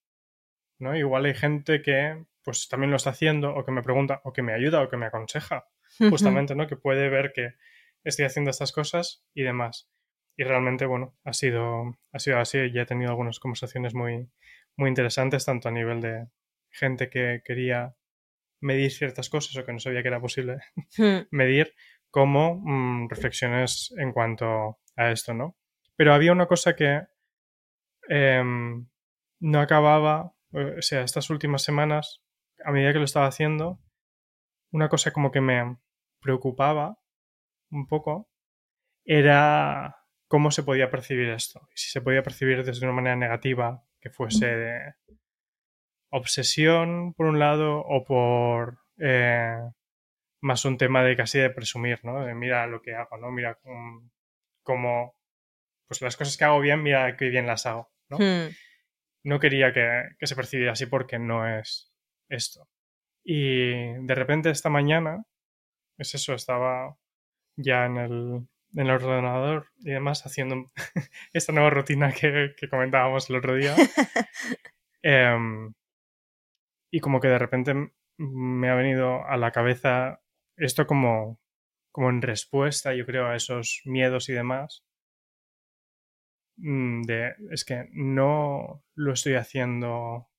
¿no? 0.80 0.96
Igual 0.96 1.26
hay 1.26 1.36
gente 1.36 1.82
que 1.82 2.26
pues 2.44 2.68
también 2.68 2.90
lo 2.90 2.98
está 2.98 3.12
haciendo 3.12 3.54
o 3.54 3.64
que 3.64 3.72
me 3.72 3.84
pregunta 3.84 4.22
o 4.24 4.34
que 4.34 4.42
me 4.42 4.54
ayuda 4.54 4.82
o 4.82 4.90
que 4.90 4.98
me 4.98 5.06
aconseja 5.06 5.68
justamente, 6.00 6.56
¿no? 6.56 6.68
Que 6.68 6.76
puede 6.76 7.10
ver 7.10 7.32
que 7.34 7.56
estoy 8.04 8.26
haciendo 8.26 8.52
estas 8.52 8.72
cosas 8.72 9.24
y 9.34 9.44
demás. 9.44 9.90
Y 10.38 10.44
realmente, 10.44 10.86
bueno, 10.86 11.18
ha 11.26 11.34
sido, 11.34 11.98
ha 12.12 12.20
sido 12.20 12.40
así. 12.40 12.72
Ya 12.72 12.84
he 12.84 12.86
tenido 12.86 13.10
algunas 13.10 13.40
conversaciones 13.40 13.94
muy, 13.94 14.30
muy 14.78 14.90
interesantes, 14.90 15.46
tanto 15.46 15.68
a 15.68 15.72
nivel 15.72 16.02
de 16.02 16.28
gente 16.70 17.10
que 17.10 17.42
quería 17.44 17.96
medir 18.62 18.92
ciertas 18.92 19.30
cosas 19.30 19.56
o 19.58 19.66
que 19.66 19.74
no 19.74 19.80
sabía 19.80 20.02
que 20.02 20.08
era 20.08 20.22
posible 20.22 20.60
hmm. 20.98 21.28
medir, 21.32 21.74
como 22.12 22.62
mm, 22.64 23.10
reflexiones 23.10 23.94
en 23.98 24.12
cuanto 24.12 24.80
a 24.96 25.12
esto, 25.12 25.34
¿no? 25.34 25.58
Pero 25.96 26.14
había 26.14 26.32
una 26.32 26.48
cosa 26.48 26.76
que 26.76 27.02
em, 28.08 28.88
no 29.40 29.60
acababa, 29.60 30.34
o 30.52 30.82
sea, 30.82 31.02
estas 31.02 31.30
últimas 31.30 31.62
semanas, 31.62 32.24
a 32.64 32.72
medida 32.72 32.94
que 32.94 33.00
lo 33.00 33.06
estaba 33.06 33.28
haciendo, 33.28 33.80
una 34.72 34.90
cosa 34.90 35.12
como 35.12 35.32
que 35.32 35.42
me 35.42 35.78
preocupaba 36.20 37.00
un 37.72 37.88
poco 37.88 38.30
era 39.06 39.96
cómo 40.28 40.52
se 40.52 40.64
podía 40.64 40.90
percibir 40.90 41.30
esto. 41.30 41.68
Si 41.74 41.90
se 41.90 42.02
podía 42.02 42.24
percibir 42.24 42.64
desde 42.64 42.86
una 42.86 42.96
manera 42.96 43.16
negativa, 43.16 43.84
que 44.00 44.10
fuese 44.10 44.46
de 44.46 44.94
obsesión, 46.12 47.14
por 47.14 47.26
un 47.28 47.40
lado, 47.40 47.80
o 47.80 48.04
por 48.04 48.80
eh, 48.98 49.58
más 50.42 50.66
un 50.66 50.78
tema 50.78 51.04
de 51.04 51.16
casi 51.16 51.40
de 51.40 51.50
presumir, 51.50 52.00
¿no? 52.04 52.24
De 52.26 52.34
mira 52.34 52.68
lo 52.68 52.82
que 52.82 52.96
hago, 52.96 53.18
¿no? 53.18 53.32
Mira 53.32 53.60
cómo, 54.64 55.16
pues 55.88 56.02
las 56.02 56.16
cosas 56.16 56.38
que 56.38 56.46
hago 56.46 56.60
bien, 56.60 56.84
mira 56.84 57.18
qué 57.18 57.30
bien 57.30 57.48
las 57.48 57.66
hago, 57.66 57.92
¿no? 58.10 58.18
Hmm. 58.18 58.54
No 59.24 59.40
quería 59.40 59.74
que, 59.74 60.10
que 60.18 60.28
se 60.28 60.36
percibiera 60.36 60.74
así 60.74 60.86
porque 60.86 61.20
no 61.20 61.48
es 61.48 61.92
esto. 62.30 62.70
Y 63.24 63.94
de 64.06 64.16
repente 64.16 64.50
esta 64.50 64.70
mañana, 64.70 65.26
es 66.00 66.16
eso, 66.16 66.34
estaba 66.34 66.98
ya 67.58 67.86
en 67.86 67.98
el, 67.98 68.48
en 68.74 68.80
el 68.80 68.90
ordenador 68.90 69.68
y 69.80 69.92
demás 69.92 70.26
haciendo 70.26 70.72
esta 71.34 71.52
nueva 71.52 71.70
rutina 71.70 72.12
que, 72.14 72.56
comentábamos 72.70 73.30
el 73.30 73.36
otro 73.36 73.56
día. 73.56 73.76
Em, 75.02 75.74
y 76.92 77.00
como 77.00 77.22
que 77.22 77.30
de 77.30 77.40
repente 77.40 77.74
me 78.18 78.70
ha 78.70 78.76
venido 78.76 79.26
a 79.26 79.38
la 79.38 79.52
cabeza 79.52 80.22
esto 80.58 80.86
como, 80.86 81.40
como 81.92 82.10
en 82.10 82.22
respuesta, 82.22 82.94
yo 82.94 83.06
creo, 83.06 83.28
a 83.28 83.36
esos 83.38 83.82
miedos 83.86 84.28
y 84.28 84.34
demás. 84.34 84.84
Mm, 86.58 87.04
de, 87.04 87.36
es 87.52 87.64
que 87.64 87.88
no 87.92 88.84
lo 88.96 89.14
estoy 89.14 89.36
haciendo 89.36 90.30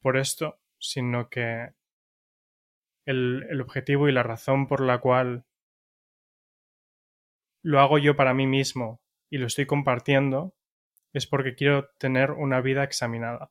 por 0.00 0.16
esto, 0.16 0.60
sino 0.78 1.28
que 1.28 1.72
el, 3.08 3.60
objetivo 3.60 4.08
y 4.08 4.12
la 4.12 4.22
razón 4.22 4.66
por 4.66 4.82
la 4.82 4.98
cual 4.98 5.44
lo 7.62 7.80
hago 7.80 7.98
yo 7.98 8.16
para 8.16 8.34
mí 8.34 8.46
mismo 8.46 9.00
y 9.30 9.38
lo 9.38 9.46
estoy 9.46 9.66
compartiendo 9.66 10.54
es 11.14 11.26
porque 11.26 11.54
quiero 11.54 11.88
tener 11.98 12.32
una 12.32 12.60
vida 12.60 12.84
examinada. 12.84 13.50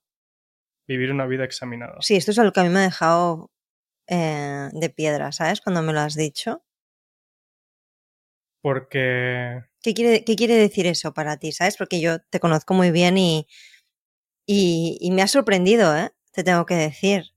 Vivir 0.87 1.11
una 1.11 1.25
vida 1.25 1.43
examinada. 1.43 1.97
Sí, 2.01 2.15
esto 2.15 2.31
es 2.31 2.39
algo 2.39 2.53
que 2.53 2.59
a 2.59 2.63
mí 2.63 2.69
me 2.69 2.79
ha 2.79 2.83
dejado 2.83 3.51
eh, 4.07 4.69
de 4.71 4.89
piedra, 4.89 5.31
¿sabes? 5.31 5.59
Cuando 5.59 5.81
me 5.81 5.91
lo 5.91 5.99
has 5.99 6.15
dicho. 6.15 6.63
Porque... 8.61 9.63
¿Qué 9.81 9.93
quiere, 9.93 10.23
¿Qué 10.23 10.35
quiere 10.35 10.55
decir 10.55 10.85
eso 10.85 11.13
para 11.13 11.37
ti, 11.37 11.51
sabes? 11.51 11.77
Porque 11.77 11.99
yo 11.99 12.19
te 12.19 12.39
conozco 12.39 12.73
muy 12.73 12.91
bien 12.91 13.17
y, 13.17 13.47
y 14.45 15.11
me 15.11 15.23
ha 15.23 15.27
sorprendido, 15.27 15.97
¿eh? 15.97 16.11
te 16.31 16.43
tengo 16.43 16.65
que 16.65 16.75
decir. 16.75 17.36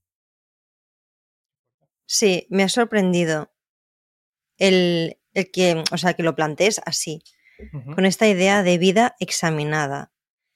Sí, 2.12 2.48
me 2.50 2.64
ha 2.64 2.68
sorprendido 2.68 3.52
el, 4.58 5.20
el 5.32 5.50
que, 5.52 5.84
o 5.92 5.96
sea, 5.96 6.14
que 6.14 6.24
lo 6.24 6.34
plantees 6.34 6.80
así, 6.84 7.22
con 7.94 8.04
esta 8.04 8.26
idea 8.26 8.64
de 8.64 8.78
vida 8.78 9.14
examinada. 9.20 10.12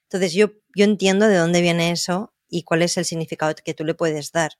Entonces 0.09 0.33
yo, 0.33 0.49
yo 0.75 0.83
entiendo 0.83 1.29
de 1.29 1.37
dónde 1.37 1.61
viene 1.61 1.91
eso 1.91 2.35
y 2.49 2.63
cuál 2.63 2.81
es 2.81 2.97
el 2.97 3.05
significado 3.05 3.55
que 3.63 3.73
tú 3.73 3.85
le 3.85 3.93
puedes 3.93 4.33
dar. 4.33 4.51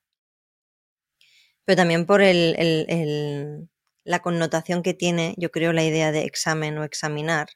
Pero 1.65 1.75
también 1.75 2.05
por 2.05 2.21
el, 2.21 2.55
el, 2.57 3.69
la 4.05 4.21
connotación 4.21 4.81
que 4.81 4.93
tiene, 4.93 5.35
yo 5.35 5.51
creo, 5.51 5.73
la 5.73 5.83
idea 5.83 6.13
de 6.13 6.23
examen 6.23 6.77
o 6.77 6.85
examinar. 6.85 7.49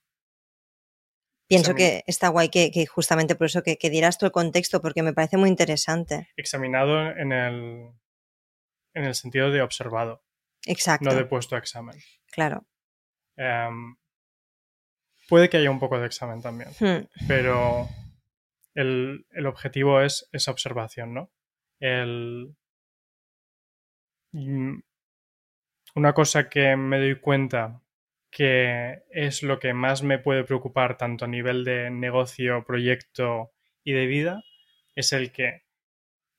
Pienso 1.48 1.76
que 1.76 2.04
está 2.08 2.28
guay 2.28 2.50
que, 2.50 2.86
justamente 2.88 3.36
por 3.36 3.48
eso 3.48 3.64
que, 3.64 3.78
que, 3.78 3.90
todo 3.90 4.26
el 4.28 4.34
contexto, 4.34 4.82
porque 4.82 5.02
me 5.02 5.14
parece 5.14 5.38
muy 5.38 5.48
interesante. 5.48 6.28
Examinado 6.36 7.12
en 7.12 7.32
el, 7.32 7.94
en 9.00 9.06
el 9.06 9.16
sentido 9.16 9.50
de 9.50 9.62
observado. 9.62 10.24
Exacto. 10.66 11.10
No 11.10 11.16
de 11.16 11.26
puesto 11.26 11.56
a 11.56 11.60
examen. 11.60 11.96
Claro. 12.32 12.68
Em, 13.38 13.96
puede 15.30 15.50
que 15.50 15.58
haya 15.58 15.72
un 15.72 15.80
poco 15.80 15.98
de 15.98 16.06
examen 16.06 16.42
también, 16.42 16.70
hmm. 16.80 17.28
pero 17.28 17.88
el, 18.76 19.26
el, 19.32 19.46
objetivo 19.46 20.02
es 20.02 20.28
esa 20.34 20.52
observación, 20.52 21.14
¿no? 21.14 21.32
El, 21.80 22.56
mm, 24.34 24.80
una 25.96 26.14
cosa 26.14 26.50
que 26.50 26.76
me 26.76 27.00
doy 27.00 27.20
cuenta 27.20 27.82
que 28.30 29.04
es 29.10 29.42
lo 29.42 29.60
que 29.60 29.74
más 29.74 30.04
me 30.04 30.20
puede 30.20 30.44
preocupar 30.44 30.98
tanto 30.98 31.26
a 31.26 31.30
nivel 31.30 31.64
de 31.64 31.90
negocio, 31.90 32.66
proyecto 32.66 33.54
y 33.84 33.94
de 33.94 34.06
vida, 34.06 34.44
es 34.94 35.14
el 35.14 35.32
que 35.32 35.64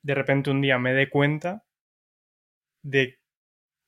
de 0.02 0.14
repente 0.14 0.50
un 0.50 0.60
día 0.60 0.78
me 0.78 0.92
dé 0.92 1.08
cuenta 1.08 1.64
de 2.82 3.18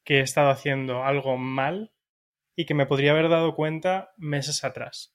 que 0.05 0.19
he 0.19 0.21
estado 0.21 0.51
haciendo 0.51 1.05
algo 1.05 1.37
mal 1.37 1.93
y 2.57 2.67
que 2.67 2.75
me 2.75 2.87
podría 2.87 3.13
haber 3.13 3.29
dado 3.29 3.55
cuenta 3.55 4.13
meses 4.17 4.65
atrás. 4.65 5.15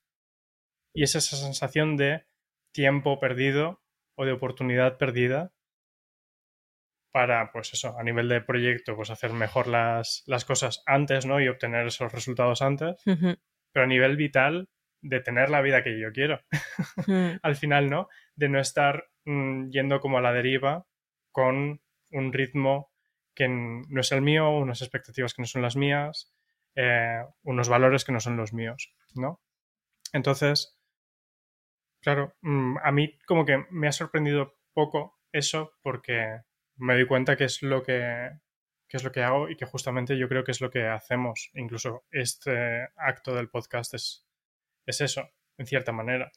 Y 0.93 1.03
es 1.03 1.15
esa 1.15 1.35
sensación 1.35 1.97
de 1.97 2.25
tiempo 2.73 3.19
perdido 3.19 3.81
o 4.15 4.25
de 4.25 4.31
oportunidad 4.31 4.97
perdida 4.97 5.53
para, 7.11 7.51
pues 7.51 7.73
eso, 7.73 7.97
a 7.97 8.03
nivel 8.03 8.29
de 8.29 8.41
proyecto, 8.41 8.95
pues 8.95 9.09
hacer 9.09 9.33
mejor 9.33 9.67
las, 9.67 10.23
las 10.27 10.45
cosas 10.45 10.83
antes, 10.85 11.25
¿no? 11.25 11.41
Y 11.41 11.47
obtener 11.47 11.87
esos 11.87 12.11
resultados 12.11 12.61
antes. 12.61 13.01
Pero 13.05 13.85
a 13.85 13.87
nivel 13.87 14.17
vital, 14.17 14.69
de 15.01 15.19
tener 15.19 15.49
la 15.49 15.61
vida 15.61 15.83
que 15.83 15.99
yo 15.99 16.11
quiero. 16.11 16.41
Al 17.41 17.55
final, 17.55 17.89
¿no? 17.89 18.07
De 18.35 18.49
no 18.49 18.59
estar 18.59 19.09
mm, 19.25 19.69
yendo 19.69 19.99
como 19.99 20.17
a 20.17 20.21
la 20.21 20.33
deriva 20.33 20.85
con 21.31 21.81
un 22.11 22.33
ritmo 22.33 22.91
que 23.37 23.47
no 23.47 24.01
es 24.01 24.11
el 24.11 24.21
mío, 24.21 24.49
unas 24.49 24.81
expectativas 24.81 25.33
que 25.33 25.43
no 25.43 25.47
son 25.47 25.61
las 25.61 25.75
mías, 25.75 26.33
eh, 26.75 27.21
unos 27.43 27.69
valores 27.69 28.03
que 28.03 28.11
no 28.11 28.19
son 28.19 28.35
los 28.35 28.51
míos, 28.51 28.93
¿no? 29.13 29.41
Entonces, 30.11 30.77
Claro, 32.01 32.35
mm, 32.41 32.77
a 32.83 32.91
mí 32.91 33.17
como 33.25 33.45
que 33.45 33.65
me 33.69 33.87
ha 33.87 33.91
sorprendido 33.91 34.59
poco 34.73 35.19
eso 35.31 35.73
porque 35.81 36.41
me 36.77 36.93
doy 36.93 37.07
cuenta 37.07 37.35
que 37.35 37.45
es 37.45 37.61
lo 37.61 37.83
que, 37.83 38.29
es 38.87 39.03
lo 39.03 39.11
que 39.11 39.23
hago 39.23 39.49
y 39.49 39.57
que 39.57 39.65
justamente 39.65 40.17
yo 40.17 40.29
creo 40.29 40.43
que 40.43 40.51
es 40.51 40.61
lo 40.61 40.69
que 40.69 40.87
hacemos. 40.87 41.49
Incluso 41.53 42.05
este 42.11 42.87
acto 42.95 43.35
del 43.35 43.49
podcast 43.49 43.93
es, 43.95 44.25
es 44.85 45.01
eso, 45.01 45.29
en 45.57 45.65
cierta 45.65 45.91
manera. 45.91 46.31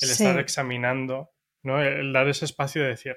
El 0.00 0.10
estar 0.10 0.38
examinando, 0.38 1.32
¿no? 1.62 1.82
El 1.82 2.12
dar 2.12 2.28
ese 2.28 2.44
espacio 2.44 2.82
de 2.82 2.88
decir, 2.88 3.16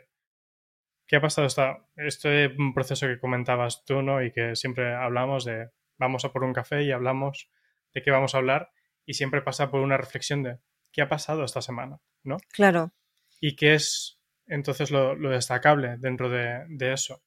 ¿qué 1.13 1.17
ha 1.17 1.21
pasado 1.21 1.45
esta, 1.45 1.78
este 1.95 2.49
proceso 2.73 3.06
que 3.06 3.19
comentabas 3.19 3.86
tú, 3.86 4.02
¿no? 4.02 4.23
Y 4.23 4.32
que 4.32 4.56
siempre 4.56 4.95
hablamos 4.95 5.45
de, 5.45 5.69
vamos 5.99 6.26
a 6.26 6.32
por 6.32 6.43
un 6.43 6.54
café 6.54 6.82
y 6.82 6.91
hablamos 6.91 7.52
de 7.93 8.02
qué 8.02 8.10
vamos 8.10 8.34
a 8.34 8.39
hablar 8.39 8.71
y 9.06 9.13
siempre 9.13 9.43
pasa 9.43 9.69
por 9.69 9.82
una 9.82 9.95
reflexión 9.95 10.41
de, 10.41 10.58
qué 10.91 11.04
ha 11.04 11.10
pasado 11.10 11.43
esta 11.43 11.62
semana, 11.62 11.99
¿no? 12.23 12.38
Claro. 12.52 12.93
Y 13.39 13.56
qué 13.56 13.76
es 13.76 14.19
entonces 14.47 14.89
lo, 14.89 15.15
destacable 15.30 15.97
dentro 15.99 16.30
de, 16.30 16.65
eso. 16.91 17.21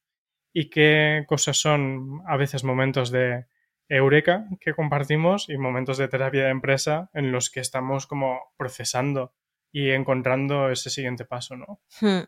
Y 0.51 0.69
qué 0.69 1.23
cosas 1.25 1.55
son 1.55 2.21
a 2.27 2.35
veces 2.35 2.65
momentos 2.65 3.09
de 3.09 3.45
eureka 3.87 4.49
que 4.59 4.73
compartimos 4.73 5.47
y 5.47 5.57
momentos 5.57 5.97
de 5.97 6.09
terapia 6.09 6.43
de 6.43 6.49
empresa 6.49 7.09
en 7.13 7.31
los 7.31 7.49
que 7.49 7.61
estamos 7.61 8.05
como 8.05 8.51
procesando 8.57 9.33
y 9.71 9.91
encontrando 9.91 10.71
ese 10.71 10.89
siguiente 10.89 11.23
paso, 11.23 11.55
¿no? 11.55 11.79
Hmm. 12.01 12.25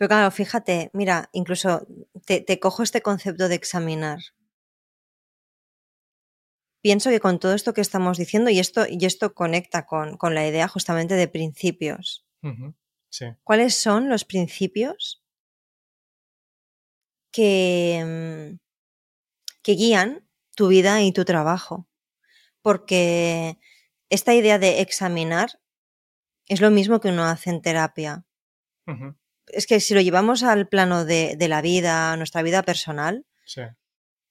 Pero 0.00 0.08
claro, 0.08 0.30
fíjate, 0.30 0.90
mira, 0.94 1.28
incluso 1.34 1.86
te, 2.24 2.40
te 2.40 2.58
cojo 2.58 2.82
este 2.82 3.02
concepto 3.02 3.48
de 3.48 3.56
examinar 3.56 4.20
pienso 6.82 7.10
que 7.10 7.20
con 7.20 7.38
todo 7.38 7.54
esto 7.54 7.74
que 7.74 7.80
estamos 7.80 8.18
diciendo, 8.18 8.50
y 8.50 8.58
esto, 8.58 8.86
y 8.88 9.04
esto 9.04 9.34
conecta 9.34 9.86
con, 9.86 10.18
la 10.34 10.46
idea 10.46 10.68
justamente 10.68 11.14
de 11.14 11.28
principios. 11.28 12.26
¿Cuáles 13.44 13.74
son 13.74 14.08
los 14.08 14.24
principios 14.24 15.22
que, 17.32 18.02
mm, 18.04 18.58
que 19.62 19.72
guían 19.72 20.26
tu 20.54 20.68
vida 20.68 21.02
y 21.02 21.12
tu 21.12 21.24
trabajo? 21.24 21.88
Porque 22.62 23.58
esta 24.08 24.34
idea 24.34 24.58
de 24.58 24.80
examinar 24.80 25.60
es 26.46 26.60
lo 26.60 26.70
mismo 26.70 27.00
que 27.00 27.08
uno 27.08 27.24
hace 27.24 27.50
en 27.50 27.62
terapia. 27.62 28.24
Es 29.46 29.66
que 29.66 29.80
si 29.80 29.94
lo 29.94 30.00
llevamos 30.00 30.42
al 30.42 30.68
plano 30.68 31.04
de, 31.04 31.36
la 31.48 31.60
vida, 31.62 32.16
nuestra 32.16 32.42
vida 32.42 32.62
personal, 32.62 33.26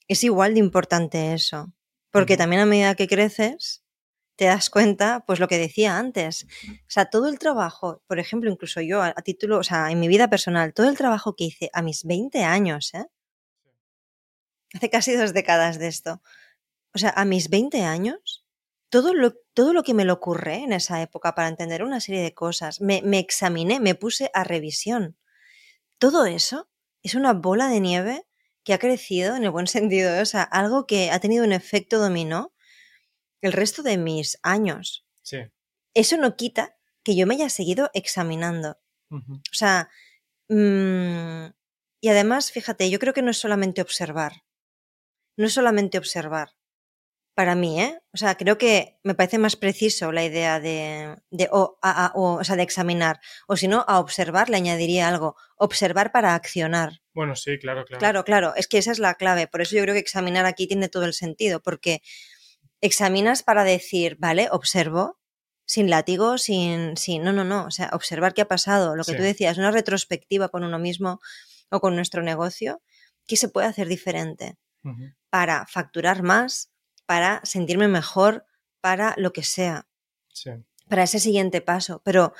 es 0.07 0.23
igual 0.23 0.53
de 0.53 0.59
importante 0.59 1.33
eso. 1.33 1.73
Porque 2.11 2.37
también 2.37 2.61
a 2.61 2.65
medida 2.65 2.95
que 2.95 3.07
creces, 3.07 3.83
te 4.39 4.45
das 4.45 4.69
cuenta, 4.69 5.25
pues 5.27 5.39
lo 5.39 5.49
que 5.49 5.57
decía 5.57 5.97
antes. 5.97 6.47
O 6.63 6.89
sea, 6.89 7.09
todo 7.09 7.27
el 7.27 7.37
trabajo, 7.39 8.01
por 8.07 8.19
ejemplo, 8.19 8.49
incluso 8.49 8.79
yo 8.79 9.01
a, 9.03 9.13
título, 9.15 9.57
o 9.57 9.63
sea, 9.63 9.91
en 9.91 9.99
mi 9.99 10.07
vida 10.07 10.29
personal, 10.29 10.73
todo 10.73 10.87
el 10.87 10.97
trabajo 10.97 11.35
que 11.35 11.43
hice 11.43 11.69
a 11.73 11.81
mis 11.81 12.05
20 12.05 12.43
años, 12.43 12.93
¿eh? 12.93 13.05
Hace 14.73 14.89
casi 14.89 15.13
dos 15.13 15.33
décadas 15.33 15.77
de 15.77 15.87
esto. 15.87 16.21
O 16.93 16.99
sea, 16.99 17.09
a 17.09 17.25
mis 17.25 17.49
20 17.49 17.81
años, 17.83 18.45
todo 18.89 19.13
lo, 19.13 19.33
todo 19.59 19.73
lo 19.73 19.83
que 19.83 19.93
me 19.93 20.05
lo 20.05 20.13
ocurre 20.13 20.63
en 20.63 20.71
esa 20.71 21.01
época 21.01 21.35
para 21.35 21.49
entender 21.49 21.83
una 21.83 21.99
serie 21.99 22.21
de 22.21 22.33
cosas, 22.33 22.79
me, 22.79 23.01
me 23.01 23.19
examiné, 23.19 23.81
me 23.81 23.93
puse 23.93 24.31
a 24.33 24.45
revisión. 24.45 25.17
Todo 25.97 26.25
eso 26.27 26.69
es 27.03 27.13
una 27.13 27.33
bola 27.33 27.67
de 27.67 27.81
nieve 27.81 28.25
que 28.63 28.73
ha 28.73 28.79
crecido 28.79 29.35
en 29.35 29.43
el 29.43 29.49
buen 29.49 29.67
sentido, 29.77 30.15
¿eh? 30.15 30.21
o 30.21 30.25
sea, 30.25 30.43
algo 30.43 30.87
que 30.87 31.11
ha 31.11 31.19
tenido 31.19 31.43
un 31.43 31.51
efecto 31.51 31.99
dominó 31.99 32.53
el 33.41 33.51
resto 33.51 33.83
de 33.83 33.97
mis 33.97 34.39
años. 34.43 35.05
Sí. 35.23 35.39
Eso 35.93 36.15
no 36.15 36.37
quita 36.37 36.77
que 37.03 37.17
yo 37.17 37.27
me 37.27 37.35
haya 37.35 37.49
seguido 37.49 37.89
examinando. 37.93 38.79
O 39.11 39.41
sea, 39.51 39.89
mm, 40.47 41.47
y 41.99 42.07
además, 42.07 42.53
fíjate, 42.53 42.89
yo 42.89 42.97
creo 42.97 43.13
que 43.13 43.23
no 43.23 43.31
es 43.31 43.37
solamente 43.37 43.81
observar. 43.81 44.45
No 45.35 45.47
es 45.47 45.51
solamente 45.51 45.97
observar 45.97 46.58
para 47.39 47.55
mí, 47.55 47.81
¿eh? 47.81 47.97
O 48.11 48.17
sea, 48.17 48.35
creo 48.35 48.57
que 48.57 48.99
me 49.01 49.15
parece 49.15 49.37
más 49.37 49.55
preciso 49.55 50.11
la 50.11 50.25
idea 50.25 50.59
de, 50.59 51.15
de, 51.31 51.47
o, 51.53 51.79
o, 52.13 52.43
sea, 52.43 52.57
de 52.57 52.63
examinar. 52.63 53.21
O 53.47 53.55
si 53.55 53.69
no, 53.69 53.85
a 53.87 53.99
observar 53.99 54.49
le 54.49 54.57
añadiría 54.57 55.07
algo. 55.07 55.37
Observar 55.55 56.11
para 56.11 56.35
accionar. 56.35 56.99
Bueno, 57.13 57.37
sí, 57.37 57.57
claro, 57.57 57.85
claro. 57.85 57.99
Claro, 57.99 58.23
claro. 58.25 58.53
Es 58.57 58.67
que 58.67 58.77
esa 58.77 58.91
es 58.91 58.99
la 58.99 59.13
clave. 59.13 59.47
Por 59.47 59.61
eso 59.61 59.73
yo 59.77 59.83
creo 59.83 59.93
que 59.93 60.01
examinar 60.01 60.45
aquí 60.45 60.67
tiene 60.67 60.89
todo 60.89 61.05
el 61.05 61.13
sentido. 61.13 61.61
Porque 61.61 62.01
examinas 62.81 63.41
para 63.41 63.63
decir, 63.63 64.17
vale, 64.19 64.49
observo, 64.51 65.17
sin 65.65 65.89
látigo, 65.89 66.37
sin, 66.37 66.97
sin. 66.97 67.23
No, 67.23 67.31
no, 67.31 67.45
no. 67.45 67.67
O 67.67 67.71
sea, 67.71 67.89
observar 67.93 68.33
qué 68.33 68.41
ha 68.41 68.49
pasado. 68.49 68.97
Lo 68.97 69.05
que 69.05 69.15
tú 69.15 69.23
decías, 69.23 69.57
una 69.57 69.71
retrospectiva 69.71 70.49
con 70.49 70.65
uno 70.65 70.77
mismo 70.77 71.21
o 71.71 71.79
con 71.79 71.95
nuestro 71.95 72.21
negocio. 72.21 72.81
¿Qué 73.27 73.37
se 73.37 73.47
puede 73.47 73.67
hacer 73.67 73.87
diferente? 73.87 74.57
Para 75.29 75.65
facturar 75.67 76.21
más, 76.21 76.68
para 77.09 77.41
sentirme 77.43 77.87
mejor, 77.87 78.45
para 78.81 79.15
lo 79.17 79.33
que 79.33 79.41
sea, 79.41 79.87
para 80.87 81.01
ese 81.01 81.19
siguiente 81.19 81.59
paso, 81.59 82.03
pero 82.05 82.33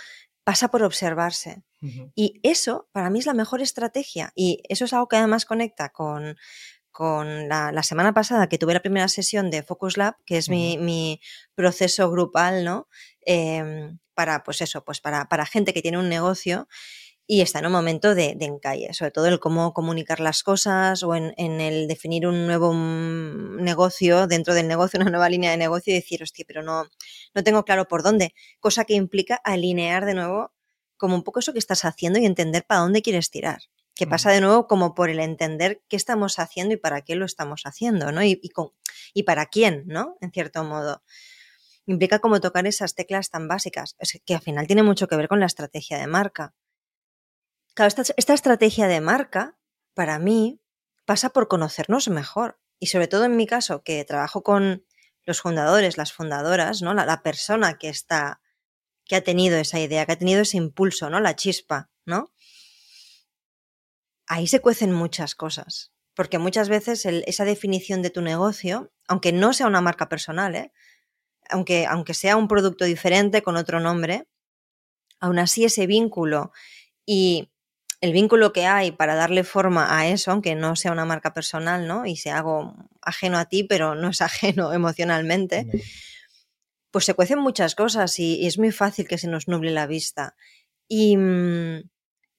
pasa 0.44 0.68
por 0.68 0.84
observarse. 0.84 1.64
Y 2.14 2.40
eso 2.44 2.88
para 2.92 3.10
mí 3.10 3.18
es 3.18 3.26
la 3.26 3.34
mejor 3.34 3.64
estrategia 3.64 4.32
y 4.36 4.62
eso 4.70 4.86
es 4.86 4.94
algo 4.94 5.08
que 5.08 5.18
además 5.18 5.48
conecta 5.48 5.90
con, 5.90 6.38
con 6.92 7.50
la, 7.50 7.82
semana 7.82 8.14
pasada 8.14 8.48
que 8.48 8.60
tuve 8.60 8.76
la 8.76 8.82
primera 8.82 9.08
sesión 9.08 9.50
de 9.50 9.64
Focus 9.64 9.98
Lab, 9.98 10.18
que 10.24 10.38
es 10.38 10.50
mi, 10.50 11.20
proceso 11.56 12.12
grupal, 12.12 12.64
¿no? 12.64 12.88
Em, 13.22 13.98
para, 14.14 14.44
pues 14.44 14.62
eso, 14.62 14.84
pues 14.86 15.02
para, 15.02 15.28
para 15.30 15.48
gente 15.48 15.74
que 15.74 15.82
tiene 15.82 15.98
un 15.98 16.10
negocio 16.10 16.68
y 17.32 17.42
está 17.42 17.60
en 17.60 17.68
un 17.68 17.74
momento 17.74 18.16
de, 18.16 18.36
encalle, 18.40 18.92
sobre 18.96 19.12
todo 19.12 19.28
el 19.28 19.40
cómo 19.40 19.72
comunicar 19.72 20.20
las 20.20 20.42
cosas 20.42 21.04
o 21.04 21.14
en, 21.14 21.36
el 21.38 21.88
definir 21.88 22.26
un 22.26 22.48
nuevo 22.48 22.74
mm, 22.74 23.62
negocio, 23.62 24.26
dentro 24.26 24.56
del 24.56 24.68
negocio, 24.68 25.00
una 25.00 25.12
nueva 25.12 25.30
línea 25.30 25.52
de 25.52 25.58
negocio 25.58 25.94
y 25.94 25.98
decir, 25.98 26.24
hostia, 26.24 26.44
pero 26.48 26.64
no, 26.64 26.86
no 27.36 27.44
tengo 27.44 27.64
claro 27.66 27.88
por 27.88 28.02
dónde, 28.02 28.34
cosa 28.60 28.84
que 28.84 28.96
implica 28.96 29.36
alinear 29.44 30.06
de 30.06 30.16
nuevo 30.16 30.56
como 30.98 31.14
un 31.14 31.24
poco 31.24 31.40
eso 31.40 31.54
que 31.54 31.60
estás 31.60 31.86
haciendo 31.86 32.18
y 32.18 32.26
entender 32.26 32.66
para 32.66 32.82
dónde 32.82 33.04
quieres 33.04 33.30
tirar. 33.30 33.62
Que 33.94 34.08
pasa 34.08 34.32
de 34.32 34.42
nuevo 34.42 34.66
como 34.66 34.96
por 34.96 35.12
el 35.12 35.20
entender 35.20 35.84
qué 35.88 35.98
estamos 35.98 36.40
haciendo 36.40 36.74
y 36.74 36.78
para 36.78 37.02
qué 37.02 37.14
lo 37.16 37.26
estamos 37.26 37.62
haciendo, 37.66 38.12
¿no? 38.12 38.24
Y, 38.24 38.42
y 39.14 39.24
para 39.24 39.46
quién, 39.46 39.84
¿no? 39.86 40.18
En 40.22 40.32
cierto 40.32 40.64
modo 40.64 41.04
implica 41.86 42.18
como 42.18 42.42
tocar 42.42 42.66
esas 42.66 42.96
teclas 42.96 43.30
tan 43.30 43.48
básicas, 43.48 43.96
que 44.26 44.34
al 44.34 44.42
final 44.42 44.66
tiene 44.66 44.82
mucho 44.82 45.08
que 45.08 45.16
ver 45.16 45.28
con 45.28 45.40
la 45.40 45.46
estrategia 45.46 46.00
de 46.00 46.08
marca. 46.08 46.56
Esta, 47.88 48.34
estrategia 48.34 48.88
de 48.88 49.02
marca, 49.02 49.58
para 49.94 50.20
mí, 50.20 50.62
pasa 51.06 51.30
por 51.30 51.48
conocernos 51.48 52.08
mejor. 52.10 52.60
Y 52.80 52.88
sobre 52.88 53.08
todo 53.08 53.26
en 53.26 53.36
mi 53.36 53.48
caso, 53.48 53.84
que 53.84 54.04
trabajo 54.06 54.44
con 54.44 54.86
los 55.26 55.42
fundadores, 55.42 55.98
las 55.98 56.12
fundadoras, 56.14 56.82
¿no? 56.82 56.94
La, 56.94 57.24
persona 57.24 57.78
que 57.78 57.90
está, 57.90 58.42
que 59.06 59.16
ha 59.16 59.24
tenido 59.24 59.58
esa 59.58 59.80
idea, 59.80 60.06
que 60.06 60.14
ha 60.14 60.18
tenido 60.18 60.42
ese 60.42 60.58
impulso, 60.58 61.10
¿no? 61.10 61.20
La 61.20 61.36
chispa, 61.36 61.90
¿no? 62.06 62.32
Ahí 64.28 64.48
se 64.48 64.62
cuecen 64.62 64.92
muchas 64.92 65.36
cosas. 65.36 65.92
Porque 66.16 66.38
muchas 66.38 66.70
veces 66.70 67.06
esa 67.06 67.46
definición 67.46 68.02
de 68.02 68.10
tu 68.10 68.22
negocio, 68.22 68.92
aunque 69.08 69.32
no 69.32 69.54
sea 69.54 69.68
una 69.68 69.82
marca 69.82 70.10
personal, 70.10 70.56
¿eh? 70.56 70.74
aunque, 71.50 71.86
aunque 71.86 72.14
sea 72.14 72.36
un 72.36 72.48
producto 72.48 72.86
diferente 72.86 73.42
con 73.42 73.56
otro 73.56 73.80
nombre, 73.80 74.28
aún 75.20 75.40
así 75.40 75.66
ese 75.66 75.88
vínculo 75.88 76.52
y 77.06 77.52
el 78.02 78.14
vínculo 78.14 78.54
que 78.54 78.66
hay 78.66 78.92
para 78.92 79.16
darle 79.16 79.44
forma 79.44 79.98
a 79.98 80.08
eso, 80.08 80.32
aunque 80.32 80.56
no 80.56 80.76
sea 80.76 80.92
una 80.92 81.06
marca 81.06 81.34
personal, 81.34 81.88
¿no? 81.88 82.06
Y 82.06 82.16
sea 82.16 82.38
algo 82.38 82.76
ajeno 83.02 83.38
a 83.38 83.46
ti, 83.46 83.64
pero 83.64 83.96
no 83.96 84.10
es 84.10 84.22
ajeno 84.22 84.74
emocionalmente, 84.74 85.68
pues 86.92 87.06
se 87.06 87.14
cuecen 87.14 87.40
muchas 87.40 87.76
cosas 87.76 88.18
y, 88.20 88.46
es 88.48 88.58
muy 88.58 88.72
fácil 88.72 89.08
que 89.08 89.18
se 89.18 89.28
nos 89.28 89.48
nuble 89.48 89.72
la 89.72 89.88
vista. 89.88 90.36
Y, 90.88 91.18
mm, 91.18 91.90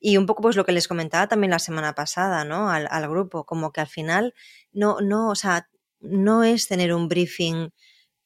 y, 0.00 0.16
un 0.16 0.26
poco 0.26 0.42
pues 0.42 0.56
lo 0.56 0.64
que 0.64 0.72
les 0.72 0.88
comentaba 0.88 1.28
también 1.28 1.50
la 1.50 1.58
semana 1.58 1.94
pasada, 1.94 2.44
¿no? 2.44 2.70
Al, 2.70 2.88
al 2.90 3.08
grupo, 3.08 3.44
como 3.44 3.72
que 3.72 3.82
al 3.82 3.86
final 3.86 4.34
no, 4.72 5.00
no, 5.00 5.30
o 5.30 5.34
sea, 5.34 5.68
no 6.00 6.42
es 6.42 6.66
tener 6.66 6.94
un 6.94 7.08
briefing 7.08 7.70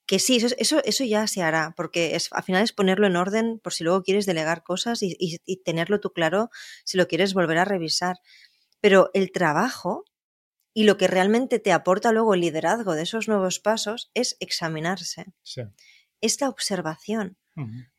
que 0.07 0.19
sí, 0.19 0.37
eso, 0.37 0.55
eso, 0.59 0.83
eso, 0.85 1.05
ya 1.05 1.27
se 1.27 1.43
hará, 1.43 1.73
porque 1.77 2.15
es, 2.15 2.29
al 2.33 2.43
final 2.43 2.63
es 2.63 2.73
ponerlo 2.73 3.07
en 3.07 3.17
orden 3.17 3.59
por 3.59 3.73
si 3.73 3.85
luego 3.85 4.03
quieres 4.03 4.27
delegar 4.27 4.63
cosas 4.63 5.03
y, 5.03 5.17
y, 5.19 5.57
tenerlo 5.63 6.01
tú 6.01 6.13
claro 6.13 6.51
si 6.85 6.99
lo 6.99 7.09
quieres 7.09 7.33
volver 7.33 7.59
a 7.59 7.65
revisar. 7.65 8.19
Pero 8.81 9.11
el 9.15 9.33
trabajo 9.33 10.05
y 10.75 10.85
lo 10.85 10.99
que 10.99 11.07
realmente 11.07 11.59
te 11.59 11.73
aporta 11.73 12.13
luego 12.13 12.35
el 12.35 12.41
liderazgo 12.41 12.95
de 12.95 13.03
esos 13.03 13.29
nuevos 13.29 13.61
pasos 13.61 14.11
es 14.13 14.37
examinarse. 14.41 15.27
Es 16.21 16.41
la 16.41 16.49
observación, 16.49 17.39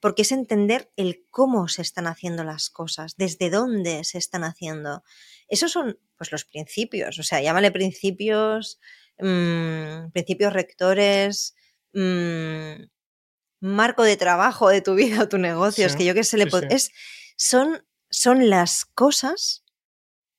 porque 0.01 0.23
es 0.23 0.31
entender 0.33 0.91
el 0.97 1.25
cómo 1.31 1.69
se 1.69 1.81
están 1.81 2.05
haciendo 2.05 2.43
las 2.43 2.69
cosas, 2.69 3.15
desde 3.17 3.49
dónde 3.49 4.03
se 4.03 4.17
están 4.17 4.43
haciendo. 4.43 5.03
Esos 5.47 5.71
son 5.71 5.97
pues 6.17 6.31
los 6.31 6.43
principios, 6.43 7.17
o 7.17 7.23
sea, 7.23 7.41
llámale 7.41 7.71
principios, 7.71 8.79
mmm, 9.19 10.11
principios 10.11 10.51
rectores, 10.51 11.54
Mm, 11.95 12.87
marco 13.61 14.03
de 14.03 14.17
trabajo 14.17 14.69
de 14.69 14.81
tu 14.81 14.95
vida 14.95 15.23
o 15.23 15.29
tu 15.29 15.37
negocio. 15.37 15.87
es 15.87 15.95
que 15.95 16.05
yo 16.05 16.13
que 16.13 16.23
se 16.23 16.37
le 16.37 16.47
es 16.69 16.91
son, 17.37 17.85
son 18.09 18.49
las 18.49 18.85
cosas 18.85 19.63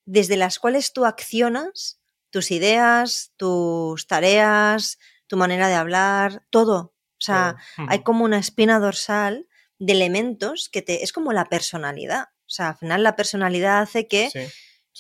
desde 0.05 0.37
las 0.37 0.59
cuales 0.59 0.93
tú 0.93 1.05
accionas 1.05 2.01
tus 2.31 2.51
ideas, 2.51 3.33
tus 3.37 4.07
tareas, 4.07 4.99
tu 5.27 5.37
manera 5.37 5.69
de 5.69 5.75
hablar, 5.75 6.47
todo. 6.51 6.95
O 7.19 7.21
sea, 7.21 7.57
hay 7.89 8.03
como 8.03 8.25
una 8.25 8.39
espina 8.39 8.79
dorsal 8.79 9.49
de 9.79 9.93
elementos 9.95 10.69
que 10.69 10.83
te. 10.83 11.03
es 11.03 11.13
como 11.13 11.33
la 11.33 11.47
personalidad. 11.47 12.25
O 12.47 12.51
sea, 12.51 12.71
al 12.71 12.77
final 12.77 13.03
la 13.03 13.17
personalidad 13.17 13.81
hace 13.81 14.07
que. 14.07 14.31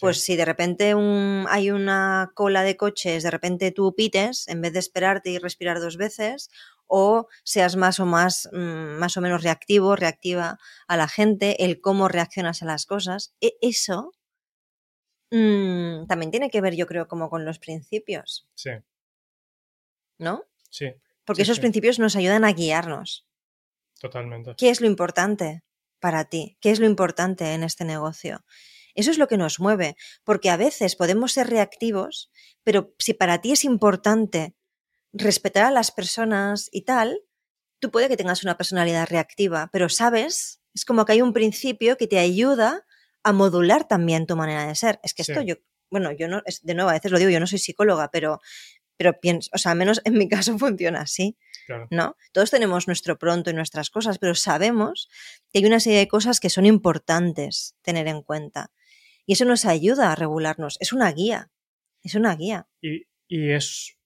Pues 0.00 0.22
si 0.22 0.36
de 0.36 0.44
repente 0.44 0.94
hay 1.48 1.70
una 1.70 2.30
cola 2.34 2.62
de 2.62 2.76
coches, 2.76 3.22
de 3.22 3.30
repente 3.30 3.72
tú 3.72 3.94
pites 3.94 4.46
en 4.48 4.60
vez 4.60 4.72
de 4.72 4.78
esperarte 4.78 5.30
y 5.30 5.38
respirar 5.38 5.80
dos 5.80 5.96
veces, 5.96 6.50
o 6.86 7.28
seas 7.44 7.76
más 7.76 7.98
o 8.00 8.06
más, 8.06 8.48
mm, 8.52 8.98
más 8.98 9.16
o 9.16 9.20
menos 9.20 9.42
reactivo, 9.42 9.96
reactiva 9.96 10.58
a 10.86 10.96
la 10.96 11.08
gente, 11.08 11.64
el 11.64 11.80
cómo 11.80 12.08
reaccionas 12.08 12.62
a 12.62 12.66
las 12.66 12.86
cosas, 12.86 13.34
e, 13.40 13.56
eso 13.60 14.12
mm, 15.30 16.06
también 16.06 16.30
tiene 16.30 16.50
que 16.50 16.60
ver, 16.60 16.74
yo 16.76 16.86
creo, 16.86 17.08
como 17.08 17.28
con 17.28 17.44
los 17.44 17.58
principios. 17.58 18.46
Sí. 18.54 18.70
¿No? 20.18 20.44
Sí. 20.70 20.94
Porque 21.24 21.42
esos 21.42 21.58
principios 21.58 21.98
nos 21.98 22.14
ayudan 22.16 22.44
a 22.44 22.52
guiarnos. 22.52 23.26
Totalmente. 24.00 24.54
¿Qué 24.56 24.70
es 24.70 24.80
lo 24.80 24.86
importante 24.86 25.64
para 25.98 26.26
ti? 26.26 26.56
¿Qué 26.60 26.70
es 26.70 26.78
lo 26.78 26.86
importante 26.86 27.54
en 27.54 27.64
este 27.64 27.84
negocio? 27.84 28.44
Eso 28.96 29.10
es 29.10 29.18
lo 29.18 29.28
que 29.28 29.36
nos 29.36 29.60
mueve, 29.60 29.96
porque 30.24 30.50
a 30.50 30.56
veces 30.56 30.96
podemos 30.96 31.32
ser 31.32 31.48
reactivos, 31.48 32.30
pero 32.64 32.94
si 32.98 33.14
para 33.14 33.40
ti 33.40 33.52
es 33.52 33.64
importante 33.64 34.54
respetar 35.12 35.64
a 35.64 35.70
las 35.70 35.92
personas 35.92 36.68
y 36.72 36.82
tal, 36.82 37.20
tú 37.78 37.90
puede 37.90 38.08
que 38.08 38.16
tengas 38.16 38.42
una 38.42 38.56
personalidad 38.56 39.08
reactiva, 39.08 39.70
pero 39.72 39.88
sabes, 39.88 40.60
es 40.74 40.84
como 40.84 41.04
que 41.04 41.12
hay 41.12 41.22
un 41.22 41.32
principio 41.32 41.96
que 41.96 42.06
te 42.06 42.18
ayuda 42.18 42.84
a 43.22 43.32
modular 43.32 43.88
también 43.88 44.26
tu 44.26 44.36
manera 44.36 44.66
de 44.66 44.74
ser. 44.74 45.00
Es 45.02 45.14
que 45.14 45.22
esto 45.22 45.42
yo, 45.42 45.56
bueno, 45.90 46.12
yo 46.12 46.28
no, 46.28 46.42
de 46.62 46.74
nuevo, 46.74 46.90
a 46.90 46.94
veces 46.94 47.10
lo 47.10 47.18
digo, 47.18 47.30
yo 47.30 47.40
no 47.40 47.46
soy 47.46 47.58
psicóloga, 47.58 48.10
pero, 48.12 48.40
pero 48.96 49.18
pienso, 49.18 49.50
o 49.52 49.58
sea, 49.58 49.72
al 49.72 49.78
menos 49.78 50.00
en 50.04 50.14
mi 50.14 50.28
caso 50.28 50.56
funciona 50.58 51.00
así. 51.00 51.36
¿No? 51.90 52.16
Todos 52.30 52.52
tenemos 52.52 52.86
nuestro 52.86 53.18
pronto 53.18 53.50
y 53.50 53.52
nuestras 53.52 53.90
cosas, 53.90 54.18
pero 54.18 54.36
sabemos 54.36 55.08
que 55.52 55.58
hay 55.58 55.66
una 55.66 55.80
serie 55.80 55.98
de 55.98 56.06
cosas 56.06 56.38
que 56.38 56.48
son 56.48 56.64
importantes 56.64 57.74
tener 57.82 58.06
en 58.06 58.22
cuenta. 58.22 58.70
Y 59.26 59.34
eso 59.34 59.44
nos 59.44 59.64
ayuda 59.64 60.12
a 60.12 60.14
regularnos. 60.14 60.76
Es 60.80 60.92
una 60.92 61.10
guía. 61.12 61.50
Es 62.02 62.14
una 62.14 62.34
guía. 62.36 62.68
Y, 62.80 63.06
y 63.28 63.50
es 63.50 63.96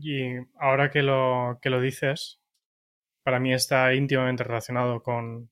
y 0.00 0.36
ahora 0.58 0.90
que 0.90 1.02
lo, 1.02 1.58
que 1.62 1.70
lo 1.70 1.80
dices, 1.80 2.40
para 3.22 3.38
mí 3.38 3.52
está 3.52 3.94
íntimamente 3.94 4.44
relacionado 4.44 5.02
con 5.02 5.50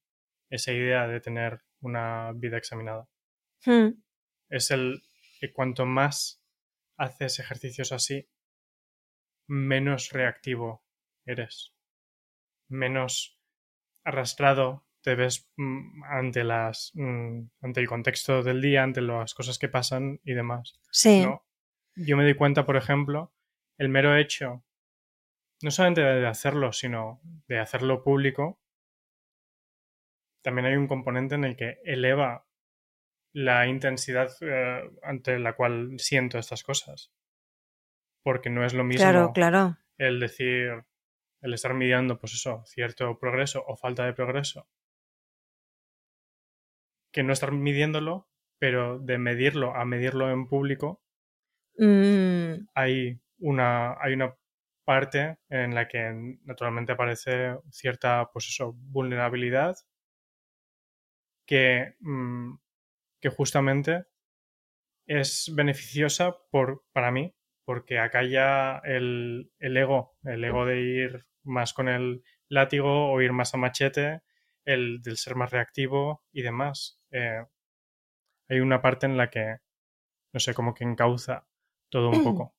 esa 0.50 0.72
idea 0.72 1.06
de 1.06 1.20
tener 1.20 1.62
una 1.80 2.32
vida 2.34 2.58
examinada. 2.58 3.08
Hmm. 3.64 4.02
Es 4.50 4.70
el 4.70 5.02
que 5.40 5.52
cuanto 5.52 5.86
más 5.86 6.44
haces 6.96 7.38
ejercicios 7.38 7.92
así, 7.92 8.28
menos 9.48 10.10
reactivo 10.10 10.84
eres, 11.24 11.72
menos 12.68 13.38
arrastrado 14.04 14.86
te 15.02 15.14
ves 15.14 15.50
mm, 15.56 16.04
ante 16.04 16.44
las 16.44 16.92
mm, 16.94 17.40
ante 17.60 17.80
el 17.80 17.88
contexto 17.88 18.42
del 18.42 18.60
día, 18.60 18.82
ante 18.82 19.02
las 19.02 19.34
cosas 19.34 19.58
que 19.58 19.68
pasan 19.68 20.20
y 20.24 20.34
demás. 20.34 20.80
Sí. 20.90 21.26
Yo 21.94 22.16
me 22.16 22.22
doy 22.22 22.34
cuenta, 22.34 22.64
por 22.64 22.76
ejemplo, 22.76 23.34
el 23.76 23.88
mero 23.88 24.16
hecho, 24.16 24.64
no 25.62 25.70
solamente 25.70 26.00
de 26.00 26.26
hacerlo, 26.26 26.72
sino 26.72 27.20
de 27.48 27.58
hacerlo 27.58 28.02
público, 28.02 28.60
también 30.42 30.66
hay 30.66 30.76
un 30.76 30.88
componente 30.88 31.34
en 31.34 31.44
el 31.44 31.56
que 31.56 31.78
eleva 31.84 32.46
la 33.32 33.66
intensidad 33.66 34.30
eh, 34.40 34.90
ante 35.02 35.38
la 35.38 35.54
cual 35.54 35.98
siento 35.98 36.38
estas 36.38 36.62
cosas. 36.62 37.12
Porque 38.22 38.50
no 38.50 38.64
es 38.64 38.74
lo 38.74 38.84
mismo 38.84 39.02
claro, 39.02 39.32
claro. 39.32 39.78
el 39.98 40.20
decir, 40.20 40.84
el 41.40 41.54
estar 41.54 41.74
midiendo, 41.74 42.18
pues 42.18 42.34
eso, 42.34 42.62
cierto 42.66 43.18
progreso 43.18 43.64
o 43.66 43.76
falta 43.76 44.04
de 44.04 44.12
progreso, 44.12 44.68
que 47.12 47.22
no 47.22 47.32
estar 47.32 47.52
midiéndolo, 47.52 48.28
pero 48.58 48.98
de 48.98 49.18
medirlo 49.18 49.74
a 49.74 49.84
medirlo 49.84 50.30
en 50.30 50.48
público, 50.48 51.02
mm. 51.78 52.68
hay 52.74 53.20
una, 53.38 53.96
hay 54.00 54.14
una 54.14 54.36
parte 54.84 55.38
en 55.48 55.74
la 55.74 55.88
que 55.88 56.38
naturalmente 56.44 56.92
aparece 56.92 57.56
cierta 57.70 58.30
pues 58.32 58.48
eso, 58.48 58.72
vulnerabilidad 58.76 59.76
que, 61.46 61.94
mm, 62.00 62.54
que 63.20 63.28
justamente 63.28 64.06
es 65.06 65.52
beneficiosa 65.54 66.36
por, 66.50 66.84
para 66.92 67.10
mí, 67.10 67.34
porque 67.64 67.98
acá 67.98 68.22
ya 68.24 68.80
el, 68.84 69.52
el, 69.58 69.76
ego, 69.76 70.16
el 70.24 70.44
ego 70.44 70.66
de 70.66 70.80
ir 70.80 71.26
más 71.42 71.72
con 71.72 71.88
el 71.88 72.22
látigo 72.48 73.12
o 73.12 73.20
ir 73.20 73.32
más 73.32 73.54
a 73.54 73.58
machete, 73.58 74.22
el 74.64 75.02
del 75.02 75.16
ser 75.16 75.34
más 75.34 75.50
reactivo 75.50 76.24
y 76.32 76.42
demás. 76.42 77.01
Eh, 77.12 77.44
hay 78.48 78.60
una 78.60 78.82
parte 78.82 79.06
en 79.06 79.16
la 79.16 79.30
que, 79.30 79.58
no 80.32 80.40
sé, 80.40 80.54
como 80.54 80.74
que 80.74 80.84
encauza 80.84 81.46
todo 81.90 82.10
un 82.10 82.24
poco. 82.24 82.54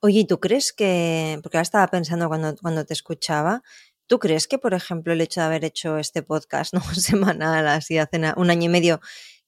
Oye, 0.00 0.24
¿tú 0.26 0.40
crees 0.40 0.72
que, 0.72 1.38
porque 1.42 1.58
ahora 1.58 1.62
estaba 1.62 1.86
pensando 1.88 2.28
cuando, 2.28 2.54
cuando 2.56 2.86
te 2.86 2.94
escuchaba, 2.94 3.62
¿tú 4.06 4.18
crees 4.18 4.48
que, 4.48 4.58
por 4.58 4.72
ejemplo, 4.72 5.12
el 5.12 5.20
hecho 5.20 5.40
de 5.40 5.46
haber 5.46 5.64
hecho 5.64 5.98
este 5.98 6.22
podcast 6.22 6.72
¿no? 6.74 6.80
semanal, 6.94 7.68
así 7.68 7.98
hace 7.98 8.18
un 8.36 8.50
año 8.50 8.64
y 8.64 8.68
medio, 8.68 9.00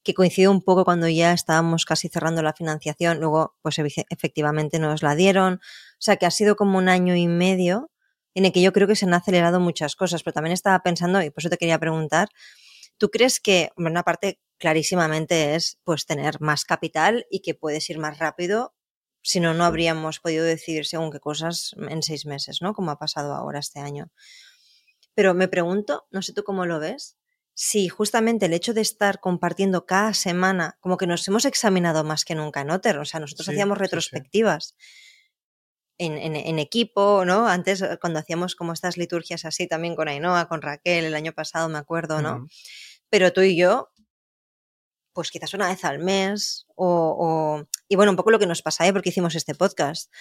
que 0.03 0.13
coincidió 0.13 0.51
un 0.51 0.61
poco 0.61 0.85
cuando 0.85 1.07
ya 1.07 1.33
estábamos 1.33 1.85
casi 1.85 2.09
cerrando 2.09 2.43
la 2.43 2.53
financiación, 2.53 3.19
luego 3.19 3.55
pues 3.61 3.77
efectivamente 3.79 4.77
nos 4.77 5.01
la 5.01 5.15
dieron, 5.15 5.55
o 5.55 6.01
sea 6.01 6.17
que 6.17 6.25
ha 6.25 6.31
sido 6.31 6.55
como 6.55 6.77
un 6.77 6.89
año 6.89 7.15
y 7.15 7.27
medio 7.27 7.89
en 8.35 8.45
el 8.45 8.51
que 8.51 8.61
yo 8.61 8.73
creo 8.73 8.87
que 8.87 8.95
se 8.95 9.05
han 9.05 9.13
acelerado 9.13 9.59
muchas 9.59 9.95
cosas, 9.95 10.23
pero 10.23 10.33
también 10.33 10.53
estaba 10.53 10.79
pensando, 10.79 11.21
y 11.21 11.29
por 11.29 11.41
eso 11.41 11.49
te 11.49 11.57
quería 11.57 11.79
preguntar, 11.79 12.29
¿tú 13.03 13.09
crees 13.09 13.41
que, 13.41 13.69
una 13.75 14.03
parte 14.03 14.39
clarísimamente 14.57 15.55
es 15.55 15.77
pues 15.83 16.05
tener 16.05 16.39
más 16.39 16.63
capital 16.63 17.25
y 17.29 17.41
que 17.41 17.53
puedes 17.53 17.89
ir 17.89 17.99
más 17.99 18.17
rápido 18.17 18.73
si 19.21 19.41
no, 19.41 19.53
no 19.53 19.65
habríamos 19.65 20.21
podido 20.21 20.45
decidir 20.45 20.85
según 20.85 21.11
qué 21.11 21.19
cosas 21.19 21.75
en 21.89 22.01
seis 22.01 22.25
meses, 22.25 22.61
¿no? 22.61 22.73
Como 22.73 22.91
ha 22.91 22.97
pasado 22.97 23.33
ahora 23.33 23.59
este 23.59 23.81
año. 23.81 24.09
Pero 25.15 25.33
me 25.33 25.49
pregunto, 25.49 26.07
no 26.11 26.21
sé 26.21 26.31
tú 26.31 26.45
cómo 26.45 26.65
lo 26.65 26.79
ves, 26.79 27.17
si 27.53 27.89
justamente 27.89 28.45
el 28.45 28.53
hecho 28.53 28.73
de 28.73 28.79
estar 28.79 29.19
compartiendo 29.19 29.85
cada 29.85 30.13
semana, 30.13 30.77
como 30.79 30.95
que 30.95 31.07
nos 31.07 31.27
hemos 31.27 31.43
examinado 31.43 32.05
más 32.05 32.23
que 32.23 32.35
nunca 32.35 32.61
en 32.61 32.71
Otter, 32.71 32.99
o 32.99 33.05
sea, 33.05 33.19
nosotros 33.19 33.49
hacíamos 33.49 33.79
retrospectivas. 33.79 34.77
En, 35.97 36.17
en, 36.17 36.59
equipo, 36.59 37.23
¿no? 37.25 37.47
Antes, 37.47 37.81
eh, 37.81 37.97
cuando 38.01 38.19
hacíamos 38.19 38.55
como 38.55 38.73
estas 38.73 38.97
liturgias 38.97 39.45
así 39.45 39.67
también 39.67 39.95
con 39.95 40.07
Ainhoa, 40.07 40.47
con 40.47 40.61
Raquel, 40.61 41.05
el 41.05 41.15
año 41.15 41.33
pasado, 41.33 41.69
me 41.69 41.77
acuerdo, 41.77 42.21
¿no? 42.21 42.47
Pero 43.13 43.31
tú 43.31 43.41
y 43.41 43.55
yo, 43.55 43.91
pues 45.13 45.29
quizás 45.29 45.53
una 45.53 45.67
vez 45.67 45.85
al 45.85 45.99
mes 45.99 46.65
o, 46.75 47.63
y 47.87 47.95
bueno, 47.95 48.11
un 48.11 48.15
poco 48.15 48.31
lo 48.31 48.39
que 48.39 48.47
nos 48.47 48.63
pasa, 48.63 48.87
¿eh? 48.87 48.91
porque 48.91 49.09
hicimos 49.09 49.35
este 49.35 49.53
podcast. 49.53 50.11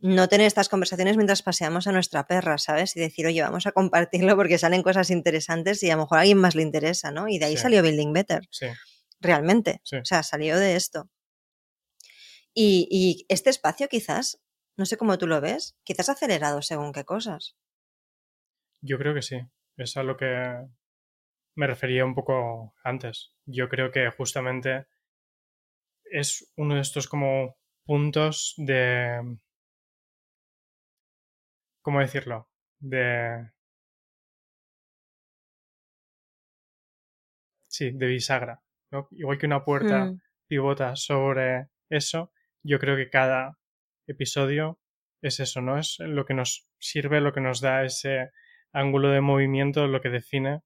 No 0.00 0.28
tener 0.28 0.48
estas 0.48 0.68
conversaciones 0.68 1.16
mientras 1.16 1.40
paseamos 1.44 1.86
a 1.86 1.92
nuestra 1.92 2.26
perra, 2.26 2.58
¿sabes? 2.58 2.96
Y 2.96 3.00
decir, 3.00 3.28
oye, 3.28 3.40
vamos 3.42 3.68
a 3.68 3.70
compartirlo 3.70 4.34
porque 4.34 4.58
salen 4.58 4.82
cosas 4.82 5.10
interesantes 5.10 5.84
y 5.84 5.90
a 5.90 5.94
lo 5.94 6.02
mejor 6.02 6.18
a 6.18 6.22
alguien 6.22 6.38
más 6.38 6.56
le 6.56 6.62
interesa, 6.62 7.12
¿no? 7.12 7.28
Y 7.28 7.38
de 7.38 7.44
ahí 7.44 7.56
salió 7.56 7.80
Building 7.80 8.12
Better. 8.12 8.40
Sí. 8.50 8.66
Realmente. 9.20 9.80
O 9.92 10.04
sea, 10.04 10.24
salió 10.24 10.58
de 10.58 10.74
esto. 10.74 11.08
Y, 12.52 12.88
y 12.90 13.24
este 13.28 13.50
espacio 13.50 13.86
quizás, 13.86 14.42
no 14.76 14.84
sé 14.84 14.96
cómo 14.96 15.16
tú 15.16 15.28
lo 15.28 15.40
ves, 15.40 15.76
quizás 15.84 16.08
acelerado 16.08 16.60
según 16.60 16.92
qué 16.92 17.04
cosas. 17.04 17.54
Yo 18.80 18.98
creo 18.98 19.14
que 19.14 19.22
sí. 19.22 19.38
Es 19.76 19.96
a 19.96 20.02
lo 20.02 20.16
que 20.16 20.66
me 21.54 21.66
refería 21.66 22.04
un 22.04 22.14
poco 22.14 22.74
antes. 22.84 23.34
Yo 23.46 23.68
creo 23.68 23.90
que 23.90 24.10
justamente 24.10 24.86
es 26.04 26.52
uno 26.56 26.74
de 26.76 26.80
estos 26.80 27.08
como 27.08 27.56
puntos 27.84 28.54
de... 28.56 29.38
¿Cómo 31.82 32.00
decirlo? 32.00 32.48
De... 32.78 33.50
Sí, 37.68 37.90
de 37.92 38.06
bisagra. 38.06 38.62
Igual 39.10 39.38
que 39.38 39.46
una 39.46 39.64
puerta 39.64 40.04
mm. 40.04 40.20
pivota 40.46 40.94
sobre 40.96 41.68
eso, 41.88 42.32
yo 42.62 42.78
creo 42.78 42.96
que 42.96 43.08
cada 43.08 43.58
episodio 44.06 44.78
es 45.22 45.40
eso, 45.40 45.60
¿no? 45.62 45.78
Es 45.78 45.96
lo 45.98 46.26
que 46.26 46.34
nos 46.34 46.68
sirve, 46.78 47.20
lo 47.20 47.32
que 47.32 47.40
nos 47.40 47.60
da 47.60 47.84
ese 47.84 48.30
ángulo 48.72 49.08
de 49.08 49.20
movimiento, 49.20 49.86
lo 49.86 50.00
que 50.00 50.10
define 50.10 50.60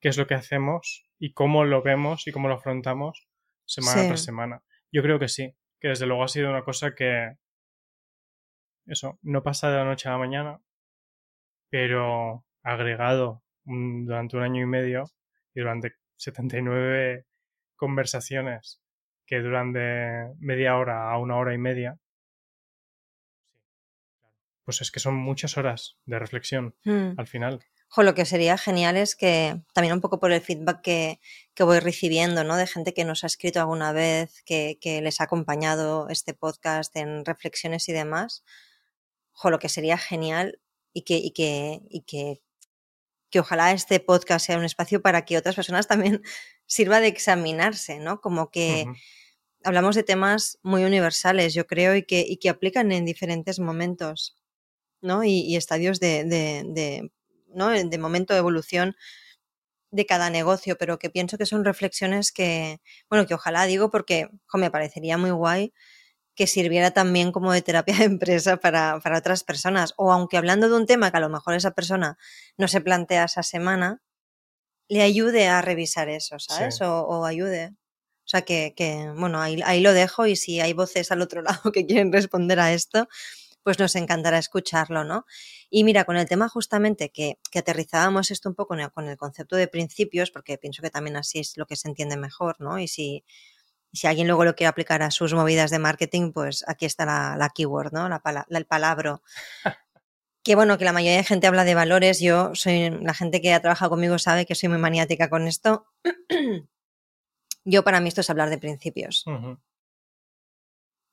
qué 0.00 0.08
es 0.08 0.18
lo 0.18 0.26
que 0.26 0.34
hacemos 0.34 1.08
y 1.18 1.32
cómo 1.32 1.64
lo 1.64 1.82
vemos 1.82 2.26
y 2.26 2.32
cómo 2.32 2.48
lo 2.48 2.54
afrontamos 2.54 3.28
semana 3.64 4.06
tras 4.06 4.24
semana. 4.24 4.62
Yo 4.92 5.02
creo 5.02 5.18
que 5.18 5.28
sí, 5.28 5.54
que 5.80 5.88
desde 5.88 6.06
luego 6.06 6.22
ha 6.24 6.28
sido 6.28 6.50
una 6.50 6.62
cosa 6.62 6.94
que 6.94 7.36
eso, 8.86 9.18
no 9.22 9.42
pasa 9.42 9.70
de 9.70 9.78
la 9.78 9.84
noche 9.84 10.08
a 10.08 10.12
la 10.12 10.18
mañana, 10.18 10.60
pero 11.70 12.44
agregado 12.62 13.42
durante 13.64 14.36
un 14.36 14.42
año 14.44 14.62
y 14.62 14.66
medio 14.66 15.04
y 15.54 15.60
durante 15.60 15.94
79 16.16 17.26
conversaciones 17.74 18.80
que 19.26 19.40
duran 19.40 19.72
de 19.72 20.32
media 20.38 20.76
hora 20.76 21.10
a 21.10 21.18
una 21.18 21.36
hora 21.36 21.52
y 21.52 21.58
media, 21.58 21.98
pues 24.64 24.80
es 24.80 24.90
que 24.90 25.00
son 25.00 25.14
muchas 25.16 25.56
horas 25.58 25.98
de 26.04 26.18
reflexión 26.18 26.74
Mm. 26.84 27.18
al 27.18 27.26
final. 27.26 27.60
Jo, 27.88 28.02
lo 28.02 28.14
que 28.14 28.24
sería 28.24 28.58
genial 28.58 28.96
es 28.96 29.16
que, 29.16 29.62
también 29.72 29.94
un 29.94 30.00
poco 30.00 30.18
por 30.18 30.32
el 30.32 30.40
feedback 30.40 30.82
que, 30.82 31.20
que 31.54 31.62
voy 31.62 31.78
recibiendo, 31.78 32.44
¿no? 32.44 32.56
De 32.56 32.66
gente 32.66 32.92
que 32.92 33.04
nos 33.04 33.24
ha 33.24 33.28
escrito 33.28 33.60
alguna 33.60 33.92
vez, 33.92 34.42
que, 34.44 34.78
que 34.80 35.00
les 35.00 35.20
ha 35.20 35.24
acompañado 35.24 36.08
este 36.08 36.34
podcast 36.34 36.94
en 36.96 37.24
reflexiones 37.24 37.88
y 37.88 37.92
demás. 37.92 38.44
Jo, 39.32 39.50
lo 39.50 39.58
que 39.58 39.68
sería 39.68 39.98
genial 39.98 40.60
y 40.92 41.02
que, 41.02 41.16
y 41.16 41.30
que, 41.32 41.80
y 41.88 42.02
que, 42.02 42.42
que 43.30 43.40
ojalá 43.40 43.72
este 43.72 44.00
podcast 44.00 44.46
sea 44.46 44.58
un 44.58 44.64
espacio 44.64 45.02
para 45.02 45.24
que 45.24 45.38
otras 45.38 45.54
personas 45.54 45.86
también 45.86 46.22
sirva 46.66 47.00
de 47.00 47.08
examinarse, 47.08 47.98
¿no? 47.98 48.20
Como 48.20 48.50
que 48.50 48.84
Ujú. 48.86 48.96
hablamos 49.64 49.94
de 49.94 50.02
temas 50.02 50.58
muy 50.62 50.84
universales, 50.84 51.54
yo 51.54 51.66
creo, 51.66 51.94
y 51.96 52.02
que, 52.04 52.24
y 52.26 52.38
que 52.38 52.48
aplican 52.48 52.92
en 52.92 53.04
diferentes 53.04 53.60
momentos, 53.60 54.36
¿no? 55.00 55.24
Y, 55.24 55.40
y 55.40 55.56
estadios 55.56 56.00
de, 56.00 56.24
de, 56.24 56.64
de, 56.66 57.12
¿no? 57.48 57.70
de 57.70 57.98
momento 57.98 58.32
de 58.34 58.40
evolución 58.40 58.96
de 59.90 60.06
cada 60.06 60.30
negocio, 60.30 60.76
pero 60.78 60.98
que 60.98 61.10
pienso 61.10 61.38
que 61.38 61.46
son 61.46 61.64
reflexiones 61.64 62.32
que, 62.32 62.80
bueno, 63.08 63.26
que 63.26 63.34
ojalá 63.34 63.64
digo 63.66 63.90
porque 63.90 64.28
jo, 64.46 64.58
me 64.58 64.70
parecería 64.70 65.16
muy 65.18 65.30
guay 65.30 65.72
que 66.34 66.46
sirviera 66.46 66.90
también 66.92 67.32
como 67.32 67.52
de 67.52 67.62
terapia 67.62 67.96
de 67.96 68.04
empresa 68.04 68.58
para, 68.58 69.00
para 69.00 69.18
otras 69.18 69.42
personas. 69.44 69.94
O 69.96 70.12
aunque 70.12 70.36
hablando 70.36 70.68
de 70.68 70.76
un 70.76 70.86
tema 70.86 71.10
que 71.10 71.16
a 71.16 71.20
lo 71.20 71.30
mejor 71.30 71.54
esa 71.54 71.72
persona 71.72 72.18
no 72.58 72.68
se 72.68 72.80
plantea 72.82 73.24
esa 73.24 73.42
semana, 73.42 74.02
le 74.88 75.02
ayude 75.02 75.48
a 75.48 75.62
revisar 75.62 76.08
eso, 76.08 76.38
¿sabes? 76.38 76.76
Sí. 76.76 76.84
O, 76.84 77.00
o 77.00 77.24
ayude. 77.24 77.74
O 78.26 78.28
sea 78.28 78.42
que, 78.42 78.74
que 78.76 79.10
bueno, 79.16 79.40
ahí, 79.40 79.60
ahí 79.64 79.80
lo 79.80 79.92
dejo 79.92 80.26
y 80.26 80.36
si 80.36 80.60
hay 80.60 80.72
voces 80.72 81.12
al 81.12 81.22
otro 81.22 81.42
lado 81.42 81.72
que 81.72 81.86
quieren 81.86 82.12
responder 82.12 82.60
a 82.60 82.72
esto, 82.72 83.08
pues 83.66 83.80
nos 83.80 83.96
encantará 83.96 84.38
escucharlo, 84.38 85.02
¿no? 85.02 85.26
Y 85.70 85.82
mira, 85.82 86.04
con 86.04 86.16
el 86.16 86.28
tema 86.28 86.48
justamente 86.48 87.10
que, 87.10 87.40
que 87.50 87.58
aterrizábamos 87.58 88.30
esto 88.30 88.48
un 88.48 88.54
poco 88.54 88.68
con 88.68 88.80
el, 88.80 88.92
con 88.92 89.08
el 89.08 89.16
concepto 89.16 89.56
de 89.56 89.66
principios, 89.66 90.30
porque 90.30 90.56
pienso 90.56 90.82
que 90.82 90.90
también 90.90 91.16
así 91.16 91.40
es 91.40 91.56
lo 91.56 91.66
que 91.66 91.74
se 91.74 91.88
entiende 91.88 92.16
mejor, 92.16 92.54
¿no? 92.60 92.78
Y 92.78 92.86
si, 92.86 93.24
si 93.92 94.06
alguien 94.06 94.28
luego 94.28 94.44
lo 94.44 94.54
quiere 94.54 94.68
aplicar 94.68 95.02
a 95.02 95.10
sus 95.10 95.34
movidas 95.34 95.72
de 95.72 95.80
marketing, 95.80 96.30
pues 96.30 96.62
aquí 96.68 96.86
está 96.86 97.04
la, 97.06 97.34
la 97.36 97.48
keyword, 97.48 97.92
¿no? 97.92 98.08
La, 98.08 98.20
pala- 98.20 98.46
la- 98.48 98.58
el 98.58 98.66
palabra. 98.66 99.20
Que 100.44 100.54
bueno, 100.54 100.78
que 100.78 100.84
la 100.84 100.92
mayoría 100.92 101.16
de 101.16 101.24
gente 101.24 101.48
habla 101.48 101.64
de 101.64 101.74
valores. 101.74 102.20
Yo 102.20 102.54
soy, 102.54 102.90
la 102.90 103.14
gente 103.14 103.40
que 103.40 103.52
ha 103.52 103.60
trabajado 103.60 103.90
conmigo 103.90 104.16
sabe 104.20 104.46
que 104.46 104.54
soy 104.54 104.68
muy 104.68 104.78
maniática 104.78 105.28
con 105.28 105.48
esto. 105.48 105.86
Yo 107.64 107.82
para 107.82 107.98
mí 108.00 108.06
esto 108.08 108.20
es 108.20 108.30
hablar 108.30 108.48
de 108.50 108.58
principios. 108.58 109.24
Ujú. 109.26 109.58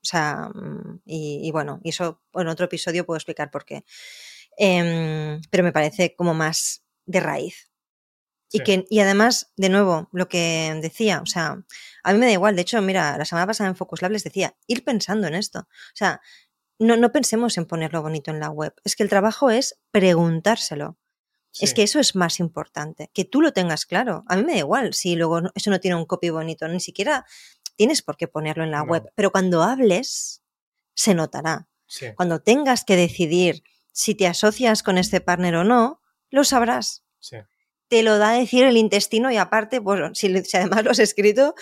O 0.04 0.06
sea, 0.06 0.50
mm, 0.54 1.02
y, 1.06 1.40
y 1.48 1.52
bueno, 1.52 1.80
y 1.84 1.90
eso 1.90 2.22
en 2.34 2.48
otro 2.48 2.66
episodio 2.66 3.06
puedo 3.06 3.18
explicar 3.18 3.50
por 3.50 3.66
qué. 3.66 3.86
Em, 4.58 5.42
pero 5.50 5.64
me 5.64 5.72
parece 5.72 6.16
como 6.16 6.34
más 6.34 6.84
de 7.06 7.20
raíz. 7.20 7.70
Y, 8.52 8.60
que, 8.60 8.86
y 8.88 9.00
además, 9.00 9.52
de 9.58 9.70
nuevo, 9.70 10.10
lo 10.12 10.30
que 10.30 10.78
decía, 10.80 11.22
o 11.24 11.26
sea, 11.26 11.64
a 12.04 12.14
mí 12.14 12.20
me 12.20 12.28
da 12.28 12.34
igual. 12.34 12.56
De 12.56 12.62
hecho, 12.62 12.80
mira, 12.84 13.18
la 13.18 13.26
semana 13.26 13.48
pasada 13.48 13.68
en 13.68 13.76
Focus 13.76 14.04
Lab 14.04 14.12
les 14.12 14.24
decía, 14.24 14.56
ir 14.68 14.84
pensando 14.84 15.26
en 15.26 15.34
esto. 15.34 15.62
O 15.62 15.96
sea, 15.96 16.22
no, 16.78 16.96
no 16.96 17.12
pensemos 17.12 17.58
en 17.58 17.66
ponerlo 17.66 18.04
bonito 18.04 18.30
en 18.30 18.40
la 18.40 18.52
web. 18.52 18.76
Es 18.84 18.96
que 18.96 19.02
el 19.02 19.10
trabajo 19.10 19.50
es 19.50 19.80
preguntárselo. 19.90 21.00
Es 21.60 21.74
que 21.74 21.84
eso 21.84 22.00
es 22.00 22.16
más 22.16 22.40
importante, 22.40 23.12
que 23.14 23.26
tú 23.26 23.40
lo 23.40 23.54
tengas 23.54 23.86
claro. 23.86 24.24
A 24.28 24.36
mí 24.36 24.44
me 24.44 24.54
da 24.54 24.60
igual 24.60 24.96
si 24.96 25.16
luego 25.16 25.40
eso 25.54 25.70
no 25.70 25.80
tiene 25.80 25.96
un 25.96 26.06
copy 26.06 26.32
bonito, 26.32 26.68
ni 26.68 26.80
siquiera 26.80 27.26
tienes 27.76 28.02
por 28.02 28.18
qué 28.18 28.28
ponerlo 28.28 28.64
en 28.64 28.72
la 28.72 28.80
No. 28.84 28.92
web, 28.92 29.04
pero 29.16 29.32
cuando 29.32 29.64
hables, 29.64 30.44
se 30.96 31.14
notará. 31.14 31.68
Sí. 31.88 32.08
Cuando 32.16 32.42
tengas 32.42 32.84
que 32.86 32.96
decidir 32.96 33.64
si 33.92 34.16
te 34.16 34.28
asocias 34.28 34.84
con 34.84 34.98
este 34.98 35.22
partner 35.22 35.56
o 35.56 35.64
no, 35.64 36.02
lo 36.30 36.44
sabrás. 36.44 37.04
Sí. 37.20 37.38
Te 37.88 38.02
lo 38.04 38.18
da 38.18 38.32
a 38.32 38.38
decir 38.40 38.64
el 38.64 38.78
intestino 38.78 39.30
y 39.32 39.38
aparte, 39.38 39.80
pues 39.82 40.00
si, 40.18 40.28
además 40.58 40.84
lo 40.84 40.92
has 40.92 41.00
escrito 41.00 41.54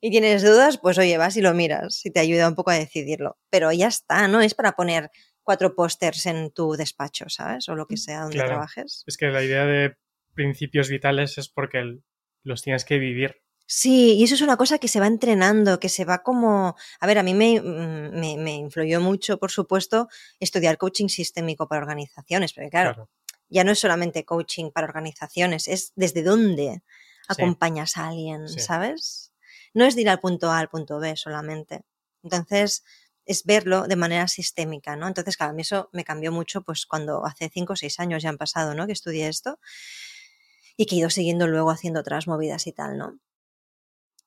y 0.00 0.10
tienes 0.10 0.42
dudas, 0.42 0.78
pues 0.78 0.96
oye, 0.98 1.18
vas 1.18 1.36
y 1.36 1.42
lo 1.42 1.52
miras 1.52 2.04
y 2.06 2.10
te 2.10 2.20
ayuda 2.20 2.48
un 2.48 2.54
poco 2.54 2.70
a 2.70 2.74
decidirlo. 2.74 3.38
Pero 3.50 3.70
ya 3.72 3.88
está, 3.88 4.26
no 4.28 4.40
es 4.40 4.54
para 4.54 4.72
poner 4.72 5.10
cuatro 5.42 5.74
pósters 5.74 6.24
en 6.24 6.50
tu 6.52 6.72
despacho, 6.72 7.26
¿sabes? 7.28 7.68
O 7.68 7.74
lo 7.74 7.86
que 7.86 7.98
sea 7.98 8.20
donde 8.22 8.36
Claro. 8.36 8.50
trabajes. 8.50 9.02
Es 9.06 9.18
que 9.18 9.26
la 9.26 9.42
idea 9.42 9.66
de 9.66 9.94
principios 10.34 10.88
vitales 10.88 11.36
es 11.36 11.48
porque 11.50 11.98
los 12.42 12.62
tienes 12.62 12.86
que 12.86 12.98
vivir. 12.98 13.42
Sí, 13.66 14.14
y 14.14 14.24
eso 14.24 14.34
es 14.34 14.42
una 14.42 14.56
cosa 14.58 14.78
que 14.78 14.88
se 14.88 15.00
va 15.00 15.06
entrenando, 15.06 15.80
que 15.80 15.88
se 15.88 16.04
va 16.04 16.22
como... 16.22 16.76
A 17.00 17.06
ver, 17.06 17.18
a 17.18 17.22
mí 17.22 17.32
me, 17.34 17.60
mm, 17.60 18.10
me, 18.20 18.36
me 18.36 18.54
influyó 18.56 19.00
mucho, 19.00 19.38
por 19.38 19.50
supuesto, 19.50 20.08
estudiar 20.38 20.76
coaching 20.76 21.08
sistémico 21.08 21.66
para 21.66 21.80
organizaciones, 21.80 22.52
porque 22.52 22.68
claro, 22.70 22.94
Claro. 22.94 23.10
ya 23.48 23.64
no 23.64 23.72
es 23.72 23.78
solamente 23.78 24.24
coaching 24.26 24.70
para 24.70 24.86
organizaciones, 24.86 25.66
es 25.68 25.92
desde 25.96 26.22
dónde 26.22 26.82
Sí. 27.26 27.26
acompañas 27.28 27.96
a 27.96 28.08
alguien, 28.08 28.48
Sí. 28.48 28.60
¿sabes? 28.60 29.32
No 29.72 29.86
es 29.86 29.94
de 29.94 30.02
ir 30.02 30.10
al 30.10 30.20
punto 30.20 30.50
A 30.50 30.58
al 30.58 30.68
punto 30.68 30.98
B 30.98 31.16
solamente. 31.16 31.80
Entonces, 32.22 32.84
es 33.24 33.44
verlo 33.44 33.86
de 33.88 33.96
manera 33.96 34.28
sistémica, 34.28 34.94
¿no? 34.96 35.08
Entonces, 35.08 35.38
claro, 35.38 35.52
a 35.52 35.54
mí 35.54 35.62
eso 35.62 35.88
me 35.92 36.04
cambió 36.04 36.32
mucho, 36.32 36.60
pues 36.62 36.84
cuando 36.84 37.24
hace 37.24 37.48
cinco 37.48 37.72
o 37.72 37.76
seis 37.76 37.98
años 37.98 38.22
ya 38.22 38.28
han 38.28 38.36
pasado, 38.36 38.74
¿no? 38.74 38.86
Que 38.86 38.92
estudié 38.92 39.28
esto 39.28 39.58
y 40.76 40.84
que 40.86 40.96
he 40.96 40.98
ido 40.98 41.08
siguiendo 41.10 41.46
luego 41.46 41.70
haciendo 41.70 42.00
otras 42.00 42.26
movidas 42.26 42.66
y 42.66 42.72
tal, 42.72 42.98
¿no? 42.98 43.18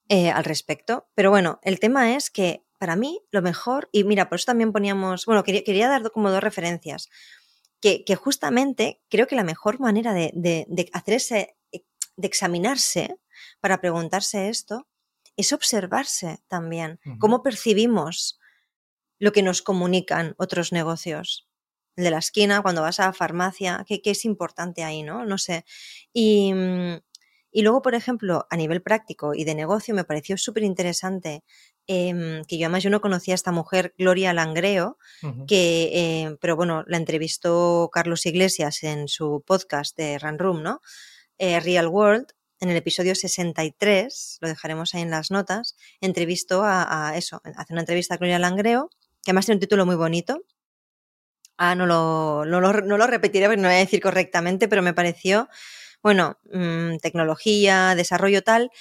Eh, 0.10 0.30
al 0.30 0.43
respecto. 0.43 1.08
Pero 1.16 1.30
bueno, 1.30 1.60
el 1.64 1.80
tema 1.80 2.16
es 2.16 2.30
que 2.30 2.64
para 2.80 2.95
mí 2.95 3.22
lo 3.32 3.41
mejor, 3.41 3.89
y 3.91 4.03
mira, 4.03 4.30
por 4.30 4.36
eso 4.38 4.45
también 4.45 4.72
poníamos, 4.72 5.26
bueno, 5.26 5.43
quería, 5.43 5.64
quería 5.64 5.89
dar 5.89 6.12
como 6.12 6.30
dos 6.32 6.43
referencias, 6.43 7.10
que, 7.82 8.03
que 8.05 8.16
justamente 8.16 9.01
creo 9.10 9.28
que 9.28 9.36
la 9.36 9.43
mejor 9.43 9.80
manera 9.80 10.14
de, 10.14 10.32
de, 10.34 10.66
de 10.68 10.89
hacer 10.93 11.14
ese, 11.16 11.55
de 11.72 12.28
examinarse 12.28 13.18
para 13.62 13.80
preguntarse 13.82 14.49
esto, 14.49 14.88
es 15.36 15.53
observarse 15.53 16.39
también, 16.47 16.99
Ujú. 17.05 17.20
cómo 17.20 17.43
percibimos 17.43 18.39
lo 19.20 19.32
que 19.32 19.43
nos 19.43 19.62
comunican 19.62 20.36
otros 20.38 20.72
negocios. 20.72 21.47
El 21.95 22.03
de 22.05 22.12
la 22.12 22.20
esquina, 22.20 22.62
cuando 22.62 22.84
vas 22.84 22.99
a 22.99 23.08
la 23.08 23.14
farmacia, 23.14 23.84
¿qué, 23.88 24.01
qué 24.01 24.12
es 24.12 24.26
importante 24.26 24.84
ahí, 24.84 25.01
no? 25.01 25.26
No 25.26 25.38
sé. 25.39 25.66
Y, 26.14 26.53
mm, 26.53 26.97
y 27.58 27.64
luego, 27.64 27.82
por 27.82 27.95
ejemplo, 27.95 28.45
a 28.51 28.55
nivel 28.55 28.84
práctico 28.84 29.34
y 29.34 29.43
de 29.43 29.55
negocio, 29.55 29.95
me 29.95 30.03
pareció 30.03 30.38
súper 30.38 30.62
interesante 30.62 31.43
eh, 31.88 32.43
que 32.47 32.60
yo 32.60 32.68
además 32.68 32.84
yo 32.84 32.91
no 32.91 33.01
conocía 33.01 33.34
a 33.34 33.41
esta 33.41 33.51
mujer, 33.51 33.95
Gloria 33.97 34.32
Langreo, 34.32 34.99
que, 35.47 35.89
eh, 35.91 36.38
pero 36.39 36.55
bueno, 36.55 36.84
la 36.86 36.97
entrevistó 36.97 37.89
Carlos 37.91 38.28
Iglesias 38.28 38.84
en 38.84 39.08
su 39.08 39.43
podcast 39.43 39.97
de 39.97 40.20
Run 40.20 40.38
Room, 40.38 40.62
¿no? 40.62 40.82
Eh, 41.39 41.60
Real 41.60 41.88
World, 41.88 42.28
en 42.60 42.70
el 42.70 42.78
episodio 42.78 43.16
63, 43.16 44.38
lo 44.39 44.49
dejaremos 44.49 44.93
ahí 44.93 45.01
en 45.01 45.10
las 45.10 45.32
notas, 45.32 45.76
entrevistó 45.99 46.64
a, 46.64 47.10
a 47.10 47.18
eso, 47.18 47.41
hace 47.43 47.74
una 47.74 47.82
entrevista 47.82 48.14
a 48.14 48.18
Gloria 48.18 48.38
Langreo, 48.38 48.91
que 49.24 49.32
además 49.32 49.47
tiene 49.47 49.55
un 49.55 49.62
título 49.62 49.88
muy 49.88 49.95
bonito. 49.95 50.43
Ah, 51.58 51.74
no 51.74 51.88
lo, 51.88 52.45
no 52.45 52.62
lo, 52.62 52.72
no 52.72 52.99
lo 52.99 53.08
repetiré 53.08 53.47
porque 53.47 53.60
no 53.60 53.68
voy 53.68 53.78
a 53.78 53.80
decir 53.80 53.99
correctamente, 53.99 54.68
pero 54.68 54.84
me 54.84 54.93
pareció, 54.93 55.49
bueno, 56.04 56.39
mmm, 56.52 56.98
tecnología, 57.02 57.95
desarrollo 57.95 58.43
tal, 58.43 58.72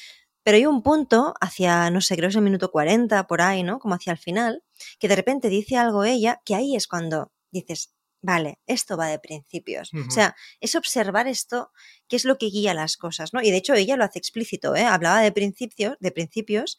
pero 0.43 0.57
hay 0.57 0.67
un 0.67 0.83
punto 0.83 1.35
hacia, 1.41 1.91
no 1.91 2.01
sé, 2.01 2.14
creo 2.17 2.29
que 2.29 2.33
es 2.33 2.37
el 2.37 2.43
minuto 2.43 2.71
40, 2.71 3.27
por 3.27 3.43
ahí, 3.43 3.62
¿no? 3.64 3.79
Como 3.81 3.95
hacia 3.97 4.12
el 4.12 4.19
final, 4.19 4.62
que 4.99 5.09
de 5.09 5.17
repente 5.17 5.49
dice 5.49 5.77
algo 5.77 6.05
ella, 6.05 6.41
que 6.45 6.55
ahí 6.55 6.77
es 6.77 6.87
cuando 6.87 7.33
dices, 7.51 7.93
vale, 8.23 8.61
esto 8.67 8.97
va 8.97 9.09
de 9.09 9.19
principios. 9.19 9.91
O 10.09 10.11
sea, 10.11 10.37
es 10.61 10.75
observar 10.77 11.27
esto, 11.29 11.73
qué 12.09 12.17
es 12.17 12.25
lo 12.25 12.39
que 12.39 12.47
guía 12.47 12.75
las 12.75 12.97
cosas, 12.97 13.33
¿no? 13.33 13.43
Y 13.43 13.51
de 13.51 13.57
hecho 13.57 13.75
ella 13.75 13.97
lo 13.97 14.05
hace 14.05 14.19
explícito, 14.19 14.77
¿eh? 14.77 14.85
Hablaba 14.85 15.21
de 15.21 15.33
principios, 15.33 15.97
de 16.01 16.12
principios 16.12 16.79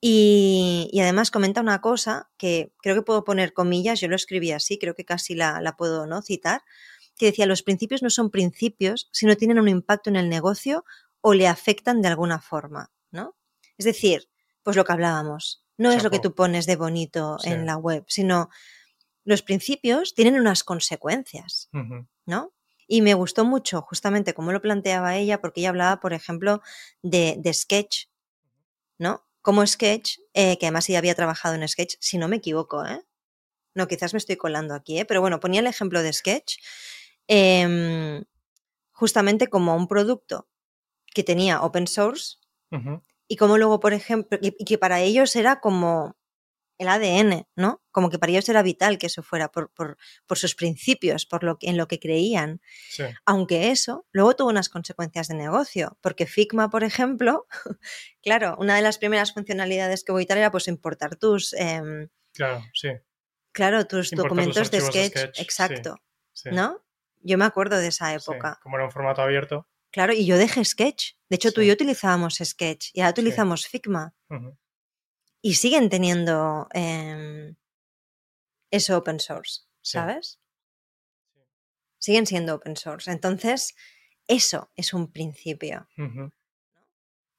y, 0.00 0.88
y 0.92 1.00
además 1.00 1.30
comenta 1.30 1.60
una 1.60 1.80
cosa 1.80 2.30
que 2.38 2.72
creo 2.82 2.94
que 2.94 3.02
puedo 3.02 3.24
poner 3.24 3.52
comillas, 3.52 4.00
yo 4.00 4.08
lo 4.08 4.16
escribí 4.16 4.52
así, 4.52 4.78
creo 4.78 4.94
que 4.94 5.04
casi 5.04 5.34
la, 5.34 5.60
la 5.60 5.76
puedo 5.76 6.06
¿no? 6.06 6.22
citar, 6.22 6.62
que 7.20 7.26
decía, 7.26 7.46
los 7.46 7.62
principios 7.62 8.02
no 8.02 8.10
son 8.10 8.30
principios, 8.30 9.08
sino 9.12 9.36
tienen 9.36 9.58
un 9.60 9.68
impacto 9.68 10.10
en 10.10 10.16
el 10.16 10.28
negocio 10.28 10.84
o 11.20 11.34
le 11.34 11.46
afectan 11.46 12.00
de 12.02 12.08
alguna 12.08 12.40
forma, 12.40 12.90
¿no? 13.10 13.36
Es 13.78 13.84
decir, 13.84 14.28
pues 14.62 14.76
lo 14.76 14.84
que 14.84 14.92
hablábamos, 14.92 15.64
no 15.76 15.92
es 15.92 16.02
lo 16.02 16.10
que 16.10 16.18
tú 16.18 16.34
pones 16.34 16.66
de 16.66 16.76
bonito 16.76 17.38
Sí. 17.38 17.50
en 17.50 17.66
la 17.66 17.76
web, 17.76 18.04
sino 18.08 18.48
los 19.24 19.42
principios 19.42 20.14
tienen 20.14 20.40
unas 20.40 20.64
consecuencias. 20.64 21.68
¿no? 22.26 22.52
Y 22.86 23.02
me 23.02 23.14
gustó 23.14 23.44
mucho 23.44 23.82
justamente 23.82 24.34
cómo 24.34 24.50
lo 24.52 24.60
planteaba 24.60 25.16
ella, 25.16 25.40
porque 25.40 25.60
ella 25.60 25.68
hablaba, 25.70 26.00
por 26.00 26.12
ejemplo, 26.12 26.60
de, 27.02 27.36
de 27.38 27.52
Sketch, 27.54 28.06
¿no? 28.98 29.24
Como 29.42 29.66
Sketch, 29.66 30.18
eh, 30.34 30.58
que 30.58 30.66
además 30.66 30.88
ella 30.88 30.98
había 30.98 31.14
trabajado 31.14 31.54
en 31.54 31.66
Sketch, 31.68 31.96
si 32.00 32.18
no 32.18 32.28
me 32.28 32.36
equivoco, 32.36 32.84
¿eh? 32.86 33.02
No, 33.74 33.86
quizás 33.86 34.12
me 34.12 34.18
estoy 34.18 34.36
colando 34.36 34.74
aquí, 34.74 34.98
¿eh? 34.98 35.04
Pero 35.04 35.20
bueno, 35.20 35.38
ponía 35.40 35.60
el 35.60 35.66
ejemplo 35.66 36.02
de 36.02 36.12
Sketch, 36.12 36.58
em, 37.32 38.24
justamente 38.90 39.46
como 39.46 39.76
un 39.76 39.86
producto 39.86 40.48
que 41.14 41.22
tenía 41.22 41.62
open 41.62 41.86
source 41.86 42.38
y 43.28 43.36
como 43.36 43.56
luego, 43.56 43.78
por 43.78 43.92
ejemplo, 43.92 44.38
y 44.42 44.54
y 44.58 44.64
que 44.64 44.78
para 44.78 45.00
ellos 45.00 45.36
era 45.36 45.60
como 45.60 46.16
el 46.78 46.88
ADN, 46.88 47.46
¿no? 47.56 47.82
Como 47.92 48.08
que 48.10 48.18
para 48.18 48.32
ellos 48.32 48.48
era 48.48 48.62
vital 48.62 48.98
que 48.98 49.06
eso 49.06 49.22
fuera 49.22 49.52
por, 49.52 49.70
por, 49.70 49.98
por 50.26 50.38
sus 50.38 50.54
principios, 50.54 51.26
por 51.26 51.44
lo 51.44 51.58
que, 51.58 51.68
en 51.68 51.76
lo 51.76 51.86
que 51.86 52.00
creían. 52.00 52.62
Sí, 52.88 53.04
Aunque 53.26 53.70
eso 53.70 54.06
luego 54.12 54.34
tuvo 54.34 54.48
unas 54.48 54.70
consecuencias 54.70 55.28
de 55.28 55.34
negocio, 55.34 55.98
porque 56.00 56.26
Figma, 56.26 56.70
por 56.70 56.82
ejemplo, 56.82 57.46
claro, 58.22 58.56
una 58.58 58.76
de 58.76 58.82
las 58.82 58.96
primeras 58.96 59.34
funcionalidades 59.34 60.04
que 60.04 60.12
voy 60.12 60.22
a 60.22 60.24
quitar 60.24 60.38
era 60.38 60.50
pues 60.50 60.68
importar 60.68 61.16
tus, 61.16 61.52
em, 61.52 62.08
claro, 62.32 62.64
sí. 62.72 62.88
claro, 63.52 63.86
tus 63.86 64.10
Importar 64.12 64.30
documentos 64.30 64.70
de 64.70 64.80
sketch, 64.80 65.36
sí, 65.36 65.42
exacto, 65.42 65.96
sí, 66.32 66.48
¿no? 66.50 66.82
Yo 67.20 67.38
me 67.38 67.44
acuerdo 67.44 67.78
de 67.78 67.88
esa 67.88 68.08
sí. 68.08 68.16
época. 68.16 68.58
Como 68.62 68.76
era 68.76 68.84
un 68.84 68.90
formato 68.90 69.22
abierto. 69.22 69.68
Claro, 69.90 70.12
y 70.12 70.24
yo 70.26 70.38
dejé 70.38 70.64
Sketch. 70.64 71.14
De 71.28 71.36
hecho, 71.36 71.52
tú 71.52 71.60
y 71.60 71.66
yo 71.66 71.72
utilizábamos 71.72 72.38
Sketch 72.42 72.90
y 72.92 73.00
ahora 73.00 73.10
utilizamos 73.10 73.66
Figma. 73.66 74.14
Y 75.42 75.54
siguen 75.54 75.88
teniendo 75.88 76.68
em, 76.72 77.56
eso 78.70 78.96
open 78.96 79.18
source. 79.20 79.70
¿sabes? 79.82 80.40
Siguen 81.98 82.26
siendo 82.26 82.54
open 82.54 82.76
source. 82.76 83.10
Entonces, 83.10 83.74
eso 84.26 84.70
es 84.76 84.94
un 84.94 85.10
principio. 85.12 85.88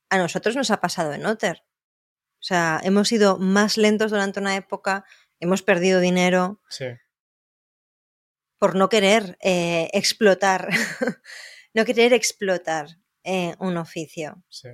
A 0.10 0.18
nosotros 0.18 0.56
nos 0.56 0.72
ha 0.72 0.82
pasado 0.82 1.14
en 1.14 1.26
Otter. 1.26 1.64
O 2.40 2.44
sea, 2.44 2.80
hemos 2.84 3.08
sido 3.08 3.38
más 3.38 3.78
lentos 3.78 4.12
durante 4.12 4.40
una 4.40 4.56
época, 4.56 5.06
hemos 5.40 5.62
perdido 5.62 6.00
dinero 6.00 6.60
Sí, 6.70 6.86
por 8.62 8.76
no 8.76 8.90
querer 8.90 9.40
eh, 9.42 9.90
explotar, 9.92 10.70
no 11.74 11.84
querer 11.84 12.14
explotar 12.14 12.86
eh, 13.24 13.56
un 13.60 13.76
oficio. 13.78 14.44
sí. 14.50 14.70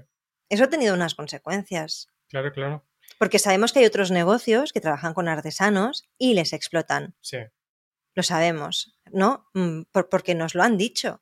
Eso 0.49 0.65
ha 0.65 0.69
tenido 0.69 0.93
unas 0.93 1.15
consecuencias. 1.15 2.07
Claro, 2.29 2.51
claro. 2.51 2.85
Porque 3.17 3.39
sabemos 3.39 3.71
que 3.71 3.79
hay 3.79 3.85
otros 3.85 4.11
negocios 4.11 4.73
que 4.73 4.81
trabajan 4.81 5.13
con 5.13 5.27
artesanos 5.29 6.03
y 6.17 6.33
les 6.33 6.51
explotan. 6.51 7.15
Sí, 7.21 7.37
Lo 8.13 8.23
sabemos, 8.23 8.97
¿no? 9.11 9.49
Mm, 9.53 9.83
por- 9.91 10.09
porque 10.09 10.35
nos 10.35 10.53
lo 10.55 10.63
han 10.63 10.77
dicho, 10.77 11.21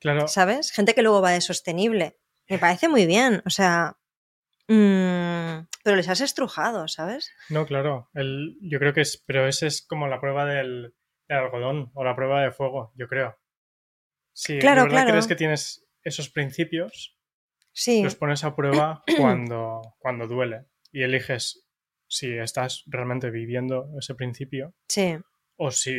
claro. 0.00 0.28
¿sabes? 0.28 0.70
Gente 0.72 0.94
que 0.94 1.02
luego 1.02 1.20
va 1.22 1.32
de 1.32 1.40
sostenible. 1.40 2.18
Me 2.48 2.58
parece 2.58 2.88
muy 2.88 3.06
bien, 3.06 3.42
o 3.44 3.50
sea, 3.50 3.96
mm, 4.68 5.66
pero 5.84 5.96
les 5.96 6.08
has 6.08 6.20
estrujado, 6.20 6.88
¿sabes? 6.88 7.32
No, 7.48 7.66
claro. 7.66 8.10
El, 8.14 8.56
yo 8.60 8.78
creo 8.78 8.92
que 8.92 9.02
es, 9.02 9.22
pero 9.26 9.46
ese 9.46 9.66
es 9.66 9.86
como 9.86 10.08
la 10.08 10.20
prueba 10.20 10.44
del, 10.44 10.94
del 11.28 11.38
algodón 11.38 11.90
o 11.94 12.04
la 12.04 12.16
prueba 12.16 12.42
de 12.42 12.50
fuego, 12.52 12.92
yo 12.96 13.06
creo. 13.08 13.36
Si 14.32 14.58
Claro, 14.58 14.82
de 14.82 14.88
verdad 14.88 14.98
claro. 15.02 15.10
crees 15.12 15.26
que 15.26 15.36
tienes 15.36 15.86
esos 16.02 16.28
principios, 16.30 17.12
Sí, 17.72 18.02
los 18.02 18.16
pones 18.16 18.42
a 18.44 18.56
prueba 18.56 19.02
cuando, 19.18 19.82
cuando 19.98 20.26
duele 20.26 20.64
y 20.92 21.02
eliges 21.02 21.66
si 22.08 22.32
estás 22.38 22.84
realmente 22.86 23.30
viviendo 23.30 23.88
ese 23.98 24.14
principio 24.14 24.74
sí. 24.88 25.18
o 25.56 25.70
si 25.70 25.94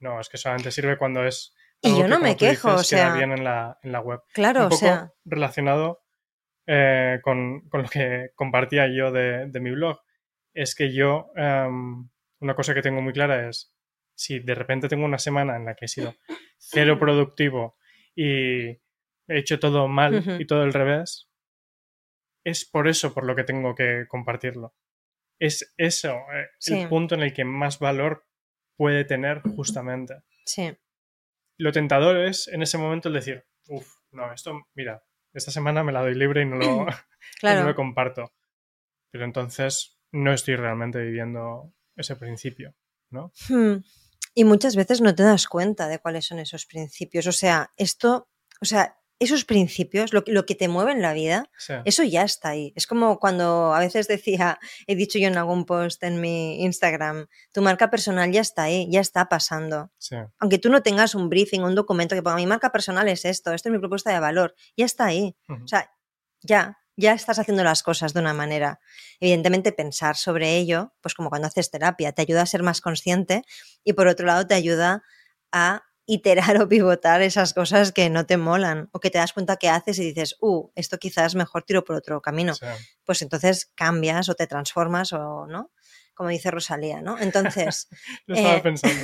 no, 0.00 0.18
es 0.18 0.28
que 0.28 0.38
solamente 0.38 0.70
sirve 0.72 0.96
cuando 0.98 1.24
es. 1.24 1.54
Y 1.82 1.88
algo 1.88 1.98
yo 2.00 2.04
que, 2.06 2.10
no 2.10 2.18
me 2.20 2.36
quejo, 2.36 2.68
o 2.68 2.72
dices, 2.72 2.90
queda 2.90 3.06
sea- 3.08 3.14
bien 3.14 3.32
en 3.32 3.44
la, 3.44 3.78
en 3.82 3.92
la 3.92 4.00
web. 4.00 4.20
Claro, 4.32 4.60
un 4.60 4.66
o 4.66 4.68
poco 4.70 4.80
sea, 4.80 5.12
relacionado 5.24 6.02
eh, 6.66 7.18
con, 7.22 7.68
con 7.68 7.82
lo 7.82 7.88
que 7.88 8.30
compartía 8.34 8.86
yo 8.88 9.10
de, 9.12 9.46
de 9.46 9.60
mi 9.60 9.70
blog. 9.70 10.00
Es 10.54 10.74
que 10.74 10.92
yo, 10.92 11.30
em, 11.36 12.08
una 12.40 12.54
cosa 12.54 12.74
que 12.74 12.82
tengo 12.82 13.00
muy 13.02 13.12
clara 13.12 13.48
es, 13.48 13.74
si 14.14 14.38
de 14.40 14.54
repente 14.54 14.88
tengo 14.88 15.04
una 15.04 15.18
semana 15.18 15.56
en 15.56 15.64
la 15.64 15.74
que 15.74 15.84
he 15.86 15.88
sido 15.88 16.14
cero 16.58 16.98
productivo 16.98 17.76
y 18.14 18.68
he 18.70 18.78
hecho 19.28 19.58
todo 19.60 19.88
mal 19.88 20.40
y 20.40 20.46
todo 20.46 20.62
al 20.62 20.72
revés, 20.72 21.28
es 22.44 22.64
por 22.64 22.88
eso 22.88 23.12
por 23.14 23.24
lo 23.24 23.36
que 23.36 23.44
tengo 23.44 23.74
que 23.74 24.06
compartirlo. 24.08 24.74
Es 25.38 25.72
eso, 25.78 26.14
eh, 26.34 26.48
Sí. 26.58 26.80
el 26.80 26.88
punto 26.88 27.14
en 27.14 27.22
el 27.22 27.32
que 27.32 27.44
más 27.44 27.78
valor 27.78 28.26
puede 28.76 29.04
tener 29.04 29.40
justamente 29.42 30.14
sí, 30.46 30.74
lo 31.58 31.70
tentador 31.72 32.16
es 32.16 32.48
en 32.48 32.62
ese 32.62 32.78
momento 32.78 33.08
el 33.08 33.14
decir, 33.14 33.44
uff, 33.68 33.86
no, 34.10 34.32
esto, 34.32 34.66
mira, 34.74 35.02
esta 35.32 35.50
semana 35.50 35.84
me 35.84 35.92
la 35.92 36.00
doy 36.00 36.14
libre 36.14 36.42
y 36.42 36.46
no 36.46 36.56
lo, 36.56 36.86
y 37.42 37.46
no 37.46 37.64
lo 37.64 37.74
comparto. 37.74 38.32
Pero 39.10 39.24
entonces 39.24 40.00
no 40.12 40.32
estoy 40.32 40.56
realmente 40.56 41.00
viviendo 41.00 41.72
ese 41.96 42.16
principio, 42.16 42.74
¿no? 43.10 43.32
Hmm. 43.48 43.82
Y 44.34 44.44
muchas 44.44 44.76
veces 44.76 45.00
no 45.00 45.14
te 45.14 45.24
das 45.24 45.48
cuenta 45.48 45.88
de 45.88 45.98
cuáles 45.98 46.26
son 46.26 46.38
esos 46.38 46.66
principios. 46.66 47.26
O 47.26 47.32
sea, 47.32 47.72
esto, 47.76 48.28
o 48.60 48.64
sea, 48.64 48.99
esos 49.20 49.44
principios, 49.44 50.12
lo, 50.12 50.24
que- 50.24 50.32
lo 50.32 50.46
que 50.46 50.54
te 50.56 50.66
mueve 50.66 50.92
en 50.92 51.02
la 51.02 51.12
vida, 51.12 51.50
Sí, 51.58 51.74
Eso 51.84 52.02
ya 52.02 52.22
está 52.22 52.48
ahí. 52.48 52.72
Es 52.74 52.86
como 52.86 53.18
cuando 53.20 53.72
a 53.74 53.78
veces 53.78 54.08
decía, 54.08 54.58
he 54.86 54.96
dicho 54.96 55.18
yo 55.18 55.28
en 55.28 55.36
algún 55.36 55.66
post 55.66 56.02
en 56.02 56.20
mi 56.20 56.62
Instagram, 56.64 57.26
tu 57.52 57.62
marca 57.62 57.90
personal 57.90 58.32
ya 58.32 58.40
está 58.40 58.62
ahí, 58.64 58.88
ya 58.90 59.00
está 59.00 59.28
pasando. 59.28 59.92
sí, 59.98 60.16
Aunque 60.38 60.58
tú 60.58 60.70
no 60.70 60.82
tengas 60.82 61.14
un 61.14 61.28
briefing, 61.28 61.60
un 61.60 61.74
documento 61.74 62.14
que 62.16 62.22
ponga 62.22 62.36
mi 62.36 62.46
marca 62.46 62.72
personal 62.72 63.06
es 63.08 63.24
esto, 63.24 63.52
esto 63.52 63.68
es 63.68 63.72
mi 63.72 63.78
propuesta 63.78 64.10
de 64.12 64.18
valor, 64.20 64.54
ya 64.76 64.86
está 64.86 65.04
ahí. 65.04 65.36
O 65.64 65.68
sea, 65.68 65.90
ya, 66.42 66.78
ya 66.96 67.12
estás 67.12 67.38
haciendo 67.38 67.62
las 67.62 67.82
cosas 67.82 68.14
de 68.14 68.20
una 68.20 68.32
manera. 68.34 68.80
Evidentemente 69.20 69.72
pensar 69.72 70.16
sobre 70.16 70.56
ello, 70.56 70.94
pues 71.02 71.14
como 71.14 71.28
cuando 71.28 71.48
haces 71.48 71.70
terapia, 71.70 72.12
te 72.12 72.22
ayuda 72.22 72.42
a 72.42 72.46
ser 72.46 72.62
más 72.62 72.80
consciente 72.80 73.42
y 73.84 73.92
por 73.92 74.06
otro 74.08 74.24
lado 74.26 74.46
te 74.46 74.54
ayuda 74.54 75.02
a 75.52 75.82
iterar 76.12 76.60
o 76.60 76.68
pivotar 76.68 77.22
esas 77.22 77.54
cosas 77.54 77.92
que 77.92 78.10
no 78.10 78.26
te 78.26 78.36
molan 78.36 78.88
o 78.92 79.00
que 79.00 79.10
te 79.10 79.18
das 79.18 79.32
cuenta 79.32 79.56
que 79.56 79.68
haces 79.68 79.98
y 79.98 80.04
dices, 80.04 80.36
uh, 80.40 80.68
esto 80.74 80.98
quizás 80.98 81.34
mejor 81.34 81.62
tiro 81.62 81.84
por 81.84 81.96
otro 81.96 82.20
camino. 82.20 82.54
sí. 82.54 82.66
Pues 83.04 83.22
entonces 83.22 83.70
cambias 83.74 84.28
o 84.28 84.34
te 84.34 84.46
transformas 84.46 85.12
o 85.12 85.46
no, 85.46 85.70
como 86.14 86.28
dice 86.28 86.50
Rosalía, 86.50 87.00
¿no? 87.00 87.18
Entonces, 87.18 87.88
Lo 88.26 88.34
estaba 88.34 88.56
Eh, 88.56 88.60
pensando. 88.60 89.00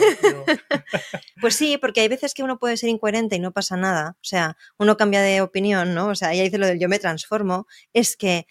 pues 1.40 1.56
sí, 1.56 1.78
porque 1.78 2.00
hay 2.00 2.08
veces 2.08 2.34
que 2.34 2.42
uno 2.42 2.58
puede 2.58 2.76
ser 2.76 2.88
incoherente 2.90 3.36
y 3.36 3.40
no 3.40 3.52
pasa 3.52 3.76
nada. 3.76 4.16
O 4.16 4.24
sea, 4.24 4.56
uno 4.78 4.96
cambia 4.96 5.22
de 5.22 5.40
opinión, 5.40 5.94
¿no? 5.94 6.08
O 6.08 6.14
sea, 6.14 6.32
ella 6.32 6.42
dice 6.42 6.58
lo 6.58 6.66
del 6.66 6.78
yo 6.78 6.88
me 6.88 6.98
transformo. 6.98 7.66
Es 7.92 8.16
que 8.16 8.46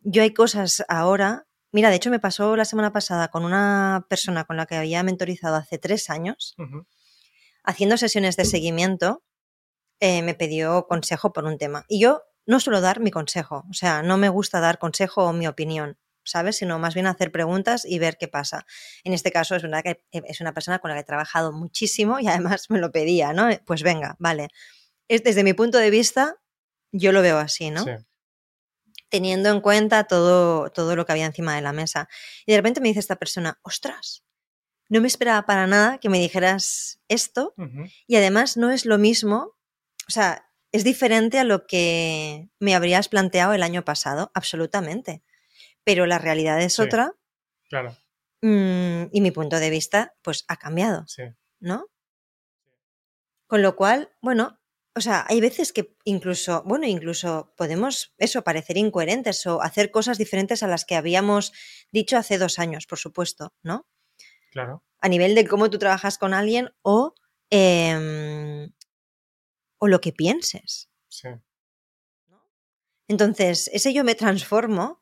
yo 0.00 0.22
hay 0.22 0.32
cosas 0.32 0.84
ahora. 0.88 1.46
Mira, 1.70 1.90
de 1.90 1.96
hecho 1.96 2.10
me 2.10 2.18
pasó 2.20 2.56
la 2.56 2.64
semana 2.64 2.92
pasada 2.92 3.28
con 3.28 3.44
una 3.44 4.06
persona 4.08 4.44
con 4.44 4.56
la 4.56 4.64
que 4.66 4.76
había 4.76 5.02
mentorizado 5.02 5.56
hace 5.56 5.76
tres 5.78 6.08
años, 6.08 6.54
haciendo 7.68 7.98
sesiones 7.98 8.36
de 8.36 8.46
seguimiento, 8.46 9.22
eh, 10.00 10.22
me 10.22 10.34
pidió 10.34 10.86
consejo 10.86 11.34
por 11.34 11.44
un 11.44 11.58
tema. 11.58 11.84
Y 11.86 12.00
yo 12.00 12.22
no 12.46 12.60
suelo 12.60 12.80
dar 12.80 12.98
mi 12.98 13.10
consejo, 13.10 13.66
o 13.68 13.74
sea, 13.74 14.02
no 14.02 14.16
me 14.16 14.30
gusta 14.30 14.58
dar 14.58 14.78
consejo 14.78 15.26
o 15.26 15.34
mi 15.34 15.46
opinión, 15.46 15.98
¿sabes? 16.24 16.56
Sino 16.56 16.78
más 16.78 16.94
bien 16.94 17.06
hacer 17.06 17.30
preguntas 17.30 17.84
y 17.84 17.98
ver 17.98 18.16
qué 18.16 18.26
pasa. 18.26 18.64
En 19.04 19.12
este 19.12 19.30
caso 19.30 19.54
es 19.54 19.62
verdad 19.62 19.82
que 19.82 20.02
es 20.10 20.40
una 20.40 20.54
persona 20.54 20.78
con 20.78 20.88
la 20.88 20.94
que 20.94 21.02
he 21.02 21.04
trabajado 21.04 21.52
muchísimo 21.52 22.18
y 22.18 22.26
además 22.26 22.70
me 22.70 22.78
lo 22.78 22.90
pedía, 22.90 23.34
¿no? 23.34 23.50
Pues 23.66 23.82
venga, 23.82 24.16
vale. 24.18 24.48
Es, 25.06 25.22
desde 25.22 25.44
mi 25.44 25.52
punto 25.52 25.76
de 25.76 25.90
vista, 25.90 26.36
yo 26.90 27.12
lo 27.12 27.20
veo 27.20 27.36
así, 27.36 27.70
¿no? 27.70 27.84
sí, 27.84 27.90
Teniendo 29.10 29.50
en 29.50 29.60
cuenta 29.60 30.04
todo, 30.04 30.70
todo 30.70 30.96
lo 30.96 31.04
que 31.04 31.12
había 31.12 31.26
encima 31.26 31.54
de 31.54 31.60
la 31.60 31.74
mesa. 31.74 32.08
Y 32.46 32.52
de 32.52 32.58
repente 32.58 32.80
me 32.80 32.88
dice 32.88 33.00
esta 33.00 33.16
persona, 33.16 33.58
ostras, 33.62 34.22
no 34.88 35.00
me 35.00 35.06
esperaba 35.08 35.44
para 35.46 35.66
nada 35.66 35.98
que 35.98 36.08
me 36.08 36.18
dijeras 36.18 37.00
esto 37.08 37.54
y 38.06 38.16
además 38.16 38.56
no 38.56 38.70
es 38.70 38.86
lo 38.86 38.98
mismo, 38.98 39.56
o 40.08 40.10
sea, 40.10 40.50
es 40.72 40.84
diferente 40.84 41.38
a 41.38 41.44
lo 41.44 41.66
que 41.66 42.48
me 42.60 42.74
habrías 42.74 43.08
planteado 43.08 43.54
el 43.54 43.62
año 43.62 43.84
pasado, 43.84 44.30
absolutamente. 44.34 45.22
Pero 45.84 46.06
la 46.06 46.18
realidad 46.18 46.60
es 46.60 46.74
Sí. 46.74 46.82
otra 46.82 47.14
claro, 47.68 47.96
mm, 48.42 49.04
y 49.12 49.20
mi 49.20 49.30
punto 49.30 49.58
de 49.58 49.70
vista, 49.70 50.14
pues 50.22 50.44
ha 50.48 50.56
cambiado, 50.56 51.06
sí, 51.06 51.22
¿no? 51.60 51.86
Con 53.46 53.62
lo 53.62 53.76
cual, 53.76 54.10
bueno, 54.20 54.60
o 54.94 55.00
sea, 55.00 55.24
hay 55.28 55.40
veces 55.40 55.72
que 55.72 55.96
incluso, 56.04 56.62
bueno, 56.66 56.86
incluso 56.86 57.54
podemos 57.56 58.12
eso, 58.18 58.42
parecer 58.44 58.76
incoherentes 58.76 59.46
o 59.46 59.62
hacer 59.62 59.90
cosas 59.90 60.18
diferentes 60.18 60.62
a 60.62 60.66
las 60.66 60.84
que 60.84 60.96
habíamos 60.96 61.52
dicho 61.92 62.16
hace 62.18 62.36
dos 62.36 62.58
años, 62.58 62.86
por 62.86 62.98
supuesto, 62.98 63.54
¿no? 63.62 63.86
Claro, 64.50 64.84
a 65.00 65.08
nivel 65.08 65.34
de 65.34 65.46
cómo 65.46 65.70
tú 65.70 65.78
trabajas 65.78 66.18
con 66.18 66.34
alguien 66.34 66.70
o, 66.82 67.14
em, 67.50 68.70
o 69.78 69.88
lo 69.88 70.00
que 70.00 70.12
pienses. 70.12 70.88
sí, 71.08 71.28
Entonces, 73.08 73.70
ese 73.72 73.92
yo 73.92 74.04
me 74.04 74.14
transformo 74.14 75.00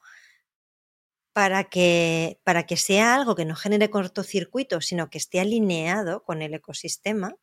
para 1.33 1.65
que, 1.65 2.41
para 2.45 2.65
que 2.65 2.77
sea 2.77 3.15
algo 3.15 3.35
que 3.35 3.45
no 3.45 3.55
genere 3.57 3.91
cortocircuito, 3.91 4.81
sino 4.81 5.11
que 5.11 5.19
esté 5.19 5.41
alineado 5.41 6.23
con 6.25 6.41
el 6.41 6.55
ecosistema. 6.55 7.35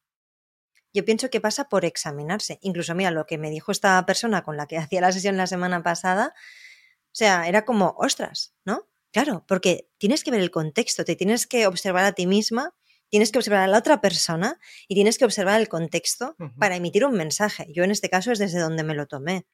Yo 0.94 1.06
pienso 1.06 1.30
que 1.30 1.42
pasa 1.42 1.70
por 1.70 1.86
examinarse. 1.86 2.60
Incluso, 2.62 2.96
mira, 2.96 3.12
lo 3.12 3.26
que 3.26 3.38
me 3.38 3.50
dijo 3.50 3.72
esta 3.72 4.04
persona 4.06 4.44
con 4.44 4.58
la 4.58 4.68
que 4.68 4.78
hacía 4.80 5.02
la 5.02 5.12
sesión 5.12 5.38
la 5.38 5.48
semana 5.48 5.84
pasada, 5.84 6.34
o 6.36 7.16
sea, 7.16 7.48
era 7.48 7.66
como, 7.66 7.96
ostras, 7.98 8.56
¿no? 8.66 8.88
Claro, 9.14 9.46
porque 9.48 9.88
tienes 10.00 10.24
que 10.24 10.32
ver 10.32 10.42
el 10.42 10.52
contexto, 10.52 11.06
te 11.06 11.16
tienes 11.16 11.48
que 11.48 11.68
observar 11.68 12.04
a 12.04 12.12
ti 12.14 12.28
misma, 12.28 12.74
tienes 13.10 13.32
que 13.32 13.38
observar 13.38 13.62
a 13.62 13.68
la 13.68 13.78
otra 13.78 14.02
persona 14.02 14.60
y 14.88 14.96
tienes 14.96 15.18
que 15.20 15.26
observar 15.26 15.62
el 15.62 15.70
contexto 15.70 16.36
para 16.58 16.76
emitir 16.76 17.06
un 17.06 17.14
mensaje. 17.14 17.68
Yo 17.72 17.84
en 17.84 17.92
este 17.92 18.10
caso 18.10 18.32
es 18.32 18.40
desde 18.40 18.60
donde 18.60 18.84
me 18.84 18.96
lo 18.96 19.06
tomé. 19.06 19.46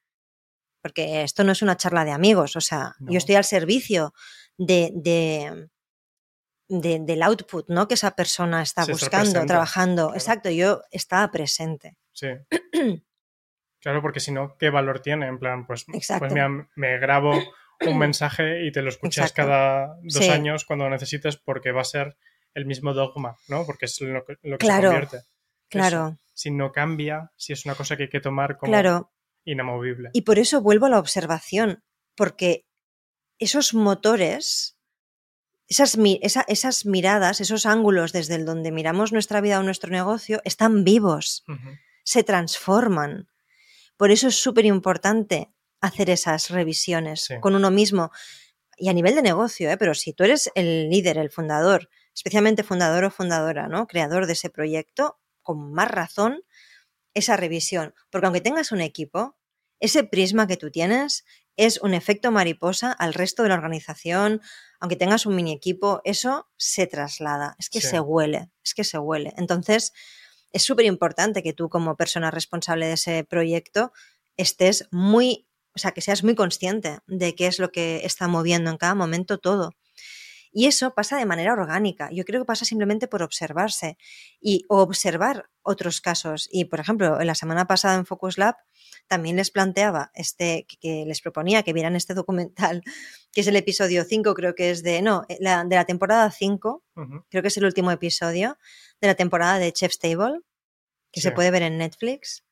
Porque 0.82 1.24
esto 1.24 1.44
no 1.44 1.52
es 1.52 1.62
una 1.62 1.76
charla 1.76 2.06
de 2.06 2.12
amigos, 2.12 2.56
o 2.56 2.62
sea, 2.62 2.96
No. 3.00 3.12
yo 3.12 3.18
estoy 3.18 3.36
al 3.36 3.44
servicio 3.44 4.14
de, 4.58 4.92
de- 4.96 5.68
de- 6.70 7.00
del 7.00 7.22
output, 7.24 7.68
¿no? 7.68 7.86
Que 7.90 7.96
esa 7.96 8.12
persona 8.16 8.62
está 8.62 8.86
buscando, 8.86 9.46
trabajando. 9.46 10.04
claro. 10.06 10.16
Exacto, 10.18 10.50
yo 10.52 10.82
estaba 10.92 11.30
presente. 11.32 11.98
Sí. 12.14 12.28
claro, 13.82 14.02
porque 14.02 14.22
si 14.22 14.32
no, 14.32 14.56
¿qué 14.58 14.70
valor 14.70 15.02
tiene? 15.02 15.28
En 15.28 15.38
plan, 15.38 15.68
pues, 15.68 15.84
pues 15.86 16.10
mira, 16.32 16.48
me 16.76 16.98
grabo 17.00 17.34
un 17.88 17.98
mensaje 17.98 18.66
y 18.66 18.72
te 18.72 18.82
lo 18.82 18.90
escuchas 18.90 19.32
Exacto. 19.32 19.50
cada 19.50 19.88
dos 20.04 20.24
Sí. 20.26 20.30
años 20.30 20.66
cuando 20.66 20.90
necesites 20.90 21.38
porque 21.38 21.72
va 21.72 21.82
a 21.82 21.86
ser 21.86 22.18
el 22.54 22.66
mismo 22.66 22.94
dogma, 22.94 23.38
¿no? 23.48 23.66
Porque 23.66 23.86
es 23.86 24.00
lo 24.02 24.26
que, 24.26 24.38
lo 24.44 24.58
que 24.58 24.66
Claro, 24.66 24.90
se 24.90 24.96
convierte. 25.00 25.28
Claro, 25.70 26.18
Si 26.34 26.52
no 26.52 26.72
cambia, 26.72 27.32
si 27.36 27.54
es 27.54 27.66
una 27.66 27.76
cosa 27.76 27.96
que 27.96 28.04
hay 28.04 28.10
que 28.10 28.20
tomar 28.22 28.58
como 28.58 28.72
claro. 28.72 29.12
inamovible. 29.46 30.10
Y 30.14 30.22
por 30.24 30.40
eso 30.40 30.62
vuelvo 30.62 30.88
a 30.88 30.90
la 30.90 31.00
observación, 31.00 31.84
porque 32.16 32.66
esos 33.38 33.74
motores, 33.76 34.78
esas, 35.68 35.98
esa- 36.22 36.46
esas 36.48 36.86
miradas, 36.88 37.40
esos 37.40 37.66
ángulos 37.68 38.12
desde 38.14 38.36
el 38.36 38.46
donde 38.46 38.72
miramos 38.72 39.14
nuestra 39.14 39.42
vida 39.42 39.60
o 39.60 39.64
nuestro 39.64 39.92
negocio, 39.92 40.42
están 40.44 40.84
vivos, 40.84 41.46
se 42.04 42.24
transforman. 42.24 43.28
Por 43.96 44.10
eso 44.12 44.28
es 44.30 44.36
súper 44.42 44.66
importante 44.66 45.52
hacer 45.82 46.10
esas 46.10 46.50
revisiones 46.50 47.26
Sí. 47.26 47.36
con 47.40 47.56
uno 47.56 47.72
mismo 47.72 48.12
y 48.78 48.90
a 48.90 48.94
nivel 48.94 49.16
de 49.16 49.22
negocio, 49.22 49.70
¿eh? 49.70 49.78
pero 49.78 49.94
si 49.94 50.14
tú 50.14 50.24
eres 50.24 50.52
el 50.56 50.90
líder, 50.90 51.18
el 51.18 51.30
fundador, 51.30 51.90
especialmente 52.16 52.64
fundador 52.64 53.04
o 53.04 53.12
fundadora, 53.12 53.68
¿no? 53.68 53.88
creador 53.88 54.26
de 54.26 54.34
ese 54.34 54.50
proyecto, 54.50 55.20
con 55.42 55.74
más 55.74 55.90
razón 55.90 56.44
esa 57.14 57.36
revisión, 57.38 57.94
porque 58.12 58.28
aunque 58.28 58.42
tengas 58.42 58.72
un 58.72 58.82
equipo, 58.82 59.38
ese 59.80 60.04
prisma 60.04 60.48
que 60.48 60.58
tú 60.58 60.72
tienes 60.72 61.26
es 61.58 61.82
un 61.82 61.94
efecto 61.94 62.32
mariposa 62.32 62.92
al 62.92 63.14
resto 63.14 63.44
de 63.44 63.50
la 63.50 63.56
organización, 63.56 64.42
aunque 64.80 64.96
tengas 64.96 65.26
un 65.26 65.36
mini 65.36 65.52
equipo, 65.52 66.00
eso 66.06 66.50
se 66.56 66.88
traslada, 66.88 67.56
es 67.60 67.70
que 67.70 67.82
Sí. 67.82 67.88
se 67.88 68.00
huele, 68.00 68.50
es 68.64 68.74
que 68.74 68.86
se 68.86 68.98
huele. 68.98 69.34
Entonces, 69.36 69.92
es 70.54 70.62
súper 70.64 70.86
importante 70.86 71.44
que 71.44 71.52
tú 71.52 71.68
como 71.68 71.98
persona 71.98 72.32
responsable 72.32 72.88
de 72.88 72.94
ese 72.94 73.24
proyecto 73.26 73.92
estés 74.38 74.88
muy, 74.92 75.49
o 75.80 75.82
sea, 75.82 75.92
que 75.92 76.02
seas 76.02 76.24
muy 76.24 76.36
consciente 76.36 77.00
de 77.08 77.36
qué 77.36 77.48
es 77.48 77.58
lo 77.58 77.72
que 77.72 78.02
está 78.06 78.28
moviendo 78.28 78.70
en 78.70 78.78
cada 78.78 78.96
momento 78.96 79.38
todo. 79.38 79.72
Y 80.52 80.66
eso 80.66 80.94
pasa 80.96 81.18
de 81.18 81.26
manera 81.26 81.54
orgánica. 81.54 82.10
Yo 82.12 82.26
creo 82.26 82.42
que 82.42 82.46
pasa 82.46 82.66
simplemente 82.66 83.08
por 83.08 83.22
observarse 83.22 83.98
y 84.42 84.66
observar 84.68 85.48
otros 85.62 86.02
casos. 86.02 86.50
Y, 86.52 86.66
por 86.66 86.80
ejemplo, 86.80 87.22
en 87.22 87.28
la 87.28 87.36
semana 87.36 87.66
pasada 87.68 87.96
en 87.96 88.06
Focus 88.08 88.38
Lab 88.40 88.56
también 89.08 89.36
les 89.36 89.52
planteaba, 89.52 90.12
este, 90.16 90.66
que- 90.82 91.06
les 91.08 91.22
proponía 91.22 91.62
que 91.64 91.72
vieran 91.74 91.96
este 91.96 92.14
documental, 92.16 92.82
que 93.32 93.42
es 93.42 93.48
el 93.48 93.56
episodio 93.56 94.04
5, 94.04 94.34
creo 94.34 94.54
que 94.56 94.72
es 94.72 94.82
de, 94.84 95.02
no, 95.04 95.24
la, 95.40 95.64
de 95.64 95.76
la 95.76 95.86
temporada 95.86 96.30
5, 96.32 96.84
Ujú. 96.96 97.26
creo 97.30 97.42
que 97.44 97.48
es 97.50 97.58
el 97.58 97.66
último 97.66 97.92
episodio 97.92 98.58
de 99.02 99.08
la 99.08 99.16
temporada 99.16 99.60
de 99.60 99.72
Chef's 99.72 100.00
Table, 100.00 100.40
que 101.12 101.22
se 101.22 101.32
puede 101.32 101.52
ver 101.52 101.62
en 101.64 101.78
Netflix, 101.78 102.44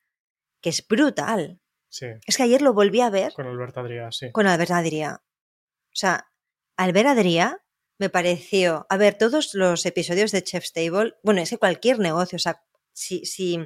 que 0.60 0.70
es 0.70 0.86
brutal. 0.86 1.60
Sí, 1.88 2.06
Es 2.26 2.36
que 2.36 2.42
ayer 2.42 2.60
lo 2.62 2.74
volví 2.74 3.00
a 3.00 3.10
ver 3.10 3.32
con 3.32 3.46
Alberto 3.46 3.80
Adrià, 3.80 4.12
sí. 4.12 4.30
con 4.32 4.46
Albert 4.46 4.70
Adrià. 4.72 5.20
O 5.20 5.96
sea, 5.96 6.30
Albert 6.76 7.08
Adrià 7.08 7.62
me 7.98 8.10
pareció, 8.10 8.86
a 8.88 8.96
ver, 8.96 9.16
todos 9.16 9.54
los 9.54 9.84
episodios 9.86 10.30
de 10.30 10.42
Chef's 10.42 10.72
Table, 10.72 11.14
bueno, 11.22 11.40
es 11.40 11.50
que 11.50 11.58
cualquier 11.58 11.98
negocio, 11.98 12.36
o 12.36 12.38
sea, 12.38 12.62
si, 12.92 13.24
si 13.24 13.58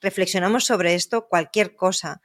reflexionamos 0.00 0.64
sobre 0.64 0.94
esto, 0.94 1.28
cualquier 1.28 1.76
cosa 1.76 2.20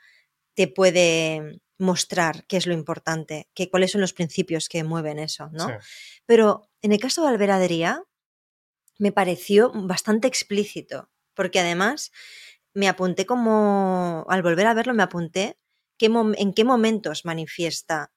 te 0.56 0.68
puede 0.68 1.62
mostrar 1.78 2.46
qué 2.48 2.58
es 2.58 2.66
lo 2.66 2.74
importante, 2.74 3.50
que, 3.54 3.70
cuáles 3.70 3.91
son 3.91 4.02
los 4.02 4.14
principios 4.14 4.70
que 4.70 4.84
mueven 4.84 5.20
eso, 5.20 5.50
¿no? 5.52 5.68
Sí. 5.68 5.74
Pero 6.26 6.70
en 6.82 6.91
el 6.91 7.00
caso 7.00 7.22
de 7.22 7.30
Albert 7.30 7.54
Adrià, 7.54 8.04
me 8.98 9.12
pareció 9.12 9.72
bastante 9.74 10.28
explícito, 10.28 11.12
porque 11.34 11.60
además 11.60 12.12
me 12.74 12.88
apunté 12.88 13.26
como, 13.26 14.26
al 14.30 14.41
volver 14.41 14.67
a 14.67 14.74
verlo, 14.74 14.93
me 14.93 15.03
apunté 15.03 15.57
qué 15.97 16.07
en 16.07 16.53
qué 16.53 16.63
momentos 16.63 17.26
manifiesta 17.26 18.11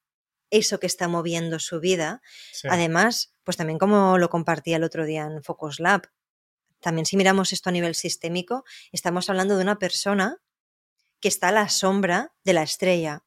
eso 0.49 0.79
que 0.79 0.87
está 0.87 1.07
moviendo 1.07 1.59
su 1.59 1.79
vida. 1.79 2.21
sí. 2.51 2.67
Además, 2.69 3.33
pues 3.43 3.57
también 3.57 3.79
como 3.79 4.17
lo 4.17 4.29
compartía 4.29 4.77
el 4.77 4.83
otro 4.83 5.05
día 5.05 5.25
en 5.25 5.43
Focus 5.43 5.79
Lab, 5.79 6.09
también 6.79 7.05
si 7.05 7.17
miramos 7.17 7.53
esto 7.53 7.69
a 7.69 7.73
nivel 7.73 7.95
sistémico, 7.95 8.63
estamos 8.91 9.29
hablando 9.29 9.57
de 9.57 9.63
una 9.63 9.79
persona 9.79 10.41
que 11.19 11.27
está 11.27 11.49
a 11.49 11.51
la 11.51 11.69
sombra 11.69 12.33
de 12.43 12.53
la 12.53 12.63
estrella, 12.63 13.23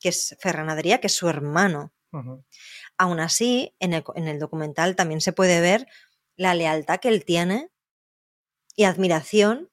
que 0.00 0.08
es 0.08 0.36
Ferran 0.40 0.70
Adrià, 0.70 1.00
que 1.00 1.06
es 1.06 1.14
su 1.14 1.28
hermano. 1.28 1.92
Aún 2.98 3.20
así, 3.20 3.74
en 3.78 3.94
el, 3.94 4.04
en 4.16 4.28
el 4.28 4.38
documental 4.38 4.96
también 4.96 5.20
se 5.20 5.32
puede 5.32 5.60
ver 5.60 5.86
la 6.36 6.54
lealtad 6.54 7.00
que 7.00 7.08
él 7.08 7.24
tiene 7.24 7.70
y 8.76 8.84
admiración, 8.84 9.70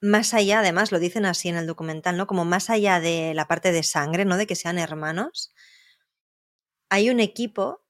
más 0.00 0.34
allá, 0.34 0.60
además 0.60 0.92
lo 0.92 0.98
dicen 0.98 1.26
así 1.26 1.48
en 1.48 1.56
el 1.56 1.66
documental, 1.66 2.16
¿no? 2.16 2.26
Como 2.26 2.44
más 2.44 2.70
allá 2.70 3.00
de 3.00 3.34
la 3.34 3.46
parte 3.48 3.72
de 3.72 3.82
sangre, 3.82 4.24
¿no? 4.24 4.36
De 4.36 4.46
que 4.46 4.56
sean 4.56 4.78
hermanos, 4.78 5.52
hay 6.88 7.10
un 7.10 7.20
equipo, 7.20 7.84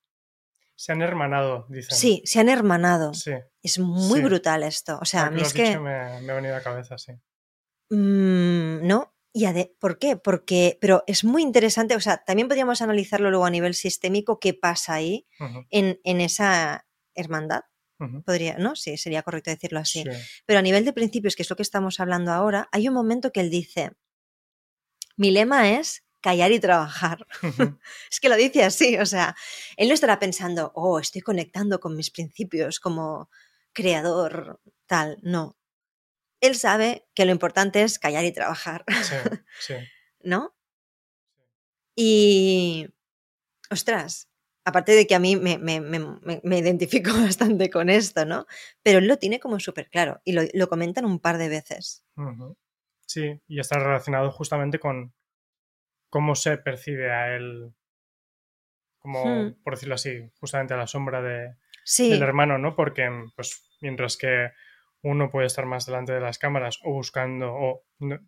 Se 0.76 0.92
han 0.92 1.02
hermanado, 1.02 1.66
dicen. 1.68 1.96
sí, 1.96 2.22
se 2.24 2.40
han 2.40 2.48
hermanado. 2.48 3.14
Sí. 3.14 3.32
Es 3.62 3.78
muy 3.78 4.20
Sí. 4.20 4.24
brutal 4.24 4.62
esto. 4.62 4.98
O 5.00 5.04
sea, 5.04 5.26
a 5.26 5.30
mí 5.30 5.40
es 5.42 5.52
que... 5.52 5.78
me, 5.78 6.20
me 6.22 6.32
ha 6.32 6.34
venido 6.34 6.54
a 6.54 6.58
la 6.58 6.64
cabeza, 6.64 6.96
sí. 6.98 7.12
Mm, 7.90 8.86
no. 8.86 9.14
Y 9.32 9.44
ade- 9.44 9.76
¿Por 9.78 9.98
qué? 9.98 10.16
Porque, 10.16 10.76
pero 10.80 11.04
es 11.06 11.22
muy 11.24 11.42
interesante, 11.42 11.94
o 11.94 12.00
sea, 12.00 12.18
también 12.24 12.48
podríamos 12.48 12.82
analizarlo 12.82 13.30
luego 13.30 13.46
a 13.46 13.50
nivel 13.50 13.74
sistémico, 13.74 14.40
qué 14.40 14.54
pasa 14.54 14.94
ahí 14.94 15.26
en, 15.70 16.00
en 16.02 16.20
esa 16.20 16.86
hermandad. 17.14 17.62
Podría, 18.24 18.56
¿no? 18.58 18.76
Sí, 18.76 18.96
sería 18.96 19.22
correcto 19.22 19.50
decirlo 19.50 19.80
así. 19.80 20.02
Sí. 20.02 20.10
Pero 20.46 20.58
a 20.58 20.62
nivel 20.62 20.84
de 20.84 20.92
principios, 20.92 21.36
que 21.36 21.42
es 21.42 21.50
lo 21.50 21.56
que 21.56 21.62
estamos 21.62 22.00
hablando 22.00 22.32
ahora, 22.32 22.68
hay 22.72 22.88
un 22.88 22.94
momento 22.94 23.32
que 23.32 23.40
él 23.40 23.50
dice, 23.50 23.92
mi 25.16 25.30
lema 25.30 25.70
es 25.78 26.04
callar 26.20 26.52
y 26.52 26.60
trabajar. 26.60 27.26
Es 28.10 28.20
que 28.20 28.28
lo 28.28 28.36
dice 28.36 28.64
así, 28.64 28.96
o 28.98 29.06
sea, 29.06 29.36
él 29.76 29.88
no 29.88 29.94
estará 29.94 30.18
pensando, 30.18 30.72
oh, 30.74 30.98
estoy 30.98 31.20
conectando 31.20 31.80
con 31.80 31.96
mis 31.96 32.10
principios 32.10 32.80
como 32.80 33.30
creador, 33.72 34.60
tal, 34.86 35.18
no. 35.22 35.56
Él 36.40 36.56
sabe 36.56 37.06
que 37.14 37.26
lo 37.26 37.32
importante 37.32 37.82
es 37.82 37.98
callar 37.98 38.24
y 38.24 38.32
trabajar, 38.32 38.84
Sí, 39.02 39.14
sí. 39.60 39.74
¿no? 40.20 40.54
Y, 41.94 42.88
ostras, 43.70 44.29
aparte 44.64 44.92
de 44.92 45.06
que 45.06 45.14
a 45.14 45.18
mí 45.18 45.36
me, 45.36 45.58
me- 45.58 45.80
me- 45.80 46.40
me- 46.42 46.58
identifico 46.58 47.10
bastante 47.34 47.70
con 47.70 47.90
esto, 47.90 48.24
¿no? 48.24 48.46
Pero 48.82 48.98
él 48.98 49.06
lo 49.08 49.18
tiene 49.18 49.40
como 49.40 49.60
súper 49.60 49.88
claro 49.90 50.20
y 50.24 50.32
lo, 50.32 50.42
lo 50.54 50.68
comentan 50.68 51.04
un 51.04 51.18
par 51.20 51.38
de 51.38 51.48
veces. 51.48 52.04
Sí, 53.06 53.40
y 53.48 53.60
está 53.60 53.78
relacionado 53.78 54.30
justamente 54.30 54.78
con 54.78 55.12
cómo 56.10 56.34
se 56.34 56.58
percibe 56.58 57.10
a 57.12 57.34
él, 57.36 57.72
como, 58.98 59.24
Hmm. 59.24 59.54
por 59.62 59.74
decirlo 59.74 59.94
así, 59.94 60.30
justamente 60.40 60.74
a 60.74 60.76
la 60.76 60.86
sombra 60.86 61.22
de, 61.22 61.56
Sí, 61.84 62.10
del 62.10 62.22
hermano, 62.22 62.58
¿no? 62.58 62.74
Porque, 62.76 63.08
pues, 63.34 63.62
mientras 63.80 64.16
que 64.16 64.50
uno 65.02 65.30
puede 65.30 65.46
estar 65.46 65.64
más 65.66 65.86
delante 65.86 66.12
de 66.12 66.20
las 66.20 66.38
cámaras 66.38 66.78
o 66.84 66.92
buscando, 66.92 67.52
o, 67.54 67.84
no, 68.00 68.18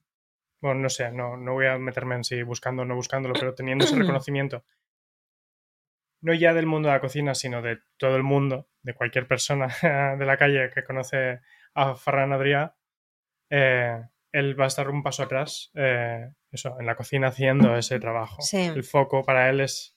bueno, 0.61 0.81
no 0.81 0.89
sé, 0.91 1.13
no, 1.13 1.37
no 1.37 1.55
voy 1.55 1.67
a 1.67 1.79
meterme 1.79 2.17
en 2.17 2.25
si 2.25 2.43
buscando 2.43 2.83
o 2.83 2.85
no 2.87 2.95
buscándolo, 2.97 3.39
pero 3.39 3.55
teniendo 3.55 3.85
ese 3.85 3.97
reconocimiento, 3.97 4.65
no 6.23 6.33
ya 6.33 6.55
del 6.55 6.67
mundo 6.67 6.89
de 6.89 6.95
la 6.95 7.01
cocina, 7.01 7.35
sino 7.35 7.61
de 7.63 7.81
todo 7.99 8.17
el 8.17 8.23
mundo, 8.23 8.69
de 8.83 8.95
cualquier 8.95 9.27
persona 9.27 9.69
de 10.19 10.25
la 10.25 10.37
calle 10.37 10.71
que 10.75 10.85
conoce 10.85 11.41
a 11.75 11.95
Ferran 11.95 12.33
Adrià, 12.33 12.75
eh, 13.51 14.01
él 14.33 14.59
va 14.59 14.65
a 14.65 14.69
estar 14.69 14.89
un 14.89 15.03
paso 15.03 15.25
atrás, 15.25 15.71
eh, 15.75 16.31
eso, 16.51 16.77
en 16.81 16.87
la 16.87 16.97
cocina 16.97 17.29
haciendo 17.29 17.77
ese 17.77 17.99
trabajo. 17.99 18.41
Sí. 18.41 18.59
El 18.59 18.85
foco 18.85 19.23
para 19.25 19.51
él 19.51 19.61
es 19.61 19.97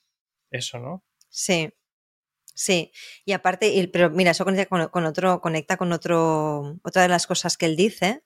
eso, 0.50 0.78
¿no? 0.78 1.04
sí, 1.28 1.72
sí. 2.54 2.92
Y 3.24 3.32
aparte, 3.32 3.88
pero 3.92 4.10
mira, 4.10 4.32
eso 4.32 4.44
conecta 4.44 4.66
con, 4.66 4.88
con 4.88 5.06
otro, 5.06 5.40
conecta 5.40 5.76
con 5.76 5.92
otro, 5.92 6.78
otra 6.82 7.02
de 7.02 7.08
las 7.08 7.26
cosas 7.26 7.56
que 7.56 7.66
él 7.66 7.76
dice. 7.76 8.24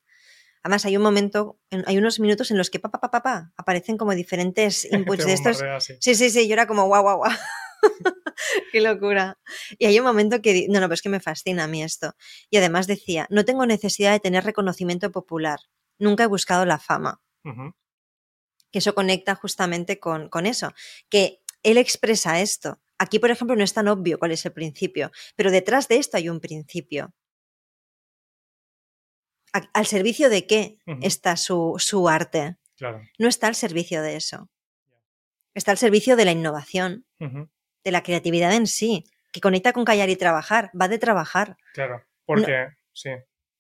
Además, 0.63 0.85
hay 0.85 0.97
un 0.97 1.03
momento, 1.03 1.59
en- 1.71 1.85
hay 1.87 1.97
unos 1.99 2.21
minutos 2.21 2.51
en 2.51 2.59
los 2.59 2.71
que 2.71 2.79
pa, 2.81 2.91
pa, 2.91 3.01
pa, 3.01 3.11
pa, 3.11 3.23
pa, 3.23 3.53
aparecen 3.57 3.97
como 3.97 4.15
diferentes 4.15 4.87
inputs 4.93 5.25
de 5.27 5.33
estos. 5.33 5.63
así. 5.63 5.95
Sí, 6.01 6.15
sí, 6.15 6.31
sí, 6.31 6.47
yo 6.49 6.53
era 6.55 6.67
como 6.67 6.87
guau, 6.87 7.03
guau, 7.03 7.17
guau. 7.19 7.33
Qué 8.73 8.81
locura. 8.81 9.39
Y 9.79 9.87
hay 9.87 9.99
un 9.99 10.05
momento 10.05 10.41
que, 10.43 10.67
no, 10.69 10.81
no, 10.81 10.87
pero 10.87 10.95
es 10.95 11.03
que 11.03 11.09
me 11.09 11.21
fascina 11.21 11.65
a 11.65 11.67
mí 11.67 11.83
esto. 11.83 12.15
Y 12.51 12.57
además 12.59 12.87
decía, 12.87 13.27
no 13.31 13.45
tengo 13.45 13.67
necesidad 13.67 14.13
de 14.13 14.21
tener 14.21 14.45
reconocimiento 14.45 15.11
popular. 15.11 15.61
Nunca 15.99 16.25
he 16.25 16.27
buscado 16.27 16.65
la 16.67 16.79
fama. 16.79 17.21
Que 18.73 18.79
eso 18.79 18.95
conecta 18.95 19.35
justamente 19.35 19.99
con, 19.99 20.29
con 20.29 20.47
eso. 20.47 20.73
Que 21.09 21.43
él 21.63 21.79
expresa 21.79 22.41
esto 22.41 22.81
Aquí, 23.03 23.19
por 23.19 23.31
ejemplo, 23.31 23.57
no 23.57 23.65
es 23.65 23.73
tan 23.73 23.89
obvio 23.89 24.19
cuál 24.19 24.33
es 24.33 24.45
el 24.45 24.53
principio, 24.53 25.11
pero 25.35 25.51
detrás 25.51 25.89
de 25.89 25.97
esto 25.97 26.19
hay 26.19 26.29
un 26.29 26.39
principio. 26.39 27.15
¿Al 29.53 29.87
servicio 29.87 30.31
de 30.31 30.47
qué 30.47 30.79
está 31.03 31.37
su, 31.37 31.75
su 31.79 32.09
arte? 32.09 32.57
Claro. 32.77 33.03
No 33.19 33.29
está 33.29 33.49
al 33.49 33.55
servicio 33.55 34.03
de 34.03 34.17
eso. 34.17 34.49
Está 35.55 35.73
al 35.73 35.79
servicio 35.79 36.17
de 36.17 36.25
la 36.25 36.33
innovación, 36.33 37.07
de 37.19 37.91
la 37.91 38.03
creatividad 38.03 38.55
en 38.55 38.67
sí, 38.67 39.05
que 39.33 39.41
conecta 39.41 39.73
con 39.73 39.85
callar 39.85 40.09
y 40.09 40.17
trabajar, 40.17 40.71
va 40.81 40.89
de 40.89 40.99
trabajar. 40.99 41.57
Claro, 41.75 42.05
porque, 42.25 42.69
sí, 42.93 43.11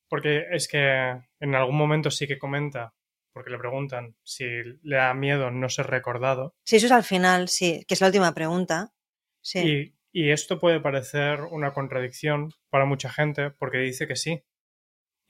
porque 0.08 0.46
es 0.52 0.68
que 0.68 1.20
en 1.40 1.54
algún 1.54 1.76
momento 1.76 2.10
sí 2.10 2.26
que 2.26 2.38
comenta, 2.38 2.94
porque 3.32 3.50
le 3.50 3.58
preguntan 3.58 4.16
si 4.22 4.44
le 4.82 4.96
da 4.96 5.14
miedo 5.14 5.50
no 5.50 5.68
ser 5.68 5.86
recordado. 5.88 6.54
Sí, 6.64 6.76
eso 6.76 6.86
es 6.86 6.92
al 6.92 7.04
final, 7.04 7.48
sí, 7.48 7.84
que 7.86 7.94
es 7.94 8.00
la 8.00 8.08
última 8.08 8.34
pregunta. 8.34 8.92
Sí. 9.42 9.94
Y, 10.12 10.22
y 10.26 10.30
esto 10.30 10.58
puede 10.58 10.80
parecer 10.80 11.42
una 11.42 11.72
contradicción 11.72 12.52
para 12.68 12.84
mucha 12.84 13.10
gente, 13.10 13.50
porque 13.50 13.78
dice 13.78 14.06
que 14.06 14.16
sí, 14.16 14.44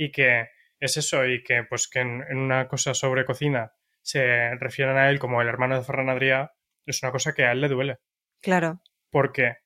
y 0.00 0.12
que 0.12 0.48
es 0.80 0.96
eso, 0.96 1.26
y 1.26 1.44
que 1.44 1.62
pues 1.64 1.86
que 1.86 2.00
en, 2.00 2.24
una 2.34 2.68
cosa 2.68 2.94
sobre 2.94 3.26
cocina 3.26 3.74
se 4.00 4.54
refieren 4.56 4.96
a 4.96 5.10
él 5.10 5.18
como 5.18 5.42
el 5.42 5.48
hermano 5.48 5.76
de 5.76 5.84
Ferran 5.84 6.08
Adrià, 6.08 6.52
es 6.86 7.02
una 7.02 7.12
cosa 7.12 7.34
que 7.34 7.44
a 7.44 7.52
él 7.52 7.60
le 7.60 7.68
duele. 7.68 7.98
Claro. 8.40 8.80
¿Por 9.10 9.30
qué? 9.32 9.58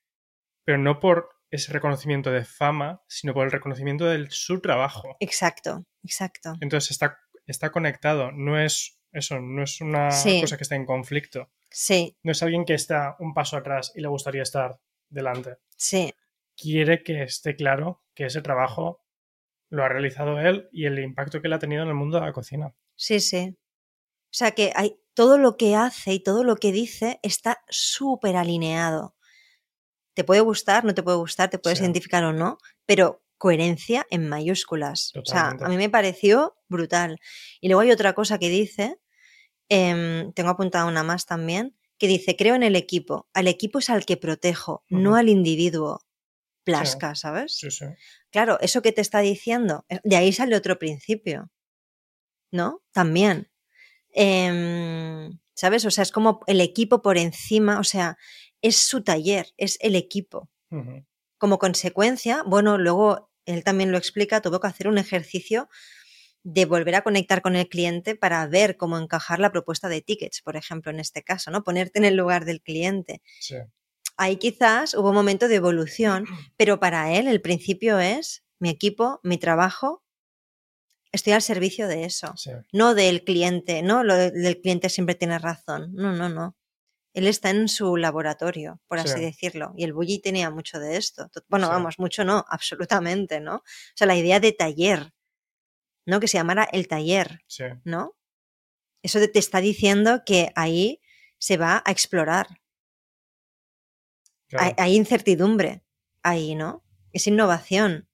Pero 0.65 0.77
no 0.77 0.99
por 0.99 1.29
ese 1.49 1.71
reconocimiento 1.71 2.31
de 2.31 2.43
fama, 2.43 3.01
sino 3.07 3.33
por 3.33 3.45
el 3.45 3.51
reconocimiento 3.51 4.05
de 4.07 4.27
su 4.29 4.59
trabajo. 4.59 5.15
Exacto, 5.21 5.85
exacto. 6.03 6.53
Entonces 6.59 6.91
está, 6.91 7.17
está 7.47 7.71
conectado, 7.71 8.33
no 8.33 8.59
es 8.59 8.99
eso, 9.13 9.39
no 9.39 9.63
es 9.63 9.79
una 9.79 10.09
cosa 10.09 10.57
que 10.57 10.63
está 10.63 10.75
en 10.75 10.85
conflicto. 10.85 11.49
Sí. 11.71 12.17
No 12.23 12.33
es 12.33 12.43
alguien 12.43 12.65
que 12.65 12.73
está 12.73 13.15
un 13.19 13.33
paso 13.33 13.55
atrás 13.55 13.93
y 13.95 14.01
le 14.01 14.09
gustaría 14.09 14.43
estar 14.43 14.81
delante. 15.07 15.55
Sí. 15.77 16.13
Quiere 16.57 17.03
que 17.03 17.23
esté 17.23 17.55
claro 17.55 18.03
que 18.13 18.25
ese 18.25 18.41
trabajo 18.41 19.04
lo 19.69 19.83
ha 19.83 19.89
realizado 19.89 20.39
él 20.39 20.69
y 20.71 20.85
el 20.85 20.99
impacto 20.99 21.41
que 21.41 21.47
él 21.47 21.53
ha 21.53 21.59
tenido 21.59 21.83
en 21.83 21.89
el 21.89 21.95
mundo 21.95 22.19
de 22.19 22.25
la 22.25 22.33
cocina. 22.33 22.73
Sí, 22.95 23.19
sí. 23.19 23.55
O 23.57 24.37
sea 24.37 24.51
que 24.51 24.71
hay, 24.75 24.97
todo 25.15 25.37
lo 25.37 25.57
que 25.57 25.75
hace 25.75 26.13
y 26.13 26.19
todo 26.19 26.43
lo 26.43 26.57
que 26.57 26.71
dice 26.71 27.19
está 27.23 27.63
súper 27.69 28.35
alineado. 28.35 29.15
Te 30.13 30.23
puede 30.23 30.41
gustar, 30.41 30.83
no 30.83 30.93
te 30.93 31.03
puede 31.03 31.17
gustar, 31.17 31.49
te 31.49 31.57
puedes 31.57 31.81
identificar 31.81 32.23
o 32.23 32.33
no, 32.33 32.57
pero 32.85 33.23
coherencia 33.37 34.05
en 34.09 34.29
mayúsculas. 34.29 35.13
O 35.15 35.25
sea, 35.25 35.49
a 35.59 35.69
mí 35.69 35.77
me 35.77 35.89
pareció 35.89 36.57
brutal. 36.67 37.19
Y 37.59 37.67
luego 37.67 37.81
hay 37.81 37.91
otra 37.91 38.13
cosa 38.13 38.37
que 38.37 38.49
dice, 38.49 38.97
em, 39.69 40.31
tengo 40.33 40.49
apuntada 40.49 40.85
una 40.85 41.03
más 41.03 41.25
también, 41.25 41.75
que 41.97 42.07
dice, 42.07 42.35
creo 42.35 42.55
en 42.55 42.63
el 42.63 42.75
equipo. 42.75 43.27
Al 43.33 43.47
equipo 43.47 43.79
es 43.79 43.89
al 43.89 44.05
que 44.05 44.17
protejo, 44.17 44.83
no 44.89 45.15
al 45.15 45.29
individuo. 45.29 46.04
Plasca, 46.65 47.15
¿sabes? 47.15 47.55
Sí, 47.55 47.71
sí. 47.71 47.85
Claro, 48.31 48.57
eso 48.59 48.81
que 48.81 48.91
te 48.91 49.01
está 49.01 49.19
diciendo, 49.19 49.85
eh, 49.87 49.99
de 50.03 50.15
ahí 50.17 50.33
sale 50.33 50.55
otro 50.55 50.77
principio. 50.77 51.51
¿No? 52.51 52.81
También. 52.91 53.49
Em, 54.13 55.39
¿Sabes? 55.53 55.85
O 55.85 55.91
sea, 55.91 56.01
es 56.01 56.11
como 56.11 56.41
el 56.47 56.59
equipo 56.59 57.01
por 57.01 57.17
encima, 57.17 57.79
o 57.79 57.83
sea, 57.83 58.17
es 58.61 58.77
su 58.77 59.03
taller, 59.03 59.47
es 59.57 59.77
el 59.79 59.95
equipo. 59.95 60.49
Como 61.37 61.59
consecuencia, 61.59 62.43
bueno, 62.45 62.77
luego 62.77 63.31
él 63.45 63.63
también 63.63 63.91
lo 63.93 63.97
explica, 63.97 64.41
tuvo 64.41 64.59
que 64.59 64.67
hacer 64.67 64.89
un 64.89 64.97
ejercicio 64.97 65.69
de 66.43 66.65
volver 66.65 66.95
a 66.95 67.01
conectar 67.01 67.41
con 67.41 67.55
el 67.55 67.69
cliente 67.69 68.15
para 68.15 68.45
ver 68.47 68.75
cómo 68.75 68.97
encajar 68.97 69.39
la 69.39 69.51
propuesta 69.51 69.87
de 69.87 70.01
tickets, 70.01 70.41
por 70.41 70.57
ejemplo, 70.57 70.91
en 70.91 70.99
este 70.99 71.23
caso, 71.23 71.51
¿no? 71.51 71.63
Ponerte 71.63 71.99
en 71.99 72.05
el 72.05 72.15
lugar 72.15 72.43
del 72.43 72.61
cliente. 72.61 73.21
Sí 73.39 73.55
ahí 74.17 74.37
quizás 74.37 74.93
hubo 74.93 75.09
un 75.09 75.15
momento 75.15 75.47
de 75.47 75.55
evolución, 75.55 76.25
pero 76.57 76.79
para 76.79 77.11
él 77.13 77.27
el 77.27 77.41
principio 77.41 77.99
es 77.99 78.43
mi 78.59 78.69
equipo, 78.69 79.19
mi 79.23 79.37
trabajo, 79.37 80.03
estoy 81.11 81.33
al 81.33 81.41
servicio 81.41 81.87
de 81.87 82.05
eso, 82.05 82.33
no 82.71 82.93
del 82.93 83.23
cliente, 83.23 83.81
no 83.81 84.03
lo 84.03 84.15
del 84.15 84.61
cliente 84.61 84.89
siempre 84.89 85.15
tiene 85.15 85.39
razón, 85.39 85.93
no, 85.93 86.13
no, 86.13 86.29
no. 86.29 86.55
Él 87.13 87.27
está 87.27 87.49
en 87.49 87.69
su 87.69 87.95
laboratorio, 87.95 88.81
por 88.87 88.99
así 88.99 89.21
decirlo, 89.21 89.73
y 89.77 89.85
el 89.85 89.93
Bully 89.93 90.19
tenía 90.19 90.49
mucho 90.49 90.79
de 90.79 90.97
esto. 90.97 91.29
Bueno, 91.47 91.69
vamos, 91.69 91.97
mucho 91.97 92.25
no, 92.25 92.43
absolutamente, 92.49 93.39
¿no? 93.39 93.55
O 93.55 93.63
sea, 93.95 94.05
la 94.05 94.17
idea 94.17 94.41
de 94.41 94.51
taller, 94.51 95.13
¿no? 96.05 96.19
Que 96.19 96.27
se 96.27 96.37
llamara 96.37 96.67
el 96.73 96.89
taller, 96.89 97.39
¿no? 97.85 98.17
Eso 99.01 99.19
te 99.19 99.39
está 99.39 99.61
diciendo 99.61 100.23
que 100.25 100.51
ahí 100.55 100.99
se 101.37 101.55
va 101.55 101.81
a 101.85 101.91
explorar, 101.91 102.47
hay, 104.51 104.95
incertidumbre 104.95 105.83
ahí, 106.23 106.55
¿no? 106.55 106.83
Es 107.11 107.27
innovación. 107.27 108.07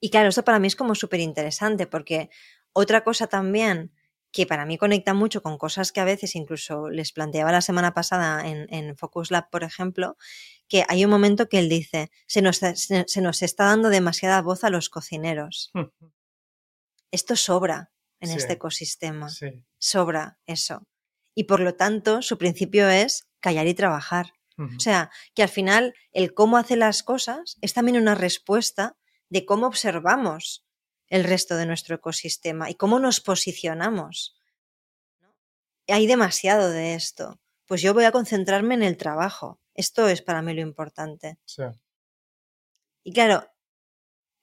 Y 0.00 0.10
claro, 0.10 0.30
eso 0.30 0.44
para 0.44 0.58
mí 0.58 0.66
es 0.66 0.76
como 0.76 0.94
súper 0.94 1.20
interesante 1.20 1.86
porque 1.86 2.30
otra 2.72 3.04
cosa 3.04 3.26
también 3.26 3.92
que 4.32 4.46
para 4.46 4.64
mí 4.64 4.78
conecta 4.78 5.12
mucho 5.12 5.42
con 5.42 5.58
cosas 5.58 5.92
que 5.92 6.00
a 6.00 6.04
veces 6.04 6.36
incluso 6.36 6.88
les 6.88 7.12
planteaba 7.12 7.50
la 7.50 7.62
semana 7.62 7.94
pasada 7.94 8.46
en, 8.46 8.96
Focus 8.96 9.30
Lab, 9.30 9.50
por 9.50 9.64
ejemplo, 9.64 10.16
que 10.68 10.84
hay 10.88 11.04
un 11.04 11.10
momento 11.10 11.48
que 11.48 11.58
él 11.58 11.68
dice, 11.68 12.10
se 12.26 12.40
nos, 12.40 12.58
se, 12.58 13.20
nos 13.20 13.42
está 13.42 13.64
dando 13.64 13.88
demasiada 13.88 14.40
voz 14.40 14.62
a 14.62 14.70
los 14.70 14.88
cocineros. 14.88 15.72
Esto 17.10 17.34
sobra 17.34 17.90
en 18.20 18.30
este 18.30 18.52
ecosistema. 18.52 19.28
Sobra 19.78 20.38
eso. 20.46 20.86
Y 21.34 21.44
por 21.44 21.60
lo 21.60 21.74
tanto, 21.74 22.22
su 22.22 22.38
principio 22.38 22.88
es 22.88 23.26
callar 23.40 23.66
y 23.66 23.74
trabajar. 23.74 24.34
O 24.60 24.80
sea, 24.80 25.10
que 25.34 25.42
al 25.42 25.48
final 25.48 25.94
el 26.12 26.34
cómo 26.34 26.58
hace 26.58 26.76
las 26.76 27.02
cosas 27.02 27.56
es 27.60 27.72
también 27.72 27.96
una 27.96 28.14
respuesta 28.14 28.96
de 29.30 29.46
cómo 29.46 29.66
observamos 29.66 30.66
el 31.08 31.24
resto 31.24 31.56
de 31.56 31.66
nuestro 31.66 31.96
ecosistema 31.96 32.70
y 32.70 32.74
cómo 32.74 32.98
nos 32.98 33.20
posicionamos. 33.20 34.36
Hay 35.88 36.06
demasiado 36.06 36.70
de 36.70 36.94
esto. 36.94 37.40
Pues 37.66 37.82
yo 37.82 37.94
voy 37.94 38.04
a 38.04 38.12
concentrarme 38.12 38.74
en 38.74 38.82
el 38.82 38.96
trabajo. 38.96 39.60
Esto 39.74 40.08
es 40.08 40.22
para 40.22 40.42
mí 40.42 40.52
lo 40.54 40.60
importante. 40.60 41.38
Y 43.02 43.12
claro, 43.12 43.50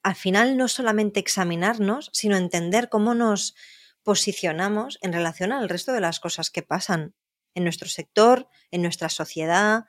al 0.03 0.15
final 0.15 0.57
no 0.57 0.67
solamente 0.67 1.19
examinarnos, 1.19 2.09
sino 2.13 2.37
entender 2.37 2.89
cómo 2.89 3.13
nos 3.13 3.55
posicionamos 4.03 4.97
en 5.01 5.13
relación 5.13 5.51
al 5.51 5.69
resto 5.69 5.91
de 5.91 6.01
las 6.01 6.19
cosas 6.19 6.49
que 6.49 6.63
pasan 6.63 7.13
en 7.55 7.63
nuestro 7.63 7.89
sector, 7.89 8.47
en 8.71 8.81
nuestra 8.81 9.09
sociedad, 9.09 9.85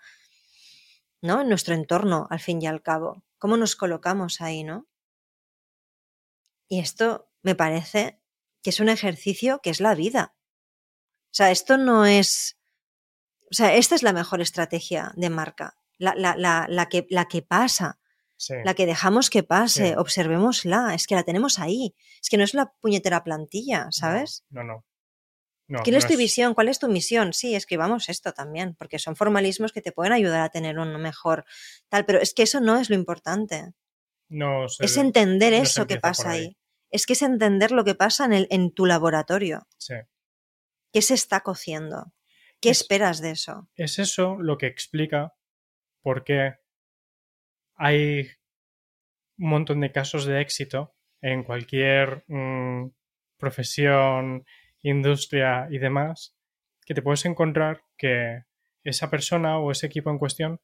¿no? 1.22 1.40
En 1.40 1.48
nuestro 1.48 1.74
entorno, 1.74 2.26
al 2.30 2.40
fin 2.40 2.62
y 2.62 2.66
al 2.66 2.82
cabo. 2.82 3.24
¿Cómo 3.38 3.56
nos 3.56 3.76
colocamos 3.76 4.40
ahí, 4.40 4.64
no? 4.64 4.86
Y 6.68 6.80
esto 6.80 7.30
me 7.42 7.54
parece 7.54 8.20
que 8.62 8.70
es 8.70 8.80
un 8.80 8.88
ejercicio 8.88 9.60
que 9.62 9.70
es 9.70 9.80
la 9.80 9.94
vida. 9.94 10.34
O 11.26 11.34
sea, 11.34 11.50
esto 11.50 11.78
no 11.78 12.04
es. 12.04 12.58
O 13.50 13.54
sea, 13.54 13.74
esta 13.74 13.94
es 13.94 14.02
la 14.02 14.12
mejor 14.12 14.40
estrategia 14.40 15.12
de 15.16 15.30
marca. 15.30 15.76
La, 15.96 16.14
la, 16.14 16.36
la, 16.36 16.66
la 16.68 16.88
que, 16.88 17.06
la 17.10 17.26
que 17.26 17.42
pasa. 17.42 17.98
La 18.64 18.74
que 18.74 18.86
dejamos 18.86 19.30
que 19.30 19.42
pase, 19.42 19.96
observémosla, 19.96 20.94
es 20.94 21.08
que 21.08 21.16
la 21.16 21.24
tenemos 21.24 21.58
ahí. 21.58 21.96
Es 22.22 22.28
que 22.28 22.36
no 22.36 22.44
es 22.44 22.54
la 22.54 22.72
puñetera 22.80 23.24
plantilla, 23.24 23.88
¿sabes? 23.90 24.44
no. 24.50 24.62
no. 24.62 24.84
¿Quién 25.84 25.96
es 25.96 26.06
tu 26.06 26.16
visión? 26.16 26.54
¿Cuál 26.54 26.68
es 26.68 26.78
tu 26.78 26.88
misión? 26.88 27.32
Sí, 27.34 27.54
escribamos 27.54 28.08
esto 28.08 28.32
también, 28.32 28.74
porque 28.74 28.98
son 28.98 29.16
formalismos 29.16 29.72
que 29.72 29.82
te 29.82 29.92
pueden 29.92 30.12
ayudar 30.12 30.40
a 30.40 30.48
tener 30.48 30.78
un 30.78 31.00
mejor 31.00 31.44
tal, 31.88 32.06
pero 32.06 32.20
es 32.20 32.32
que 32.32 32.42
eso 32.42 32.60
no 32.60 32.78
es 32.78 32.88
lo 32.88 32.96
importante. 32.96 33.74
No, 34.30 34.66
es 34.66 34.96
entender 34.96 35.52
eso 35.52 35.86
que 35.86 35.98
pasa 35.98 36.30
ahí. 36.30 36.56
Es 36.90 37.04
que 37.04 37.12
es 37.12 37.22
entender 37.22 37.70
lo 37.70 37.84
que 37.84 37.94
pasa 37.94 38.24
en, 38.24 38.32
el, 38.32 38.46
en 38.50 38.72
tu 38.72 38.86
laboratorio. 38.86 39.66
Sí. 39.76 39.94
¿Qué 40.92 41.02
se 41.02 41.14
está 41.14 41.40
cociendo? 41.40 42.12
¿Qué 42.60 42.70
esperas 42.70 43.20
de 43.20 43.32
eso? 43.32 43.68
Es 43.74 43.98
eso 43.98 44.36
lo 44.40 44.56
que 44.56 44.66
explica 44.66 45.34
por 46.02 46.24
qué 46.24 46.56
hay 47.74 48.30
un 49.38 49.50
montón 49.50 49.80
de 49.80 49.92
casos 49.92 50.24
de 50.24 50.40
éxito 50.40 50.94
en 51.20 51.44
cualquier 51.44 52.24
mm, 52.26 52.90
profesión 53.36 54.44
industria 54.82 55.68
y 55.70 55.78
demás, 55.78 56.36
que 56.84 56.94
te 56.94 57.02
puedes 57.02 57.24
encontrar 57.24 57.82
que 57.96 58.44
esa 58.84 59.10
persona 59.10 59.58
o 59.58 59.70
ese 59.70 59.86
equipo 59.86 60.10
en 60.10 60.18
cuestión 60.18 60.60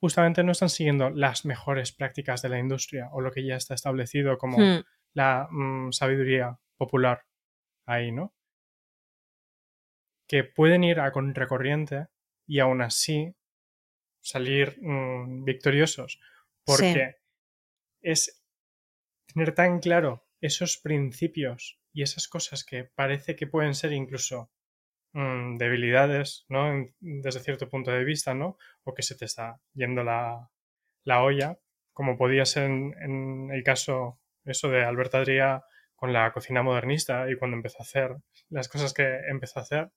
justamente 0.00 0.42
no 0.42 0.52
están 0.52 0.70
siguiendo 0.70 1.10
las 1.10 1.44
mejores 1.44 1.92
prácticas 1.92 2.42
de 2.42 2.48
la 2.48 2.58
industria 2.58 3.08
o 3.12 3.20
lo 3.20 3.30
que 3.30 3.44
ya 3.44 3.56
está 3.56 3.74
establecido 3.74 4.38
como 4.38 4.58
hmm. 4.58 4.84
la 5.12 5.46
mm, 5.50 5.92
sabiduría 5.92 6.58
popular 6.76 7.22
ahí, 7.86 8.10
¿no? 8.10 8.34
Que 10.26 10.44
pueden 10.44 10.84
ir 10.84 11.00
a 11.00 11.12
contracorriente 11.12 12.06
y 12.46 12.60
aún 12.60 12.80
así 12.82 13.34
salir 14.20 14.78
mm, 14.80 15.44
victoriosos 15.44 16.20
porque 16.64 17.16
es 18.00 18.42
tener 19.26 19.54
tan 19.54 19.80
claro 19.80 20.26
esos 20.40 20.78
principios 20.78 21.79
y 21.92 22.02
esas 22.02 22.28
cosas 22.28 22.64
que 22.64 22.84
parece 22.84 23.36
que 23.36 23.46
pueden 23.46 23.74
ser 23.74 23.92
incluso 23.92 24.50
mm, 25.12 25.56
debilidades, 25.56 26.46
¿no? 26.48 26.86
desde 27.00 27.40
cierto 27.40 27.68
punto 27.68 27.90
de 27.90 28.04
vista, 28.04 28.34
¿no? 28.34 28.56
O 28.84 28.94
que 28.94 29.02
se 29.02 29.16
te 29.16 29.24
está 29.24 29.60
yendo 29.74 30.04
la, 30.04 30.50
la 31.04 31.22
olla, 31.22 31.58
como 31.92 32.16
podía 32.16 32.44
ser 32.44 32.70
en, 32.70 33.50
el 33.52 33.62
caso 33.62 34.20
eso 34.44 34.68
de 34.68 34.84
Alberto 34.84 35.18
Adrià 35.18 35.64
con 35.94 36.12
la 36.12 36.32
cocina 36.32 36.62
modernista 36.62 37.30
y 37.30 37.36
cuando 37.36 37.56
empezó 37.56 37.78
a 37.80 37.82
hacer 37.82 38.16
las 38.48 38.68
cosas 38.68 38.94
que 38.94 39.20
empezó 39.28 39.58
a 39.58 39.62
hacer, 39.62 39.90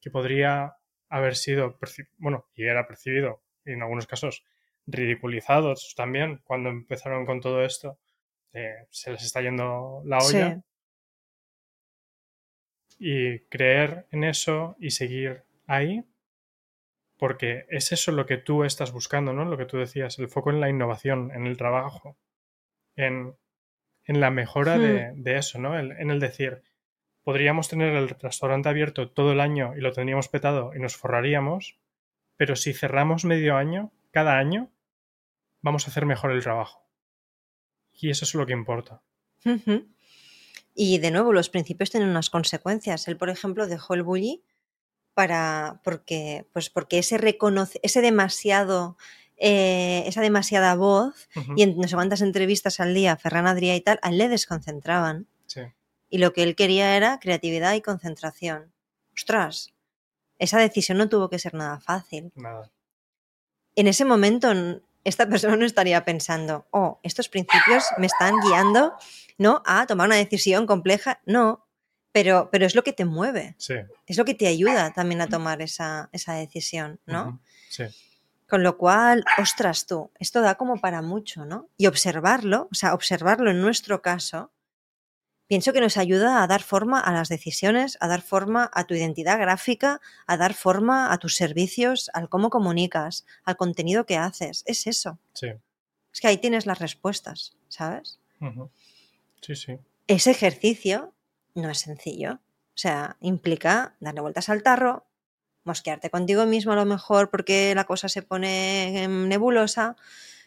que 0.00 0.10
podría 0.10 0.76
haber 1.08 1.36
sido, 1.36 1.78
bueno, 2.16 2.46
y 2.54 2.64
era 2.64 2.86
percibido, 2.86 3.42
y 3.64 3.72
en 3.72 3.82
algunos 3.82 4.06
casos 4.06 4.44
ridiculizados 4.86 5.94
también 5.96 6.40
cuando 6.44 6.70
empezaron 6.70 7.26
con 7.26 7.40
todo 7.40 7.64
esto, 7.64 7.98
eh, 8.52 8.86
se 8.90 9.12
les 9.12 9.22
está 9.22 9.42
yendo 9.42 10.02
la 10.04 10.18
olla. 10.18 10.62
Y 12.98 13.40
creer 13.40 14.06
en 14.10 14.24
eso 14.24 14.76
y 14.78 14.90
seguir 14.90 15.42
ahí, 15.66 16.04
porque 17.18 17.66
es 17.68 17.92
eso 17.92 18.12
lo 18.12 18.26
que 18.26 18.36
tú 18.36 18.64
estás 18.64 18.92
buscando, 18.92 19.32
¿no? 19.32 19.44
Lo 19.44 19.56
que 19.56 19.66
tú 19.66 19.78
decías, 19.78 20.18
el 20.18 20.28
foco 20.28 20.50
en 20.50 20.60
la 20.60 20.68
innovación, 20.68 21.30
en 21.34 21.46
el 21.46 21.56
trabajo, 21.56 22.16
en, 22.94 23.34
en 24.04 24.20
la 24.20 24.30
mejora 24.30 24.78
de, 24.78 25.12
hmm. 25.12 25.22
de, 25.22 25.36
eso, 25.36 25.58
¿no? 25.58 25.78
en 25.78 26.10
el 26.10 26.20
decir, 26.20 26.62
podríamos 27.26 27.68
tener 27.68 27.94
el 27.96 28.08
restaurante 28.08 28.68
abierto 28.68 29.10
todo 29.10 29.32
el 29.32 29.40
año 29.40 29.74
y 29.76 29.80
lo 29.80 29.92
tendríamos 29.92 30.28
petado 30.28 30.72
y 30.74 30.78
nos 30.78 30.96
forraríamos, 30.96 31.76
pero 32.36 32.54
si 32.54 32.72
cerramos 32.72 33.24
medio 33.24 33.56
año, 33.56 33.92
cada 34.12 34.38
año, 34.38 34.70
vamos 35.60 35.86
a 35.86 35.90
hacer 35.90 36.06
mejor 36.06 36.30
el 36.30 36.44
trabajo. 36.44 36.86
Y 37.92 38.10
eso 38.10 38.24
es 38.24 38.34
lo 38.34 38.46
que 38.46 38.52
importa. 38.52 39.02
Y 40.76 40.98
de 40.98 41.10
nuevo, 41.10 41.32
los 41.32 41.48
principios 41.48 41.90
tienen 41.90 42.10
unas 42.10 42.30
consecuencias. 42.30 43.08
Él, 43.08 43.16
por 43.16 43.30
ejemplo, 43.30 43.66
dejó 43.66 43.94
el 43.94 44.02
bully 44.02 44.44
para 45.14 45.80
porque 45.82 46.46
pues 46.52 46.68
porque 46.68 46.98
ese 46.98 47.16
reconoce 47.16 47.80
ese 47.82 48.02
demasiado 48.02 48.98
eh, 49.38 50.04
esa 50.06 50.20
demasiada 50.20 50.74
voz 50.74 51.30
y 51.56 51.62
en 51.62 51.78
no 51.78 51.88
sé 51.88 51.94
cuántas 51.94 52.20
entrevistas 52.20 52.80
al 52.80 52.92
día 52.92 53.16
Ferran 53.16 53.46
Adrià 53.46 53.74
y 53.74 53.80
tal 53.80 53.98
a 54.02 54.10
él 54.10 54.18
le 54.18 54.28
desconcentraban. 54.28 55.26
Y 56.08 56.18
lo 56.18 56.32
que 56.32 56.44
él 56.44 56.54
quería 56.54 56.96
era 56.96 57.18
creatividad 57.18 57.74
y 57.74 57.80
concentración. 57.80 58.72
Ostras 59.12 59.72
esa 60.38 60.58
decisión 60.58 60.98
no 60.98 61.08
tuvo 61.08 61.30
que 61.30 61.38
ser 61.38 61.54
nada 61.54 61.80
fácil. 61.80 62.32
Nada. 62.34 62.70
en 63.74 63.86
ese 63.86 64.04
momento 64.04 64.52
esta 65.06 65.28
persona 65.28 65.56
no 65.56 65.64
estaría 65.64 66.04
pensando 66.04 66.66
oh 66.70 67.00
estos 67.02 67.28
principios 67.28 67.84
me 67.98 68.06
están 68.06 68.34
guiando 68.40 68.94
no 69.38 69.62
a 69.64 69.86
tomar 69.86 70.08
una 70.08 70.16
decisión 70.16 70.66
compleja 70.66 71.20
no 71.26 71.66
pero, 72.16 72.48
pero 72.50 72.64
es 72.64 72.74
lo 72.74 72.82
que 72.82 72.94
te 72.94 73.04
mueve. 73.04 73.56
Es 74.06 74.16
lo 74.16 74.24
que 74.24 74.32
te 74.32 74.46
ayuda 74.46 74.90
también 74.94 75.20
a 75.20 75.26
tomar 75.26 75.60
esa, 75.60 76.08
decisión, 76.10 76.98
¿no? 77.04 77.42
Sí. 77.68 77.84
Con 78.48 78.62
lo 78.62 78.78
cual, 78.78 79.22
ostras 79.36 79.84
tú, 79.84 80.10
esto 80.18 80.40
da 80.40 80.54
como 80.54 80.80
para 80.80 81.02
mucho, 81.02 81.44
¿no? 81.44 81.68
Y 81.76 81.88
observarlo, 81.88 82.68
o 82.72 82.74
sea, 82.74 82.94
observarlo 82.94 83.50
en 83.50 83.60
nuestro 83.60 84.00
caso, 84.00 84.50
pienso 85.46 85.72
que 85.72 85.80
nos 85.80 85.96
ayuda 85.96 86.42
a 86.42 86.46
dar 86.46 86.62
forma 86.62 87.00
a 87.00 87.12
las 87.12 87.28
decisiones, 87.28 87.96
a 88.00 88.08
dar 88.08 88.22
forma 88.22 88.70
a 88.72 88.84
tu 88.84 88.94
identidad 88.94 89.38
gráfica, 89.38 90.00
a 90.26 90.36
dar 90.36 90.54
forma 90.54 91.12
a 91.12 91.18
tus 91.18 91.36
servicios, 91.36 92.10
al 92.14 92.28
cómo 92.28 92.50
comunicas, 92.50 93.24
al 93.44 93.56
contenido 93.56 94.06
que 94.06 94.16
haces. 94.16 94.62
Es 94.66 94.86
eso. 94.86 95.18
Sí. 95.32 95.48
Es 96.12 96.20
que 96.20 96.28
ahí 96.28 96.38
tienes 96.38 96.66
las 96.66 96.78
respuestas, 96.78 97.56
¿sabes? 97.68 98.18
Sí, 99.40 99.54
sí. 99.54 99.78
Ese 100.06 100.30
ejercicio 100.30 101.12
no 101.54 101.70
es 101.70 101.78
sencillo. 101.78 102.34
O 102.34 102.78
sea, 102.78 103.16
implica 103.20 103.96
darle 104.00 104.20
vueltas 104.20 104.48
al 104.48 104.62
tarro, 104.62 105.06
mosquearte 105.64 106.10
contigo 106.10 106.46
mismo 106.46 106.72
a 106.72 106.76
lo 106.76 106.84
mejor 106.84 107.30
porque 107.30 107.74
la 107.74 107.84
cosa 107.84 108.08
se 108.08 108.22
pone 108.22 109.06
nebulosa. 109.08 109.96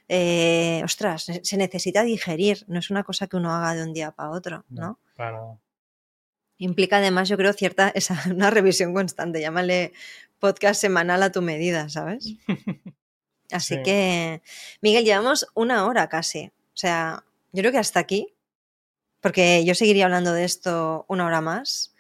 Eh, 0.09 0.81
ostras, 0.83 1.27
se 1.41 1.57
necesita 1.57 2.03
digerir, 2.03 2.65
no 2.67 2.79
es 2.79 2.89
una 2.89 3.03
cosa 3.03 3.27
que 3.27 3.37
uno 3.37 3.53
haga 3.53 3.75
de 3.75 3.83
un 3.83 3.93
día 3.93 4.11
para 4.11 4.31
otro, 4.31 4.65
¿no? 4.69 4.99
Implica 6.57 6.97
además, 6.97 7.29
yo 7.29 7.37
creo, 7.37 7.53
cierta, 7.53 7.89
esa, 7.95 8.21
una 8.29 8.49
revisión 8.49 8.93
constante, 8.93 9.39
llámale 9.39 9.93
podcast 10.39 10.81
semanal 10.81 11.23
a 11.23 11.31
tu 11.31 11.41
medida, 11.41 11.87
¿sabes? 11.89 12.35
Así 13.51 13.81
que, 13.83 14.41
Miguel, 14.81 15.05
llevamos 15.05 15.47
una 15.53 15.85
hora 15.85 16.07
casi. 16.09 16.47
O 16.47 16.77
sea, 16.77 17.23
yo 17.51 17.61
creo 17.61 17.71
que 17.71 17.79
hasta 17.79 17.99
aquí 17.99 18.35
porque 19.21 19.65
yo 19.65 19.75
seguiría 19.75 20.05
hablando 20.05 20.33
de 20.33 20.45
esto 20.45 21.05
una 21.07 21.25
hora 21.25 21.41
más. 21.41 21.93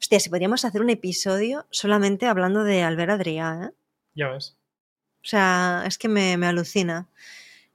Hostia, 0.00 0.20
si 0.20 0.30
podríamos 0.30 0.64
hacer 0.64 0.80
un 0.80 0.90
episodio 0.90 1.66
solamente 1.70 2.26
hablando 2.26 2.64
de 2.64 2.82
Albert 2.82 3.12
Adrià, 3.12 3.68
¿eh? 3.68 3.74
Ya 4.14 4.28
ves. 4.28 4.56
O 5.22 5.28
sea, 5.28 5.84
es 5.86 5.98
que 5.98 6.08
me, 6.08 6.34
alucina. 6.46 7.08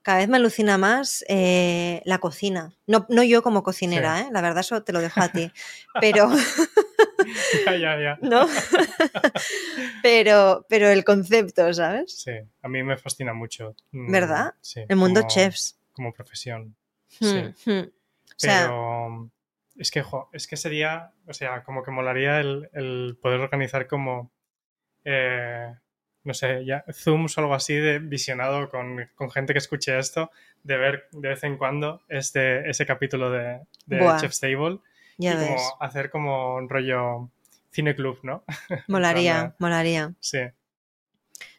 Cada 0.02 0.20
vez 0.20 0.30
me 0.30 0.38
alucina 0.38 0.78
más 0.78 1.26
eh, 1.28 2.02
la 2.06 2.20
cocina. 2.20 2.76
No, 2.88 3.06
no, 3.10 3.24
yo 3.24 3.42
como 3.42 3.64
cocinera, 3.64 4.22
¿eh? 4.22 4.28
La 4.32 4.42
verdad, 4.42 4.62
eso 4.62 4.84
te 4.84 4.94
lo 4.94 5.02
dejo 5.02 5.22
a 5.22 5.30
ti. 5.30 5.52
Pero. 6.02 6.30
ya, 7.66 7.76
ya, 7.78 8.00
ya. 8.00 8.20
¿No? 8.22 8.48
pero, 10.04 10.66
pero 10.70 10.90
el 10.90 11.04
concepto, 11.04 11.74
¿sabes? 11.74 12.20
Sí, 12.22 12.32
a 12.62 12.68
mí 12.68 12.84
me 12.84 12.98
fascina 12.98 13.34
mucho. 13.34 13.76
Mm, 13.92 14.12
¿Verdad? 14.12 14.54
Sí. 14.62 14.82
El 14.88 14.98
mundo 14.98 15.24
chefs. 15.28 15.80
Como 15.94 16.14
profesión. 16.14 16.76
Hmm, 17.20 17.54
sí. 17.56 17.72
Hmm. 17.72 17.90
Pero 18.42 19.32
es 19.78 19.92
que, 19.92 20.04
es 20.32 20.48
que 20.48 20.58
sería, 20.58 21.12
o 21.28 21.34
sea, 21.34 21.64
como 21.64 21.84
que 21.84 21.92
molaría 21.92 22.40
el, 22.40 23.18
poder 23.22 23.40
organizar 23.42 23.88
como, 23.88 24.32
eh, 25.04 25.74
no 26.26 26.34
sé, 26.34 26.66
ya, 26.66 26.84
Zooms 26.92 27.38
o 27.38 27.42
algo 27.42 27.54
así 27.54 27.76
de 27.76 28.00
visionado 28.00 28.70
con, 28.70 29.08
gente 29.32 29.54
que 29.54 29.60
escuche 29.60 29.98
esto, 29.98 30.32
de 30.64 30.78
ver 30.78 31.08
de 31.12 31.30
vez 31.30 31.44
en 31.44 31.58
cuando 31.58 32.02
este, 32.10 32.70
ese 32.70 32.86
capítulo 32.86 33.32
de, 33.32 33.62
de 33.86 34.00
Chef's 34.20 34.40
Table 34.40 34.80
y 35.18 35.32
como 35.32 35.56
hacer 35.80 36.10
como 36.10 36.56
un 36.56 36.70
rollo 36.70 37.30
cine 37.72 37.96
club, 37.96 38.20
¿no? 38.24 38.44
Molaría, 38.88 39.56
molaría. 39.60 40.14
Sí. 40.20 40.40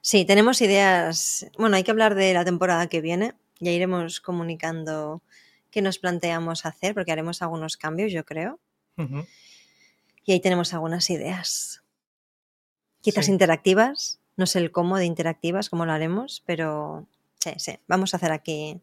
Sí, 0.00 0.24
tenemos 0.24 0.60
ideas. 0.62 1.46
Bueno, 1.58 1.76
hay 1.76 1.84
que 1.84 1.90
hablar 1.90 2.14
de 2.14 2.32
la 2.32 2.44
temporada 2.44 2.88
que 2.88 3.00
viene. 3.00 3.34
Ya 3.58 3.70
iremos 3.70 4.20
comunicando 4.20 5.22
que 5.70 5.82
nos 5.82 5.98
planteamos 5.98 6.64
hacer, 6.64 6.94
porque 6.94 7.12
haremos 7.12 7.42
algunos 7.42 7.76
cambios, 7.76 8.12
yo 8.12 8.24
creo. 8.24 8.58
Y 10.24 10.32
ahí 10.32 10.40
tenemos 10.40 10.72
algunas 10.72 11.10
ideas. 11.10 11.82
Quizás 13.02 13.28
interactivas, 13.28 14.20
no 14.36 14.46
sé 14.46 14.58
el 14.58 14.70
cómo 14.70 14.98
de 14.98 15.04
interactivas, 15.04 15.70
cómo 15.70 15.86
lo 15.86 15.92
haremos, 15.92 16.42
pero 16.46 17.06
sí, 17.38 17.52
sí, 17.56 17.78
vamos 17.86 18.12
a 18.12 18.18
hacer 18.18 18.32
aquí, 18.32 18.80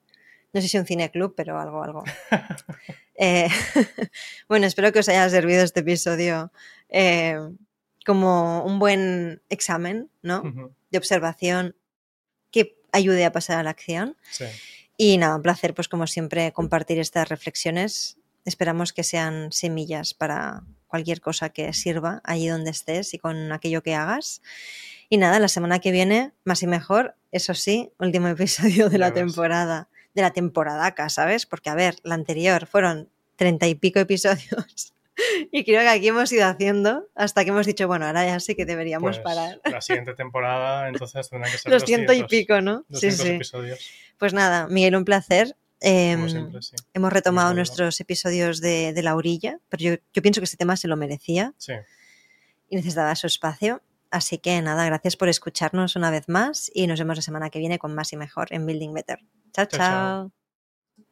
no 0.51 0.61
sé 0.61 0.67
si 0.67 0.77
un 0.77 0.85
cine 0.85 1.11
club, 1.11 1.33
pero 1.35 1.59
algo, 1.59 1.83
algo. 1.83 2.03
Eh, 3.15 3.47
bueno, 4.49 4.65
espero 4.65 4.91
que 4.91 4.97
os 4.97 5.07
haya 5.07 5.29
servido 5.29 5.63
este 5.63 5.81
episodio 5.81 6.51
eh, 6.89 7.37
como 8.07 8.63
un 8.65 8.79
buen 8.79 9.39
examen, 9.49 10.09
¿no? 10.23 10.41
De 10.89 10.97
observación 10.97 11.75
que 12.49 12.75
ayude 12.91 13.23
a 13.23 13.31
pasar 13.31 13.59
a 13.59 13.63
la 13.63 13.69
acción. 13.69 14.17
Sí. 14.31 14.45
Y 14.97 15.17
nada, 15.17 15.35
un 15.35 15.43
placer, 15.43 15.73
pues 15.73 15.87
como 15.87 16.07
siempre, 16.07 16.51
compartir 16.53 16.99
estas 16.99 17.29
reflexiones. 17.29 18.17
Esperamos 18.45 18.93
que 18.93 19.03
sean 19.03 19.51
semillas 19.51 20.13
para 20.13 20.63
cualquier 20.87 21.21
cosa 21.21 21.49
que 21.49 21.73
sirva 21.73 22.21
allí 22.23 22.47
donde 22.47 22.71
estés 22.71 23.13
y 23.13 23.19
con 23.19 23.51
aquello 23.51 23.81
que 23.83 23.95
hagas. 23.95 24.41
Y 25.13 25.17
nada, 25.17 25.37
la 25.37 25.47
semana 25.47 25.77
que 25.77 25.91
viene, 25.91 26.31
más 26.43 26.63
y 26.63 26.65
mejor, 26.65 27.15
eso 27.31 27.53
sí, 27.53 27.91
último 27.99 28.27
episodio 28.29 28.89
de 28.89 28.97
la 28.97 29.13
temporada, 29.13 29.87
de 30.15 30.23
la 30.23 30.31
temporada 30.31 30.87
acá, 30.87 31.07
¿sabes? 31.09 31.45
Porque, 31.45 31.69
a 31.69 31.75
ver, 31.75 31.97
la 32.01 32.15
anterior 32.15 32.65
fueron 32.65 33.11
treinta 33.35 33.67
y 33.67 33.75
pico 33.75 33.99
episodios 33.99 34.95
y 35.51 35.63
creo 35.65 35.81
que 35.81 35.89
aquí 35.89 36.07
hemos 36.07 36.31
ido 36.31 36.47
haciendo 36.47 37.09
hasta 37.13 37.43
que 37.43 37.51
hemos 37.51 37.67
dicho, 37.67 37.87
bueno, 37.87 38.07
ahora 38.07 38.25
ya 38.25 38.39
sí 38.39 38.55
que 38.55 38.65
deberíamos 38.65 39.19
pues 39.19 39.23
parar. 39.23 39.61
La 39.65 39.81
siguiente 39.81 40.13
temporada, 40.17 40.89
entonces 40.89 41.29
tendrá 41.29 41.51
que 41.51 41.59
ser 41.59 41.71
los 41.71 41.83
ciento 41.83 42.11
y 42.11 42.23
pico, 42.23 42.61
¿no? 42.61 42.83
sí, 42.91 43.11
sí. 43.11 43.27
episodios. 43.33 43.87
Pues 44.17 44.33
nada, 44.33 44.65
Miguel, 44.65 44.95
un 44.95 45.05
placer. 45.05 45.55
Em, 45.79 46.27
hemos 46.95 47.13
retomado 47.13 47.53
nuestros 47.53 48.01
episodios 48.01 48.61
de, 48.61 48.99
la 49.03 49.15
orilla, 49.15 49.59
pero 49.69 49.83
yo, 49.83 49.95
yo, 50.11 50.21
pienso 50.23 50.41
que 50.41 50.45
este 50.45 50.57
tema 50.57 50.75
se 50.75 50.87
lo 50.87 50.97
merecía 50.97 51.53
sí. 51.59 51.73
y 52.67 52.77
necesitaba 52.77 53.13
su 53.15 53.27
espacio. 53.27 53.83
Así 54.13 54.37
que 54.37 54.61
nada, 54.61 54.85
gracias 54.85 55.17
por 55.17 55.27
escucharnos 55.27 55.95
una 55.95 56.11
vez 56.11 56.29
más 56.29 56.69
y 56.71 56.85
nos 56.85 56.99
vemos 56.99 57.15
la 57.15 57.23
semana 57.23 57.49
que 57.49 57.57
viene 57.57 57.79
con 57.79 57.95
más 57.95 58.13
y 58.13 58.15
mejor 58.15 58.45
en 58.51 58.67
Building 58.67 58.93
Better. 58.93 59.17
chao. 59.53 59.65
chao. 59.65 59.79
chao. 59.79 60.42